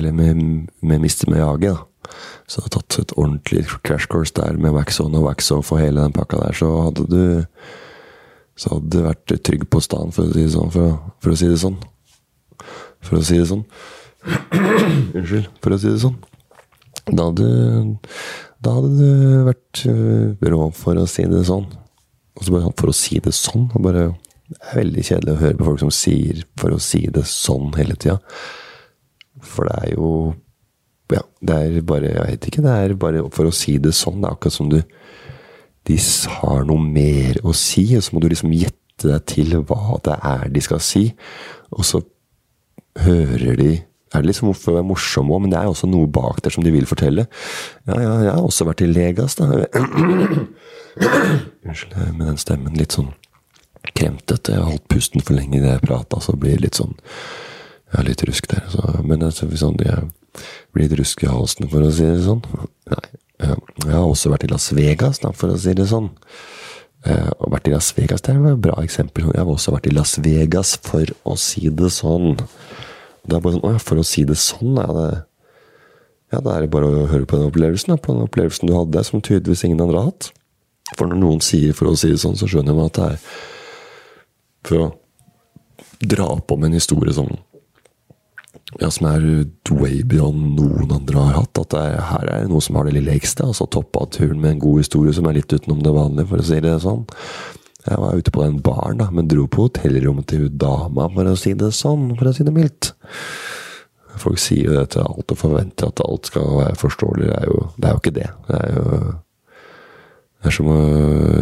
eller 0.01 0.16
med, 0.16 0.40
med 0.80 1.05
Mr. 1.05 1.28
Miyagi, 1.28 1.74
da, 1.74 2.16
så 2.49 2.64
hadde 2.64 2.72
du 2.72 2.76
tatt 2.78 2.99
et 3.05 3.14
ordentlig 3.18 3.66
crash 3.84 4.09
course 4.09 4.32
der 4.40 4.57
med 4.57 4.72
wax 4.72 5.03
on 5.05 5.20
og 5.20 5.28
wax 5.28 5.53
off 5.53 5.74
og 5.76 5.84
hele 5.84 6.01
den 6.01 6.16
pakka 6.16 6.40
der, 6.46 6.57
så 6.57 6.72
hadde 6.86 7.05
du 7.12 7.20
så 8.57 8.72
hadde 8.72 8.88
du 8.96 9.05
vært 9.05 9.38
trygg 9.44 9.68
på 9.68 9.84
staden, 9.84 10.16
for 10.16 10.24
å 10.24 10.32
si 10.32 10.49
sånn. 10.57 10.72
For, 10.72 10.96
for 11.20 11.36
å 11.36 11.38
si 11.38 11.53
det 11.53 11.61
sånn 11.61 11.76
for 13.05 13.18
å 13.18 13.24
si 13.24 13.38
det 13.38 13.49
sånn. 13.51 13.64
Unnskyld, 15.16 15.51
for 15.62 15.74
å 15.74 15.80
si 15.80 15.90
det 15.90 16.01
sånn. 16.03 16.16
Da 17.09 17.28
hadde, 17.30 17.51
da 18.64 18.74
hadde 18.76 18.94
det 18.99 19.44
vært 19.49 19.84
uh, 19.88 20.49
rå, 20.53 20.62
for 20.76 21.01
å 21.01 21.07
si 21.09 21.24
det 21.28 21.44
sånn. 21.49 21.68
Og 22.38 22.44
så 22.44 22.55
bare 22.55 22.72
for 22.78 22.92
å 22.92 22.96
si 22.96 23.20
det 23.22 23.34
sånn. 23.36 23.68
Og 23.72 23.84
bare, 23.84 24.11
det 24.49 24.59
er 24.61 24.80
veldig 24.82 25.07
kjedelig 25.11 25.34
å 25.34 25.40
høre 25.42 25.59
på 25.59 25.68
folk 25.70 25.82
som 25.82 25.94
sier 25.94 26.44
'for 26.59 26.74
å 26.74 26.80
si 26.82 27.07
det 27.07 27.24
sånn' 27.26 27.74
hele 27.76 27.96
tida. 27.96 28.18
For 29.40 29.68
det 29.68 29.78
er 29.82 29.94
jo 29.96 30.34
Ja, 31.11 31.22
det 31.40 31.55
er 31.57 31.80
bare 31.80 32.12
Jeg 32.12 32.26
vet 32.26 32.46
ikke. 32.46 32.62
Det 32.62 32.70
er 32.70 32.94
bare 32.94 33.30
for 33.32 33.49
å 33.49 33.53
si 33.53 33.78
det 33.78 33.94
sånn. 33.94 34.20
Det 34.20 34.28
er 34.28 34.34
akkurat 34.34 34.53
som 34.53 34.68
du 34.68 34.82
De 35.86 35.96
har 35.96 36.64
noe 36.64 36.78
mer 36.78 37.38
å 37.42 37.55
si, 37.55 37.96
og 37.96 38.03
så 38.03 38.12
må 38.12 38.20
du 38.20 38.28
liksom 38.28 38.53
gjette 38.53 39.09
deg 39.09 39.24
til 39.24 39.62
hva 39.62 39.96
det 40.05 40.18
er 40.22 40.49
de 40.51 40.61
skal 40.61 40.80
si. 40.80 41.14
Og 41.72 41.84
så 41.84 42.03
hører 43.05 43.59
de 43.59 43.72
er 44.14 44.22
det 44.22 44.30
liksom 44.30 44.55
for 44.57 44.72
å 44.72 44.78
være 44.78 44.88
morsom 44.88 45.32
òg, 45.34 45.42
men 45.44 45.53
det 45.53 45.59
er 45.61 45.68
også 45.68 45.88
noe 45.90 46.09
bak 46.09 46.40
der 46.44 46.55
som 46.55 46.64
de 46.64 46.72
vil 46.72 46.88
fortelle. 46.88 47.26
Ja, 47.88 47.99
ja, 48.01 48.12
jeg 48.24 48.32
har 48.32 48.44
også 48.44 48.64
vært 48.68 48.84
i 48.84 48.88
Legas, 48.88 49.36
da. 49.36 49.49
Unnskyld 51.68 51.99
med 52.16 52.24
den 52.24 52.40
stemmen. 52.40 52.78
Litt 52.78 52.96
sånn 52.96 53.11
kremtete. 53.92 54.55
Jeg 54.55 54.62
har 54.62 54.70
holdt 54.70 54.88
pusten 54.90 55.24
for 55.24 55.36
lenge 55.36 55.61
idet 55.61 55.76
jeg 55.76 55.84
prata, 55.84 56.22
så 56.24 56.36
blir 56.40 56.57
det 56.57 56.68
litt 56.68 56.80
sånn 56.80 56.96
Ja, 57.92 58.03
litt 58.05 58.20
rusk 58.28 58.44
der. 58.51 58.66
Så, 58.68 58.82
men 59.01 59.22
altså, 59.24 59.46
sånn, 59.57 59.78
jeg 59.80 60.42
blir 60.76 60.84
litt 60.84 60.99
rusk 60.99 61.22
i 61.24 61.30
halsen, 61.30 61.70
for 61.72 61.84
å 61.84 61.92
si 61.92 62.05
det 62.05 62.20
sånn. 62.26 62.42
Nei. 62.92 63.07
Jeg 63.38 63.94
har 63.94 64.03
også 64.03 64.32
vært 64.32 64.44
i 64.44 64.51
Las 64.51 64.66
Vegas, 64.74 65.20
da, 65.22 65.30
for 65.36 65.55
å 65.55 65.61
si 65.61 65.72
det 65.76 65.86
sånn. 65.88 66.11
Uh, 67.07 67.30
og 67.38 67.53
vært 67.55 67.68
i 67.70 67.72
Las 67.72 67.92
Vegas 67.94 68.24
det 68.26 68.34
er 68.34 68.49
et 68.51 68.61
bra 68.61 68.74
eksempel. 68.82 69.28
Jeg 69.30 69.40
har 69.40 69.53
også 69.53 69.72
vært 69.72 69.86
i 69.86 69.94
Las 69.94 70.16
Vegas, 70.20 70.74
for 70.84 71.07
å 71.24 71.36
si 71.40 71.70
det 71.70 71.92
sånn. 71.94 72.34
Det 73.28 73.36
er 73.36 73.44
bare 73.44 73.58
sånn, 73.58 73.66
å 73.68 73.74
ja, 73.74 73.82
For 73.82 74.00
å 74.00 74.06
si 74.06 74.24
det 74.28 74.38
sånn, 74.40 74.78
er 74.80 74.94
det 74.96 75.08
Ja, 76.32 76.42
da 76.44 76.56
er 76.56 76.66
det 76.66 76.72
bare 76.72 76.88
å 76.88 77.06
høre 77.08 77.24
på 77.24 77.38
den 77.38 77.48
opplevelsen. 77.48 77.96
På 78.04 78.12
den 78.12 78.26
opplevelsen 78.26 78.68
du 78.68 78.74
hadde, 78.76 79.04
som 79.04 79.22
tydeligvis 79.24 79.64
ingen 79.64 79.80
andre 79.80 80.02
har 80.02 80.10
hatt. 80.10 80.30
For 80.96 81.08
når 81.08 81.20
noen 81.20 81.40
sier 81.40 81.72
'for 81.72 81.88
å 81.88 81.96
si 81.96 82.08
det 82.08 82.20
sånn', 82.20 82.36
så 82.36 82.48
skjønner 82.48 82.76
man 82.76 82.86
at 82.86 82.92
det 82.94 83.04
er 83.12 83.18
for 84.64 84.76
å 84.76 84.94
dra 86.00 86.36
på 86.40 86.56
med 86.58 86.66
en 86.68 86.78
historie 86.78 87.12
som 87.14 87.28
ja, 88.76 88.90
som 88.90 89.06
er 89.08 89.46
way 89.70 90.02
beyond 90.04 90.58
noen 90.58 90.92
andre 90.92 91.16
har 91.18 91.38
hatt. 91.40 91.58
At 91.62 91.72
er, 91.78 91.96
her 92.10 92.28
er 92.28 92.42
det 92.44 92.50
noe 92.52 92.60
som 92.60 92.76
har 92.76 92.84
det 92.84 92.98
lille 92.98 93.14
ekstra. 93.16 93.48
Altså 93.48 93.68
toppa 93.70 94.04
turen 94.12 94.40
med 94.40 94.56
en 94.56 94.64
god 94.66 94.82
historie 94.82 95.14
som 95.16 95.26
er 95.26 95.38
litt 95.38 95.52
utenom 95.52 95.80
det 95.82 95.94
vanlige, 95.94 96.28
for 96.28 96.42
å 96.42 96.44
si 96.44 96.60
det 96.60 96.74
sånn. 96.84 97.06
Jeg 97.86 98.00
var 98.02 98.18
ute 98.18 98.32
på 98.34 98.42
den 98.42 98.58
baren, 98.64 98.98
da, 98.98 99.06
men 99.14 99.28
dro 99.30 99.46
på 99.46 99.68
hotellrommet 99.68 100.26
til 100.32 100.48
dama, 100.50 101.06
for 101.14 101.30
å 101.30 101.36
si 101.38 101.54
det 101.56 101.70
sånn. 101.76 102.10
For 102.18 102.30
å 102.30 102.34
si 102.34 102.46
det 102.46 102.54
mildt. 102.54 102.90
Folk 104.18 104.40
sier 104.42 104.66
jo 104.66 104.74
det 104.74 104.88
til 104.96 105.04
alt 105.06 105.30
og 105.30 105.38
forventer 105.38 105.92
at 105.92 106.02
alt 106.02 106.26
skal 106.26 106.56
være 106.58 106.78
forståelig. 106.80 107.28
Det 107.30 107.36
er 107.38 107.46
jo, 107.46 107.60
det 107.76 107.86
er 107.88 107.94
jo 107.94 108.02
ikke 108.02 108.16
det. 108.16 108.28
Det 108.48 108.60
er 108.60 108.76
jo 108.76 108.84
Det 110.38 110.50
er 110.50 110.54
som 110.54 110.68
å 110.70 110.80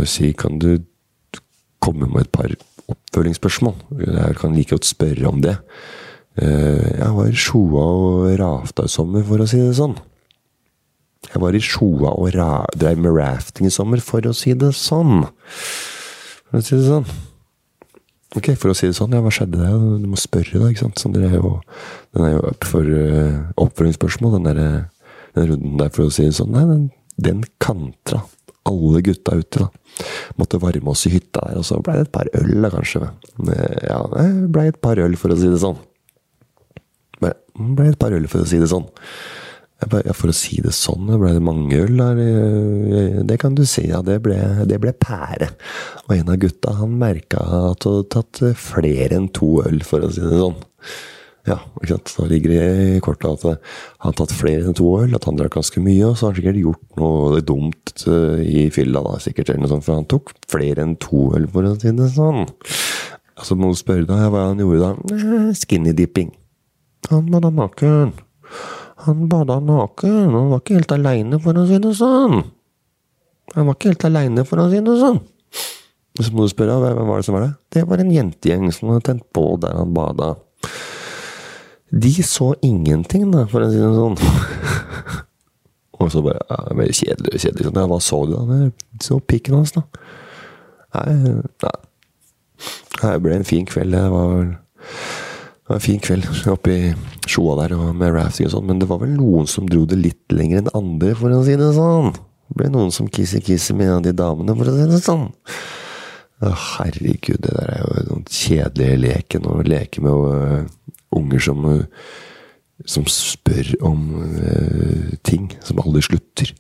si 0.09 0.31
Kan 0.33 0.59
du 0.61 0.71
komme 1.85 2.09
med 2.09 2.27
et 2.27 2.33
par 2.33 2.53
oppfølgingsspørsmål? 2.93 3.75
Jeg 4.01 4.37
kan 4.41 4.55
like 4.57 4.73
godt 4.73 4.89
spørre 4.89 5.29
om 5.29 5.41
det. 5.45 5.57
Jeg 6.37 7.13
var 7.17 7.29
i 7.31 7.37
Sjoa 7.37 7.85
og 7.97 8.29
rafta 8.41 8.85
i 8.85 8.93
sommer, 8.93 9.25
for 9.25 9.41
å 9.41 9.49
si 9.49 9.61
det 9.61 9.77
sånn. 9.79 9.97
Jeg 11.33 11.43
var 11.43 11.57
i 11.57 11.65
Sjoa 11.65 12.13
og 12.13 12.37
drev 12.77 13.01
med 13.01 13.17
rafting 13.17 13.69
i 13.69 13.73
sommer, 13.73 14.05
for 14.05 14.21
å 14.29 14.37
si 14.37 14.53
det 14.53 14.75
sånn. 14.77 15.25
For 16.51 16.61
å 16.61 16.67
si 16.67 16.77
det 16.77 16.87
sånn. 16.87 17.09
Ok, 18.37 18.51
for 18.61 18.73
å 18.73 18.77
si 18.77 18.89
det 18.91 18.97
sånn, 18.99 19.15
ja, 19.17 19.23
hva 19.25 19.33
skjedde 19.33 19.59
der? 19.63 19.75
Du 20.03 20.07
må 20.11 20.19
spørre, 20.21 20.61
da. 20.61 20.69
ikke 20.71 20.85
sant? 20.85 21.01
Sånn, 21.01 21.17
er 21.17 21.39
jo, 21.39 21.57
den 22.17 22.27
er 22.27 22.35
jo 22.35 22.43
up 22.51 22.67
for 22.69 22.85
uh, 22.85 23.39
oppfølgingsspørsmål, 23.65 24.37
den, 24.37 24.49
der, 24.51 24.89
den 25.39 25.51
runden 25.53 25.79
der, 25.81 25.93
for 25.95 26.07
å 26.07 26.13
si 26.13 26.27
det 26.27 26.37
sånn. 26.37 26.53
Nei, 26.53 26.67
den, 26.69 26.85
den 27.29 27.45
kantra. 27.63 28.25
Alle 28.67 29.01
gutta 29.07 29.39
ute, 29.39 29.65
da. 29.65 30.05
Måtte 30.37 30.61
varme 30.61 30.93
oss 30.93 31.07
i 31.09 31.15
hytta 31.15 31.47
der, 31.47 31.63
og 31.63 31.65
så 31.65 31.79
blei 31.81 31.97
det 32.01 32.09
et 32.09 32.15
par 32.15 32.29
øl, 32.37 32.53
da, 32.59 32.73
kanskje. 32.75 33.09
Ja, 33.87 34.03
det 34.13 34.27
blei 34.53 34.69
et 34.73 34.81
par 34.85 35.01
øl, 35.01 35.17
for 35.21 35.33
å 35.33 35.39
si 35.41 35.49
det 35.53 35.63
sånn. 35.63 35.79
Det 37.23 37.33
blei 37.57 37.89
et 37.95 38.01
par 38.03 38.13
øl, 38.13 38.29
for 38.29 38.45
å 38.45 38.51
si 38.51 38.61
det 38.61 38.69
sånn. 38.75 38.85
Bare, 39.85 40.07
ja, 40.09 40.15
for 40.17 40.33
å 40.33 40.35
si 40.35 40.57
det 40.65 40.73
sånn, 40.73 41.11
ble 41.21 41.35
det 41.37 41.43
mange 41.45 41.77
øl 41.85 41.99
der? 42.01 42.21
Det 43.29 43.37
kan 43.43 43.55
du 43.59 43.67
si, 43.69 43.85
ja. 43.91 44.01
Det 44.05 44.17
ble, 44.25 44.39
det 44.65 44.79
ble 44.81 44.95
pære. 44.97 45.51
Og 46.07 46.15
en 46.17 46.33
av 46.33 46.39
gutta 46.41 46.73
han 46.79 46.95
merka 46.97 47.43
at 47.45 47.85
han 47.85 47.99
hadde 47.99 48.09
tatt 48.15 48.41
flere 48.57 49.19
enn 49.19 49.29
to 49.37 49.59
øl, 49.67 49.83
for 49.85 50.07
å 50.07 50.09
si 50.15 50.25
det 50.25 50.41
sånn. 50.41 50.57
Ja, 51.47 51.61
ikke 51.79 51.93
sant. 51.93 52.15
Da 52.17 52.25
ligger 52.31 52.55
det 52.55 52.63
i 52.97 53.03
kortet 53.05 53.29
at 53.37 53.45
han 53.47 53.61
har 54.09 54.17
tatt 54.19 54.33
flere 54.35 54.65
enn 54.67 54.79
to 54.81 54.89
øl, 54.99 55.13
at 55.15 55.29
han 55.29 55.37
drakk 55.39 55.59
ganske 55.61 55.85
mye, 55.85 56.09
og 56.09 56.17
så 56.17 56.27
har 56.27 56.33
han 56.33 56.41
sikkert 56.41 56.63
gjort 56.65 56.99
noe 56.99 57.45
dumt 57.53 58.07
i 58.43 58.65
fylla, 58.75 59.05
da, 59.05 59.21
sikkert, 59.23 59.53
eller 59.53 59.67
noe 59.67 59.75
sånt, 59.77 59.87
for 59.87 60.01
han 60.01 60.09
tok 60.11 60.33
flere 60.51 60.83
enn 60.83 60.97
to 61.05 61.29
øl, 61.37 61.47
for 61.53 61.69
å 61.69 61.77
si 61.77 61.93
det 62.01 62.09
sånn. 62.17 62.49
Altså, 63.37 63.61
må 63.61 63.71
du 63.71 63.79
spørre 63.79 64.09
da, 64.09 64.25
hva 64.33 64.49
han 64.49 64.65
gjorde 64.65 64.89
da? 64.89 65.53
Skinny 65.61 65.93
dipping. 65.95 66.33
Han 67.13 67.29
var 67.31 67.45
da 67.45 67.53
naken. 67.53 68.17
Han 69.05 69.29
bada 69.29 69.59
naken. 69.61 70.33
Han 70.33 70.51
var 70.53 70.63
ikke 70.63 70.79
helt 70.79 70.95
aleine, 70.97 71.41
for 71.43 71.59
å 71.59 71.67
si 71.69 71.81
det 71.83 71.93
sånn. 71.99 72.41
Han 73.55 73.69
var 73.69 73.77
ikke 73.77 73.93
helt 73.93 74.07
aleine, 74.09 74.45
for 74.49 74.63
å 74.63 74.71
si 74.73 74.81
det 74.85 74.97
sånn. 75.03 75.21
Så 76.17 76.33
må 76.33 76.47
du 76.47 76.53
spørre 76.53 76.79
hvem 76.81 77.03
var 77.05 77.21
det 77.21 77.27
som 77.29 77.37
var 77.37 77.45
det. 77.45 77.53
Det 77.77 77.85
var 77.89 78.01
en 78.01 78.13
jentegjeng 78.15 78.71
som 78.73 78.95
hadde 78.95 79.05
tent 79.11 79.27
på 79.37 79.45
der 79.61 79.77
han 79.77 79.93
bada. 79.97 80.33
De 81.93 82.13
så 82.25 82.55
ingenting, 82.65 83.29
da, 83.35 83.45
for 83.51 83.65
å 83.65 83.71
si 83.71 83.81
det 83.83 83.93
sånn. 83.95 84.17
og 86.01 86.13
så 86.13 86.23
bare 86.25 86.41
ja, 86.49 86.63
mer 86.77 86.93
kjedelig 86.93 87.35
og 87.35 87.45
kjedelig. 87.45 87.69
Sånn. 87.69 87.81
Ja, 87.83 87.91
hva 87.93 88.01
så 88.05 88.23
du, 88.25 88.33
da? 88.37 88.61
Jeg 88.63 89.05
så 89.05 89.21
pikken 89.21 89.59
hans, 89.61 89.77
da. 89.77 89.85
Nei, 90.97 91.37
nei. 91.67 91.77
Det 92.97 93.13
ble 93.21 93.37
en 93.37 93.47
fin 93.47 93.69
kveld. 93.69 93.93
Det 93.93 94.05
var, 94.13 94.55
det 95.67 95.73
var 95.73 95.81
en 95.81 95.83
fin 95.83 95.99
kveld 95.99 96.27
oppe 96.47 96.71
i 96.71 96.91
sjoa 97.27 97.57
der 97.59 97.73
med 97.91 98.13
rafting 98.15 98.47
og 98.47 98.53
sånn, 98.53 98.69
men 98.69 98.79
det 98.79 98.87
var 98.87 99.01
vel 99.01 99.17
noen 99.17 99.49
som 99.51 99.67
dro 99.67 99.81
det 99.91 99.97
litt 99.99 100.31
lenger 100.31 100.61
enn 100.61 100.69
andre, 100.79 101.11
for 101.19 101.35
å 101.35 101.41
si 101.43 101.57
det 101.59 101.73
sånn. 101.75 102.13
Det 102.15 102.59
ble 102.61 102.69
noen 102.71 102.93
som 102.95 103.09
kissy-kissy 103.11 103.75
med 103.75 103.89
en 103.89 103.97
av 103.97 104.05
de 104.05 104.13
damene, 104.15 104.55
for 104.55 104.71
å 104.71 104.77
si 104.77 104.87
det 104.93 105.01
sånn. 105.03 105.25
Å, 106.39 106.53
herregud, 106.77 107.41
det 107.43 107.57
der 107.57 107.73
er 107.73 107.83
jo 107.83 108.07
den 108.13 108.23
kjedelige 108.31 109.01
leken 109.03 109.51
å 109.51 109.57
leke 109.67 110.07
med 110.07 110.15
uh, 110.15 110.95
unger 111.19 111.43
som, 111.49 111.67
uh, 111.67 112.15
som 112.87 113.11
spør 113.11 113.75
om 113.91 114.07
uh, 114.23 115.19
ting 115.27 115.51
som 115.67 115.83
aldri 115.83 116.07
slutter. 116.07 116.55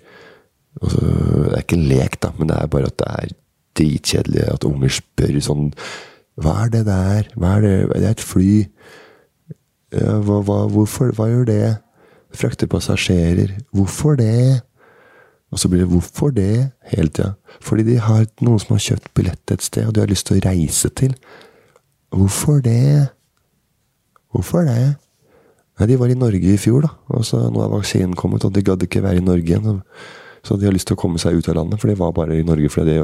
Altså, 0.83 1.05
det 1.07 1.53
er 1.53 1.63
ikke 1.63 1.79
en 1.79 1.91
lek, 1.95 2.19
da, 2.27 2.35
men 2.41 2.51
det 2.51 2.59
er 2.59 2.75
bare 2.75 2.91
at 2.91 2.99
det 2.99 3.13
er 3.13 3.37
dritkjedelig 3.79 4.49
at 4.51 4.67
unger 4.67 4.99
spør 4.99 5.39
sånn 5.45 5.69
Hva 6.41 6.63
er 6.65 6.73
det 6.75 6.87
der? 6.89 7.31
Hva 7.37 7.55
er 7.61 7.63
det? 7.63 7.77
Det 7.95 8.03
er 8.03 8.17
et 8.17 8.25
fly. 8.35 8.51
Hva, 9.95 10.41
hva, 10.43 10.63
hvorfor? 10.73 11.13
Hva 11.15 11.29
gjør 11.31 11.47
det? 11.49 11.77
Frakter 12.37 12.69
passasjerer. 12.71 13.55
Hvorfor 13.75 14.17
det? 14.19 14.63
Og 15.53 15.59
så 15.63 15.69
blir 15.69 15.85
det 15.85 15.89
'hvorfor 15.89 16.31
det?' 16.35 16.73
hele 16.85 17.09
tida. 17.09 17.35
Fordi 17.61 17.83
de 17.83 17.97
har 17.97 18.27
noen 18.43 18.59
som 18.59 18.75
har 18.75 18.79
kjøpt 18.79 19.15
billett 19.15 19.51
et 19.51 19.63
sted, 19.63 19.87
og 19.87 19.95
de 19.95 20.01
har 20.01 20.09
lyst 20.09 20.27
til 20.27 20.37
å 20.37 20.45
reise 20.51 20.89
til. 20.89 21.15
Hvorfor 22.11 22.61
det? 22.61 23.09
Hvorfor 24.35 24.65
det? 24.67 24.97
Nei, 25.79 25.87
De 25.87 25.97
var 25.97 26.07
i 26.07 26.15
Norge 26.15 26.55
i 26.55 26.57
fjor, 26.57 26.83
da. 26.83 26.89
Og 27.09 27.25
så 27.25 27.51
nå 27.51 27.63
er 27.63 27.69
vaksinen 27.69 28.15
kommet, 28.15 28.45
og 28.45 28.53
de 28.53 28.63
gadd 28.63 28.83
ikke 28.83 29.03
være 29.03 29.17
i 29.17 29.25
Norge 29.25 29.45
igjen. 29.45 29.83
Så 30.43 30.59
de 30.59 30.65
har 30.65 30.73
lyst 30.73 30.87
til 30.87 30.97
å 30.97 31.01
komme 31.01 31.19
seg 31.19 31.35
ut 31.35 31.49
av 31.49 31.55
landet, 31.55 31.81
for 31.81 31.89
de 31.89 31.99
var 31.99 32.13
bare 32.13 32.39
i 32.39 32.43
Norge 32.43 32.69
fordi 32.69 32.95
de 32.95 33.03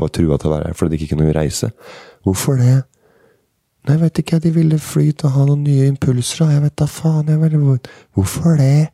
var 0.00 0.08
trua 0.08 0.38
til 0.38 0.50
å 0.50 0.54
være 0.56 0.66
her 0.66 0.74
fordi 0.74 0.96
de 0.96 1.04
ikke 1.04 1.16
kunne 1.16 1.34
reise. 1.34 1.70
Hvorfor 2.24 2.56
det? 2.56 2.82
Jeg 3.88 3.98
vet 3.98 4.18
ikke, 4.22 4.38
de 4.38 4.52
ville 4.54 4.78
fly 4.78 5.08
til 5.10 5.26
å 5.26 5.34
ha 5.34 5.44
noen 5.48 5.64
nye 5.66 5.88
impulser, 5.90 6.44
og 6.44 6.52
jeg 6.54 6.62
vet 6.62 6.76
da 6.78 6.86
faen, 6.86 7.30
jeg 7.32 7.40
vel, 7.40 7.78
Hvorfor 8.14 8.56
det? 8.60 8.92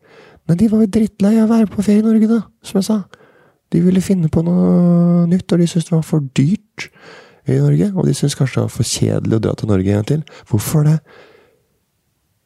Nei, 0.48 0.56
de 0.56 0.68
var 0.72 0.80
jo 0.80 0.92
drittlei 0.96 1.34
av 1.36 1.44
å 1.44 1.52
være 1.52 1.68
på 1.68 1.84
ferie 1.84 2.00
i 2.00 2.06
Norge, 2.06 2.28
da, 2.30 2.40
som 2.64 2.80
jeg 2.80 2.86
sa. 2.88 3.02
De 3.68 3.82
ville 3.84 4.00
finne 4.00 4.30
på 4.32 4.40
noe 4.46 5.26
nytt, 5.28 5.52
og 5.52 5.60
de 5.60 5.66
syntes 5.68 5.90
det 5.90 5.96
var 5.98 6.06
for 6.08 6.24
dyrt 6.38 6.88
i 7.44 7.58
Norge. 7.60 7.90
Og 7.94 8.08
de 8.08 8.14
syntes 8.16 8.36
kanskje 8.38 8.62
det 8.62 8.64
var 8.64 8.76
for 8.78 8.92
kjedelig 8.94 9.36
å 9.36 9.42
dra 9.44 9.52
til 9.58 9.70
Norge 9.72 9.92
en 9.92 10.00
gang 10.00 10.08
til. 10.08 10.22
Hvorfor 10.48 10.86
det? 10.88 10.96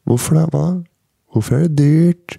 Hvorfor 0.09 0.39
det? 0.39 0.43
Hva? 0.51 0.65
Hvorfor 1.31 1.57
er 1.57 1.69
det 1.69 1.77
dyrt? 1.79 2.37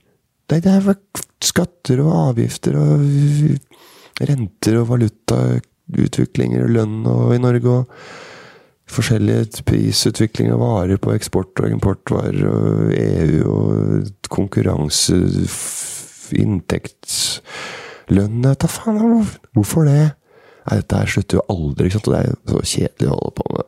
Nei, 0.52 0.60
det 0.60 0.74
er 0.74 1.00
skatter 1.44 2.04
og 2.04 2.12
avgifter 2.18 2.76
og 2.76 4.20
renter 4.28 4.76
og 4.82 4.90
valutautviklinger 4.92 6.66
og 6.66 6.76
lønn 6.76 7.00
og 7.08 7.32
i 7.34 7.40
Norge 7.40 7.72
og 7.72 7.96
forskjellige 8.90 9.62
prisutvikling 9.66 10.52
av 10.52 10.58
varer 10.60 10.96
på 11.00 11.12
eksport- 11.14 11.60
og 11.62 11.70
importvarer 11.72 12.44
og 12.48 12.92
EU 12.98 13.50
og 13.50 14.04
konkurranse, 14.32 15.14
inntektslønn 16.34 18.54
Ta 18.60 18.68
faen, 18.68 19.26
hvorfor 19.54 19.82
det? 19.88 20.04
Nei, 20.64 20.76
dette 20.80 20.96
her 20.96 21.08
slutter 21.12 21.36
jo 21.38 21.48
aldri, 21.52 21.84
ikke 21.88 21.98
sant? 21.98 22.08
og 22.08 22.14
det 22.14 22.20
er 22.20 22.28
jo 22.30 22.36
så 22.48 22.58
kjedelig 22.72 23.08
å 23.10 23.18
holde 23.18 23.36
på 23.38 23.44
med, 23.52 23.64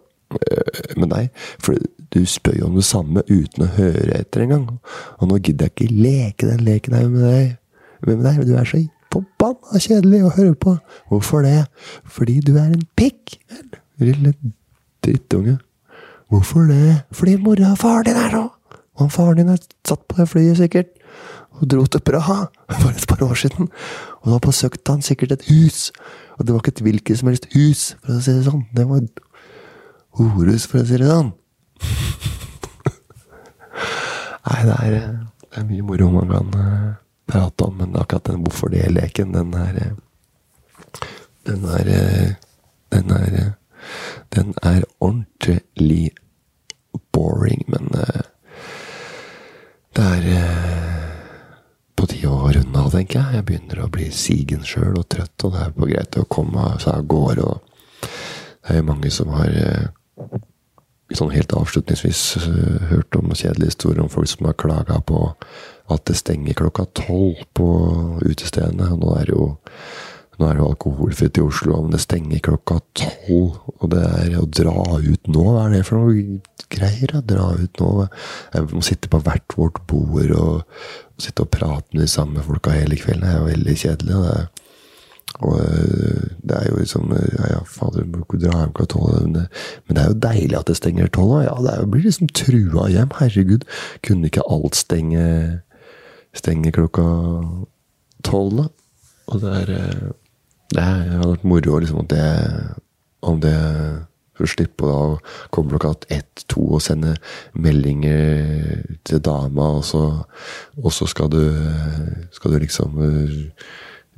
Men 0.97 1.09
nei. 1.13 1.25
For 1.63 1.73
du 2.15 2.21
spør 2.29 2.57
jo 2.61 2.65
om 2.71 2.77
det 2.79 2.89
samme 2.89 3.21
uten 3.29 3.61
å 3.67 3.75
høre 3.77 4.13
etter 4.17 4.41
engang. 4.47 4.67
Og 5.21 5.25
nå 5.31 5.35
gidder 5.39 5.65
jeg 5.69 5.75
ikke 5.75 5.89
leke 5.93 6.49
den 6.49 6.63
leken 6.67 6.97
her 6.97 7.07
med 7.13 7.23
deg. 7.27 7.47
Med 8.07 8.17
deg. 8.25 8.37
Du 8.49 8.53
er 8.57 8.67
så 8.69 8.79
forbanna 9.13 9.77
kjedelig 9.83 10.21
å 10.25 10.35
høre 10.37 10.57
på. 10.61 10.73
Hvorfor 11.13 11.39
det? 11.47 11.61
Fordi 12.17 12.37
du 12.45 12.53
er 12.57 12.69
en 12.73 12.87
pikk. 12.99 13.23
Lille 14.03 14.31
drittunge. 15.07 15.59
Hvorfor 16.29 16.67
det? 16.67 17.03
Fordi 17.15 17.37
mora 17.39 17.71
og 17.71 17.79
faren 17.79 18.05
din 18.09 18.19
er 18.19 18.33
nå! 18.35 18.45
Og 18.97 19.13
faren 19.13 19.37
din 19.39 19.53
er 19.53 19.61
satt 19.87 20.03
på 20.09 20.17
det 20.19 20.29
flyet, 20.29 20.57
sikkert. 20.59 20.91
Og 21.57 21.71
dro 21.71 21.85
til 21.87 22.01
Praha 22.05 22.39
for 22.81 22.91
et 22.91 23.07
par 23.09 23.23
år 23.25 23.35
siden. 23.35 23.69
Og 24.25 24.33
da 24.33 24.39
besøkte 24.43 24.93
han 24.93 25.03
sikkert 25.03 25.33
et 25.33 25.47
hus. 25.51 25.93
Og 26.39 26.47
det 26.47 26.55
var 26.55 26.61
ikke 26.61 26.75
et 26.75 26.85
hvilket 26.85 27.19
som 27.21 27.31
helst 27.31 27.49
hus, 27.55 27.97
for 28.05 28.17
å 28.17 28.21
si 28.25 28.35
det 28.35 28.45
sånn. 28.49 28.67
Det 28.77 28.89
var 28.89 29.05
et 29.05 29.21
horhus, 30.19 30.67
for 30.67 30.83
å 30.83 30.89
si 30.89 30.99
det 31.01 31.09
sånn. 31.11 31.33
Nei, 34.47 34.61
det 34.67 34.77
er, 34.81 34.93
det 35.43 35.61
er 35.61 35.69
mye 35.69 35.87
moro 35.87 36.11
man 36.15 36.29
kan 36.33 36.49
uh, 36.57 36.91
prate 37.29 37.67
om, 37.67 37.79
men 37.81 37.97
akkurat 37.99 38.29
den 38.31 38.43
hvorfor 38.45 38.73
det-leken, 38.73 39.33
den 39.37 39.55
er 39.59 39.95
Den 41.47 41.65
er 41.71 41.85
Den 41.87 41.95
er 41.95 41.95
den 42.91 43.11
er 43.11 43.55
ordentlig 44.37 46.11
boring, 47.13 47.65
men 47.67 47.91
uh, 47.95 48.23
det 49.97 50.05
er 50.05 50.27
uh, 50.33 51.05
på 51.97 52.09
tide 52.11 52.33
å 52.33 52.51
runde 52.53 52.83
av, 52.83 52.91
tenker 52.93 53.21
jeg. 53.21 53.39
Jeg 53.39 53.47
begynner 53.49 53.85
å 53.85 53.93
bli 53.93 54.11
sigen 54.13 54.67
sjøl 54.69 54.99
og 55.01 55.09
trøtt, 55.13 55.47
og 55.47 55.55
det 55.55 55.63
er 55.65 55.77
på 55.77 55.89
greit 55.89 56.19
å 56.21 56.27
komme 56.29 56.75
seg 56.83 56.93
av 56.99 57.07
gårde. 57.09 57.55
det 58.03 58.75
er 58.75 58.83
jo 58.83 58.91
mange 58.91 59.13
som 59.15 59.33
har 59.37 59.57
uh, 59.57 60.39
sånn 61.15 61.33
helt 61.33 61.55
avslutningsvis 61.55 62.23
hørt 62.91 63.17
om 63.17 63.31
kjedelige 63.31 63.71
historier 63.71 64.03
om 64.03 64.11
folk 64.11 64.29
som 64.29 64.49
har 64.49 64.59
klaga 64.59 64.99
på 65.07 65.21
at 65.95 66.03
det 66.09 66.17
stenger 66.19 66.57
klokka 66.59 66.85
tolv 66.99 67.45
på 67.55 67.69
utestedene. 68.27 68.91
Nå 68.99 69.13
er 69.21 69.29
det 69.29 69.37
jo 69.37 69.53
nå 70.37 70.47
er 70.47 70.57
det 70.57 70.63
jo 70.63 70.69
alkoholfritt 70.73 71.39
i 71.41 71.45
Oslo, 71.45 71.79
men 71.83 71.95
det 71.95 72.03
stenger 72.05 72.43
klokka 72.45 72.81
tolv. 72.99 73.57
Og 73.77 73.89
det 73.93 74.03
er 74.05 74.37
å 74.41 74.45
dra 74.49 74.77
ut 75.01 75.33
nå, 75.33 75.47
hva 75.49 75.67
er 75.67 75.79
det 75.79 75.87
for 75.89 76.03
noe 76.03 76.41
greier? 76.73 77.17
å 77.17 77.25
Dra 77.25 77.49
ut 77.57 77.81
nå? 77.83 77.91
Jeg 78.55 78.69
må 78.73 78.85
sitte 78.85 79.11
på 79.13 79.23
hvert 79.25 79.57
vårt 79.57 79.81
bord 79.89 80.37
og, 80.37 80.63
og 80.67 81.25
sitte 81.25 81.47
og 81.47 81.53
prate 81.55 81.89
med 81.95 82.05
de 82.05 82.13
samme 82.13 82.45
folka 82.45 82.75
hele 82.77 82.99
kvelden. 83.01 83.25
Det 83.25 83.33
er 83.33 83.41
jo 83.41 83.51
veldig 83.53 83.77
kjedelig. 83.85 84.23
Det 84.27 84.65
og 85.45 85.61
øh, 85.61 86.23
det 86.49 86.57
er 86.57 86.71
jo 86.71 86.77
liksom 86.79 87.13
øh, 87.13 87.29
Ja, 87.39 87.45
ja 87.53 87.59
fader, 87.65 88.05
må 88.05 88.25
ikke 88.25 88.41
dra 88.41 88.61
hjem 88.63 88.73
klokka 88.73 88.95
tolv. 88.95 89.27
Men, 89.27 89.49
det 89.89 90.03
er 90.03 90.09
jo 90.09 90.21
deilig 90.25 90.59
at 90.59 90.69
det 90.71 90.77
stenger 90.77 91.07
tolv. 91.13 91.43
Ja, 91.45 91.57
det 91.61 91.75
er, 91.75 91.89
blir 91.91 92.07
liksom 92.07 92.29
trua 92.29 92.89
hjem. 92.89 93.13
Herregud, 93.19 93.67
kunne 94.07 94.31
ikke 94.31 94.47
alt 94.51 94.77
stenge, 94.77 95.27
stenge 96.37 96.73
klokka 96.73 97.07
tolv, 98.25 98.63
da? 98.63 98.69
Og 99.27 99.43
det 99.43 99.53
er 99.61 99.75
øh, 99.77 100.15
det 100.75 100.83
hadde 100.83 101.31
vært 101.31 101.47
moro 101.47 101.79
liksom, 101.83 102.03
at 102.05 102.13
det, 102.13 102.27
om 103.27 103.41
det 103.43 103.57
for 104.37 104.45
å 104.45 104.53
slippe 104.53 104.91
å 104.91 105.17
komme 105.55 105.73
klokka 105.73 105.95
ett-to 106.13 106.67
og 106.77 106.85
sende 106.85 107.15
meldinger 107.57 108.85
til 109.07 109.23
dama, 109.25 109.71
og 109.79 109.85
så, 109.89 110.05
og 110.83 110.93
så 110.93 111.09
skal, 111.09 111.31
du, 111.33 111.43
skal 112.37 112.53
du 112.53 112.61
liksom 112.61 112.99
uh, 113.01 113.69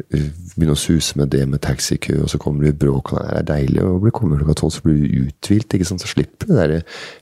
begynne 0.09 0.75
å 0.75 0.79
suse 0.79 1.19
med 1.19 1.31
det 1.35 1.45
med 1.51 1.63
taxikø, 1.63 2.21
og 2.25 2.33
så 2.33 2.41
kommer 2.43 2.65
du 2.65 2.73
i 2.73 2.81
bråk. 2.83 3.15
Det 3.15 3.39
er 3.41 3.47
deilig 3.53 3.85
å 3.85 3.99
bli 4.03 4.15
kommet 4.15 4.43
klokka 4.43 4.59
tolv, 4.61 4.75
så 4.75 4.85
blir 4.87 4.99
du 4.99 5.29
uthvilt. 5.29 5.79
Så 5.91 6.11
slipper 6.11 6.51
du 6.51 6.57
der 6.59 6.75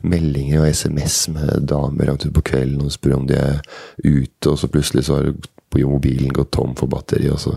meldinger 0.05 0.63
og 0.63 0.73
SMS 0.73 1.27
med 1.33 1.69
damer 1.69 2.11
langt 2.11 2.27
utpå 2.29 2.45
kvelden 2.53 2.85
og 2.85 2.95
spør 2.95 3.21
om 3.21 3.29
de 3.29 3.39
er 3.41 3.61
ute, 4.05 4.53
og 4.53 4.59
så 4.61 4.73
plutselig 4.73 5.07
så 5.09 5.19
har 5.19 5.29
du 5.29 5.53
på 5.85 5.91
mobilen 5.91 6.33
gått 6.35 6.53
tom 6.57 6.75
for 6.79 6.91
batteri, 6.93 7.29
og 7.33 7.41
så 7.43 7.57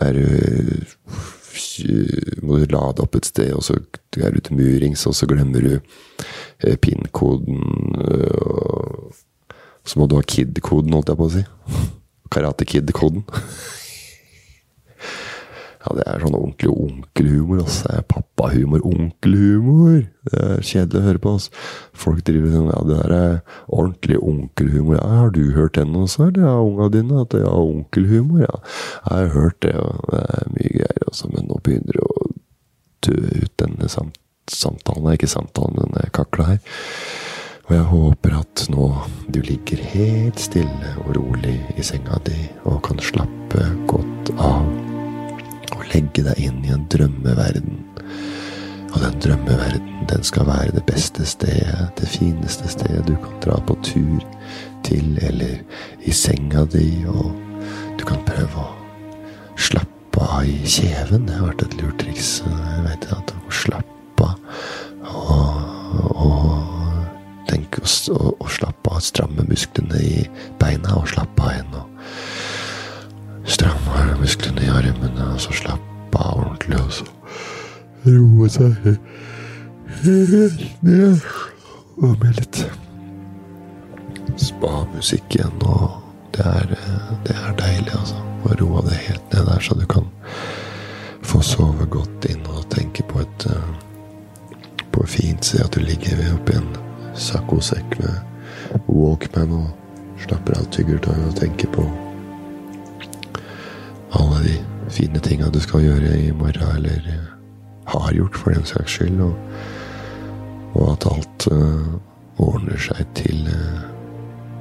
er 0.00 0.16
du 0.16 0.24
må 2.44 2.58
du 2.60 2.66
lade 2.68 3.00
opp 3.00 3.16
et 3.16 3.28
sted, 3.28 3.52
og 3.56 3.62
så 3.64 3.78
er 4.20 4.34
du 4.34 4.40
til 4.44 4.58
murings, 4.58 5.06
og 5.08 5.14
så 5.16 5.28
glemmer 5.28 5.64
du 5.64 5.74
eh, 5.76 6.76
PIN-koden. 6.76 7.62
Så 9.86 10.00
må 10.00 10.08
du 10.08 10.18
ha 10.18 10.24
KID-koden, 10.26 10.92
holdt 10.92 11.12
jeg 11.12 11.20
på 11.20 11.28
å 11.28 11.32
si. 11.32 11.44
Karate 12.32 12.66
Kid-koden. 12.68 13.24
Ja, 15.86 15.94
det 15.94 16.04
er 16.10 16.22
sånn 16.24 16.34
ordentlig 16.34 16.70
onkelhumor. 16.72 17.60
Altså. 17.62 18.00
Pappahumor, 18.10 18.82
onkelhumor. 18.86 20.00
Det 20.26 20.40
er 20.42 20.64
kjedelig 20.66 20.98
å 20.98 21.06
høre 21.06 21.22
på. 21.22 21.34
Altså. 21.38 21.64
Folk 21.94 22.24
driver 22.26 22.54
sånn 22.56 22.72
Ja, 22.72 22.80
det 22.88 22.98
der 23.04 23.14
er 23.16 23.36
ordentlig 23.68 24.18
onkelhumor. 24.18 24.98
Ja, 24.98 25.06
har 25.22 25.30
du 25.36 25.42
hørt 25.54 25.78
den 25.78 25.94
også, 25.94 26.26
eller? 26.26 26.48
Ja, 26.48 26.56
unga 26.58 26.90
dine? 26.90 27.22
At 27.22 27.30
det 27.36 27.44
er 27.44 27.54
onkelhumor? 27.54 28.42
Ja, 28.42 28.58
jeg 29.06 29.30
har 29.30 29.34
hørt 29.36 29.60
det, 29.62 29.76
og 29.78 30.10
det 30.10 30.24
er 30.26 30.52
mye 30.56 30.74
greier, 30.80 31.06
altså. 31.06 31.30
Men 31.30 31.46
nå 31.46 31.60
begynner 31.62 32.00
det 32.00 32.06
å 32.10 32.30
dø 33.06 33.18
ut, 33.44 33.52
denne 33.62 33.92
samt 33.92 34.18
samtalen. 34.50 35.12
Ikke 35.14 35.30
samtalen, 35.30 35.78
denne 35.84 36.10
kakla 36.14 36.50
her. 36.54 36.60
Og 37.66 37.72
jeg 37.74 37.86
håper 37.90 38.36
at 38.38 38.66
nå 38.70 38.90
du 39.26 39.40
ligger 39.42 39.80
helt 39.90 40.38
stille 40.38 40.92
og 41.02 41.16
rolig 41.18 41.58
i 41.74 41.86
senga 41.86 42.20
di 42.26 42.46
og 42.62 42.78
kan 42.86 43.02
slappe 43.02 43.66
godt 43.90 44.30
av 44.38 44.85
og 45.74 45.84
legge 45.92 46.24
deg 46.26 46.40
inn 46.42 46.62
i 46.64 46.72
en 46.74 46.86
drømmeverden 46.92 47.82
Og 48.92 49.00
den 49.02 49.18
drømmeverden, 49.24 50.06
den 50.08 50.22
skal 50.24 50.46
være 50.46 50.76
det 50.76 50.84
beste 50.88 51.26
stedet, 51.26 51.90
det 51.98 52.08
fineste 52.08 52.68
stedet 52.70 53.02
du 53.08 53.16
kan 53.20 53.40
dra 53.44 53.58
på 53.66 53.76
tur 53.84 54.22
til, 54.86 55.18
eller 55.22 55.58
i 56.00 56.14
senga 56.14 56.64
di, 56.72 57.04
og 57.10 57.34
du 57.98 58.04
kan 58.08 58.22
prøve 58.24 58.62
å 58.62 58.70
slappe 59.58 60.22
av 60.22 60.46
i 60.48 60.62
kjeven. 60.64 61.26
Det 61.26 61.36
har 61.36 61.50
vært 61.50 61.66
et 61.66 61.76
lurt 61.82 61.98
triks. 62.00 62.30
Jeg 62.46 62.86
vet 62.86 63.08
at 63.12 63.34
Å 63.36 63.52
slappe 63.52 64.30
av 64.30 64.40
og, 65.06 66.16
og 66.16 67.46
tenke 67.50 67.82
å, 67.84 68.32
å 68.40 68.48
slappe 68.50 68.94
av, 68.94 69.02
stramme 69.04 69.44
musklene 69.48 70.00
i 70.02 70.24
beina 70.60 70.96
og 70.98 71.08
slappe 71.12 71.44
av 71.44 71.52
igjen. 71.52 71.76
Og 71.78 71.86
stramme 73.46 74.16
musklene 74.20 74.64
i 74.66 74.70
armene, 74.72 75.28
og 75.32 75.40
så 75.40 75.54
slappa 75.54 76.22
av 76.30 76.42
ordentlig, 76.44 76.80
og 76.80 76.92
så 76.92 77.06
roe 78.06 78.48
seg 78.50 78.74
helt 80.02 80.82
ned. 80.82 81.20
Og 81.96 82.12
med 82.20 82.36
litt 82.40 82.62
spa-musikk 84.36 85.38
igjen, 85.38 85.56
og 85.64 86.02
det 86.36 86.44
er, 86.44 86.74
det 87.24 87.36
er 87.40 87.58
deilig, 87.62 87.92
altså. 87.96 88.22
Å 88.46 88.54
roe 88.60 88.82
det 88.86 88.98
helt 89.08 89.32
ned 89.32 89.48
der, 89.48 89.62
så 89.64 89.74
du 89.74 89.86
kan 89.90 90.06
få 91.26 91.40
sove 91.42 91.86
godt 91.90 92.28
inn 92.30 92.44
og 92.52 92.68
tenke 92.70 93.02
på 93.10 93.24
et 93.24 93.48
på 94.94 95.04
fint 95.10 95.44
sted 95.44 95.64
at 95.64 95.74
du 95.74 95.82
ligger 95.84 96.22
oppi 96.32 96.54
en 96.56 96.68
saccosekk 97.20 97.98
med 98.00 98.86
Walkman 98.88 99.52
og 99.58 100.22
slapper 100.22 100.56
av 100.56 100.70
tyggertøy 100.72 101.16
og 101.26 101.34
tenker 101.36 101.68
på 101.74 101.84
alle 104.12 104.42
de 104.44 104.56
fine 104.90 105.18
tinga 105.18 105.50
du 105.50 105.60
skal 105.60 105.82
gjøre 105.82 106.18
i 106.18 106.30
morgen, 106.30 106.76
eller 106.76 107.00
har 107.86 108.12
gjort, 108.12 108.36
for 108.36 108.50
den 108.50 108.64
saks 108.64 108.92
skyld. 108.92 109.20
Og, 109.20 109.34
og 110.74 110.92
at 110.92 111.06
alt 111.10 111.48
uh, 111.52 111.94
ordner 112.38 112.78
seg 112.78 113.06
til 113.14 113.48
uh, 113.48 113.84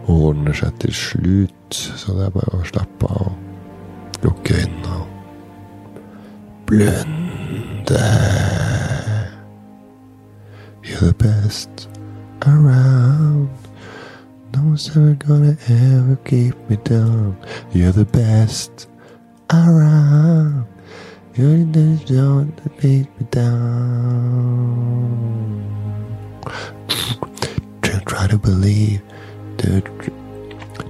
Ordner 0.06 0.54
seg 0.54 0.70
til 0.80 0.94
slutt. 0.94 1.74
Så 1.74 2.14
det 2.14 2.28
er 2.28 2.34
bare 2.36 2.60
å 2.60 2.66
slappe 2.70 3.08
av 3.10 3.32
og 3.32 4.22
lukke 4.22 4.54
øynene 4.54 5.00
og 5.00 5.08
blunde. 6.70 8.04
You're 10.86 11.08
the 11.08 11.14
best 11.18 11.90
around. 12.46 13.50
No 14.54 14.62
one's 14.62 14.90
ever 14.96 15.16
gonna 15.16 15.58
ever 15.68 16.18
keep 16.24 16.56
me 16.70 16.78
down. 16.86 17.36
You're 17.74 17.92
the 17.92 18.06
best 18.06 18.88
around. 19.52 20.66
The 21.34 21.44
one 21.44 21.72
that 21.72 22.78
beat 22.82 23.08
me 23.20 23.28
down. 23.32 23.56
Try 28.06 28.28
to 28.28 28.38
believe. 28.38 29.02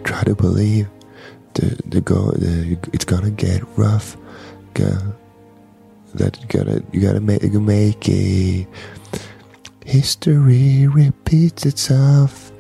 Try 0.04 0.24
to 0.24 0.36
believe. 0.36 0.88
The, 1.54 1.80
the 1.86 2.02
go, 2.02 2.32
the, 2.32 2.78
it's 2.94 3.06
gonna 3.06 3.32
get 3.32 3.64
rough. 3.78 4.18
That 6.16 6.40
you 6.42 6.48
gotta, 6.48 6.84
you 6.94 7.02
gotta 7.02 7.20
make, 7.20 7.44
you 7.44 7.60
make 7.60 8.08
it. 8.08 8.68
History 9.86 10.88
repeats 10.88 11.66
itself. 11.66 12.52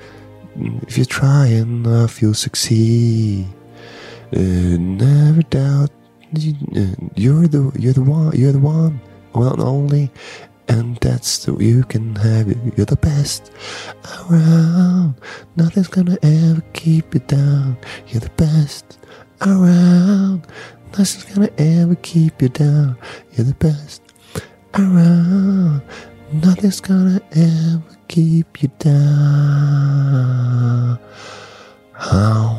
If 0.57 0.97
you 0.97 1.05
try 1.05 1.47
enough, 1.47 2.21
you'll 2.21 2.33
succeed. 2.33 3.47
Uh, 4.33 4.77
never 4.79 5.41
doubt 5.43 5.91
you're 7.15 7.47
the 7.47 7.71
you're 7.77 7.93
the 7.93 8.01
one 8.01 8.35
you're 8.35 8.51
the 8.51 8.59
one 8.59 8.99
one 9.31 9.47
and 9.53 9.61
only 9.61 10.11
and 10.67 10.97
that's 10.97 11.45
the 11.45 11.55
you 11.57 11.83
can 11.83 12.15
have 12.15 12.49
it. 12.49 12.57
You're 12.75 12.85
the 12.85 12.95
best 12.95 13.51
around. 14.29 15.15
Nothing's 15.55 15.87
gonna 15.87 16.17
ever 16.23 16.61
keep 16.73 17.13
you 17.13 17.19
down. 17.21 17.77
You're 18.07 18.21
the 18.21 18.31
best 18.31 18.97
around. 19.41 20.47
Nothing's 20.91 21.23
gonna 21.23 21.51
ever 21.57 21.95
keep 21.95 22.41
you 22.41 22.49
down. 22.49 22.97
You're 23.33 23.45
the 23.45 23.53
best 23.55 24.01
around. 24.73 25.81
Nothing's 26.31 26.81
gonna 26.81 27.21
ever 27.33 27.83
keep 28.07 28.61
you 28.61 28.69
down. 28.79 28.99
How 31.93 32.57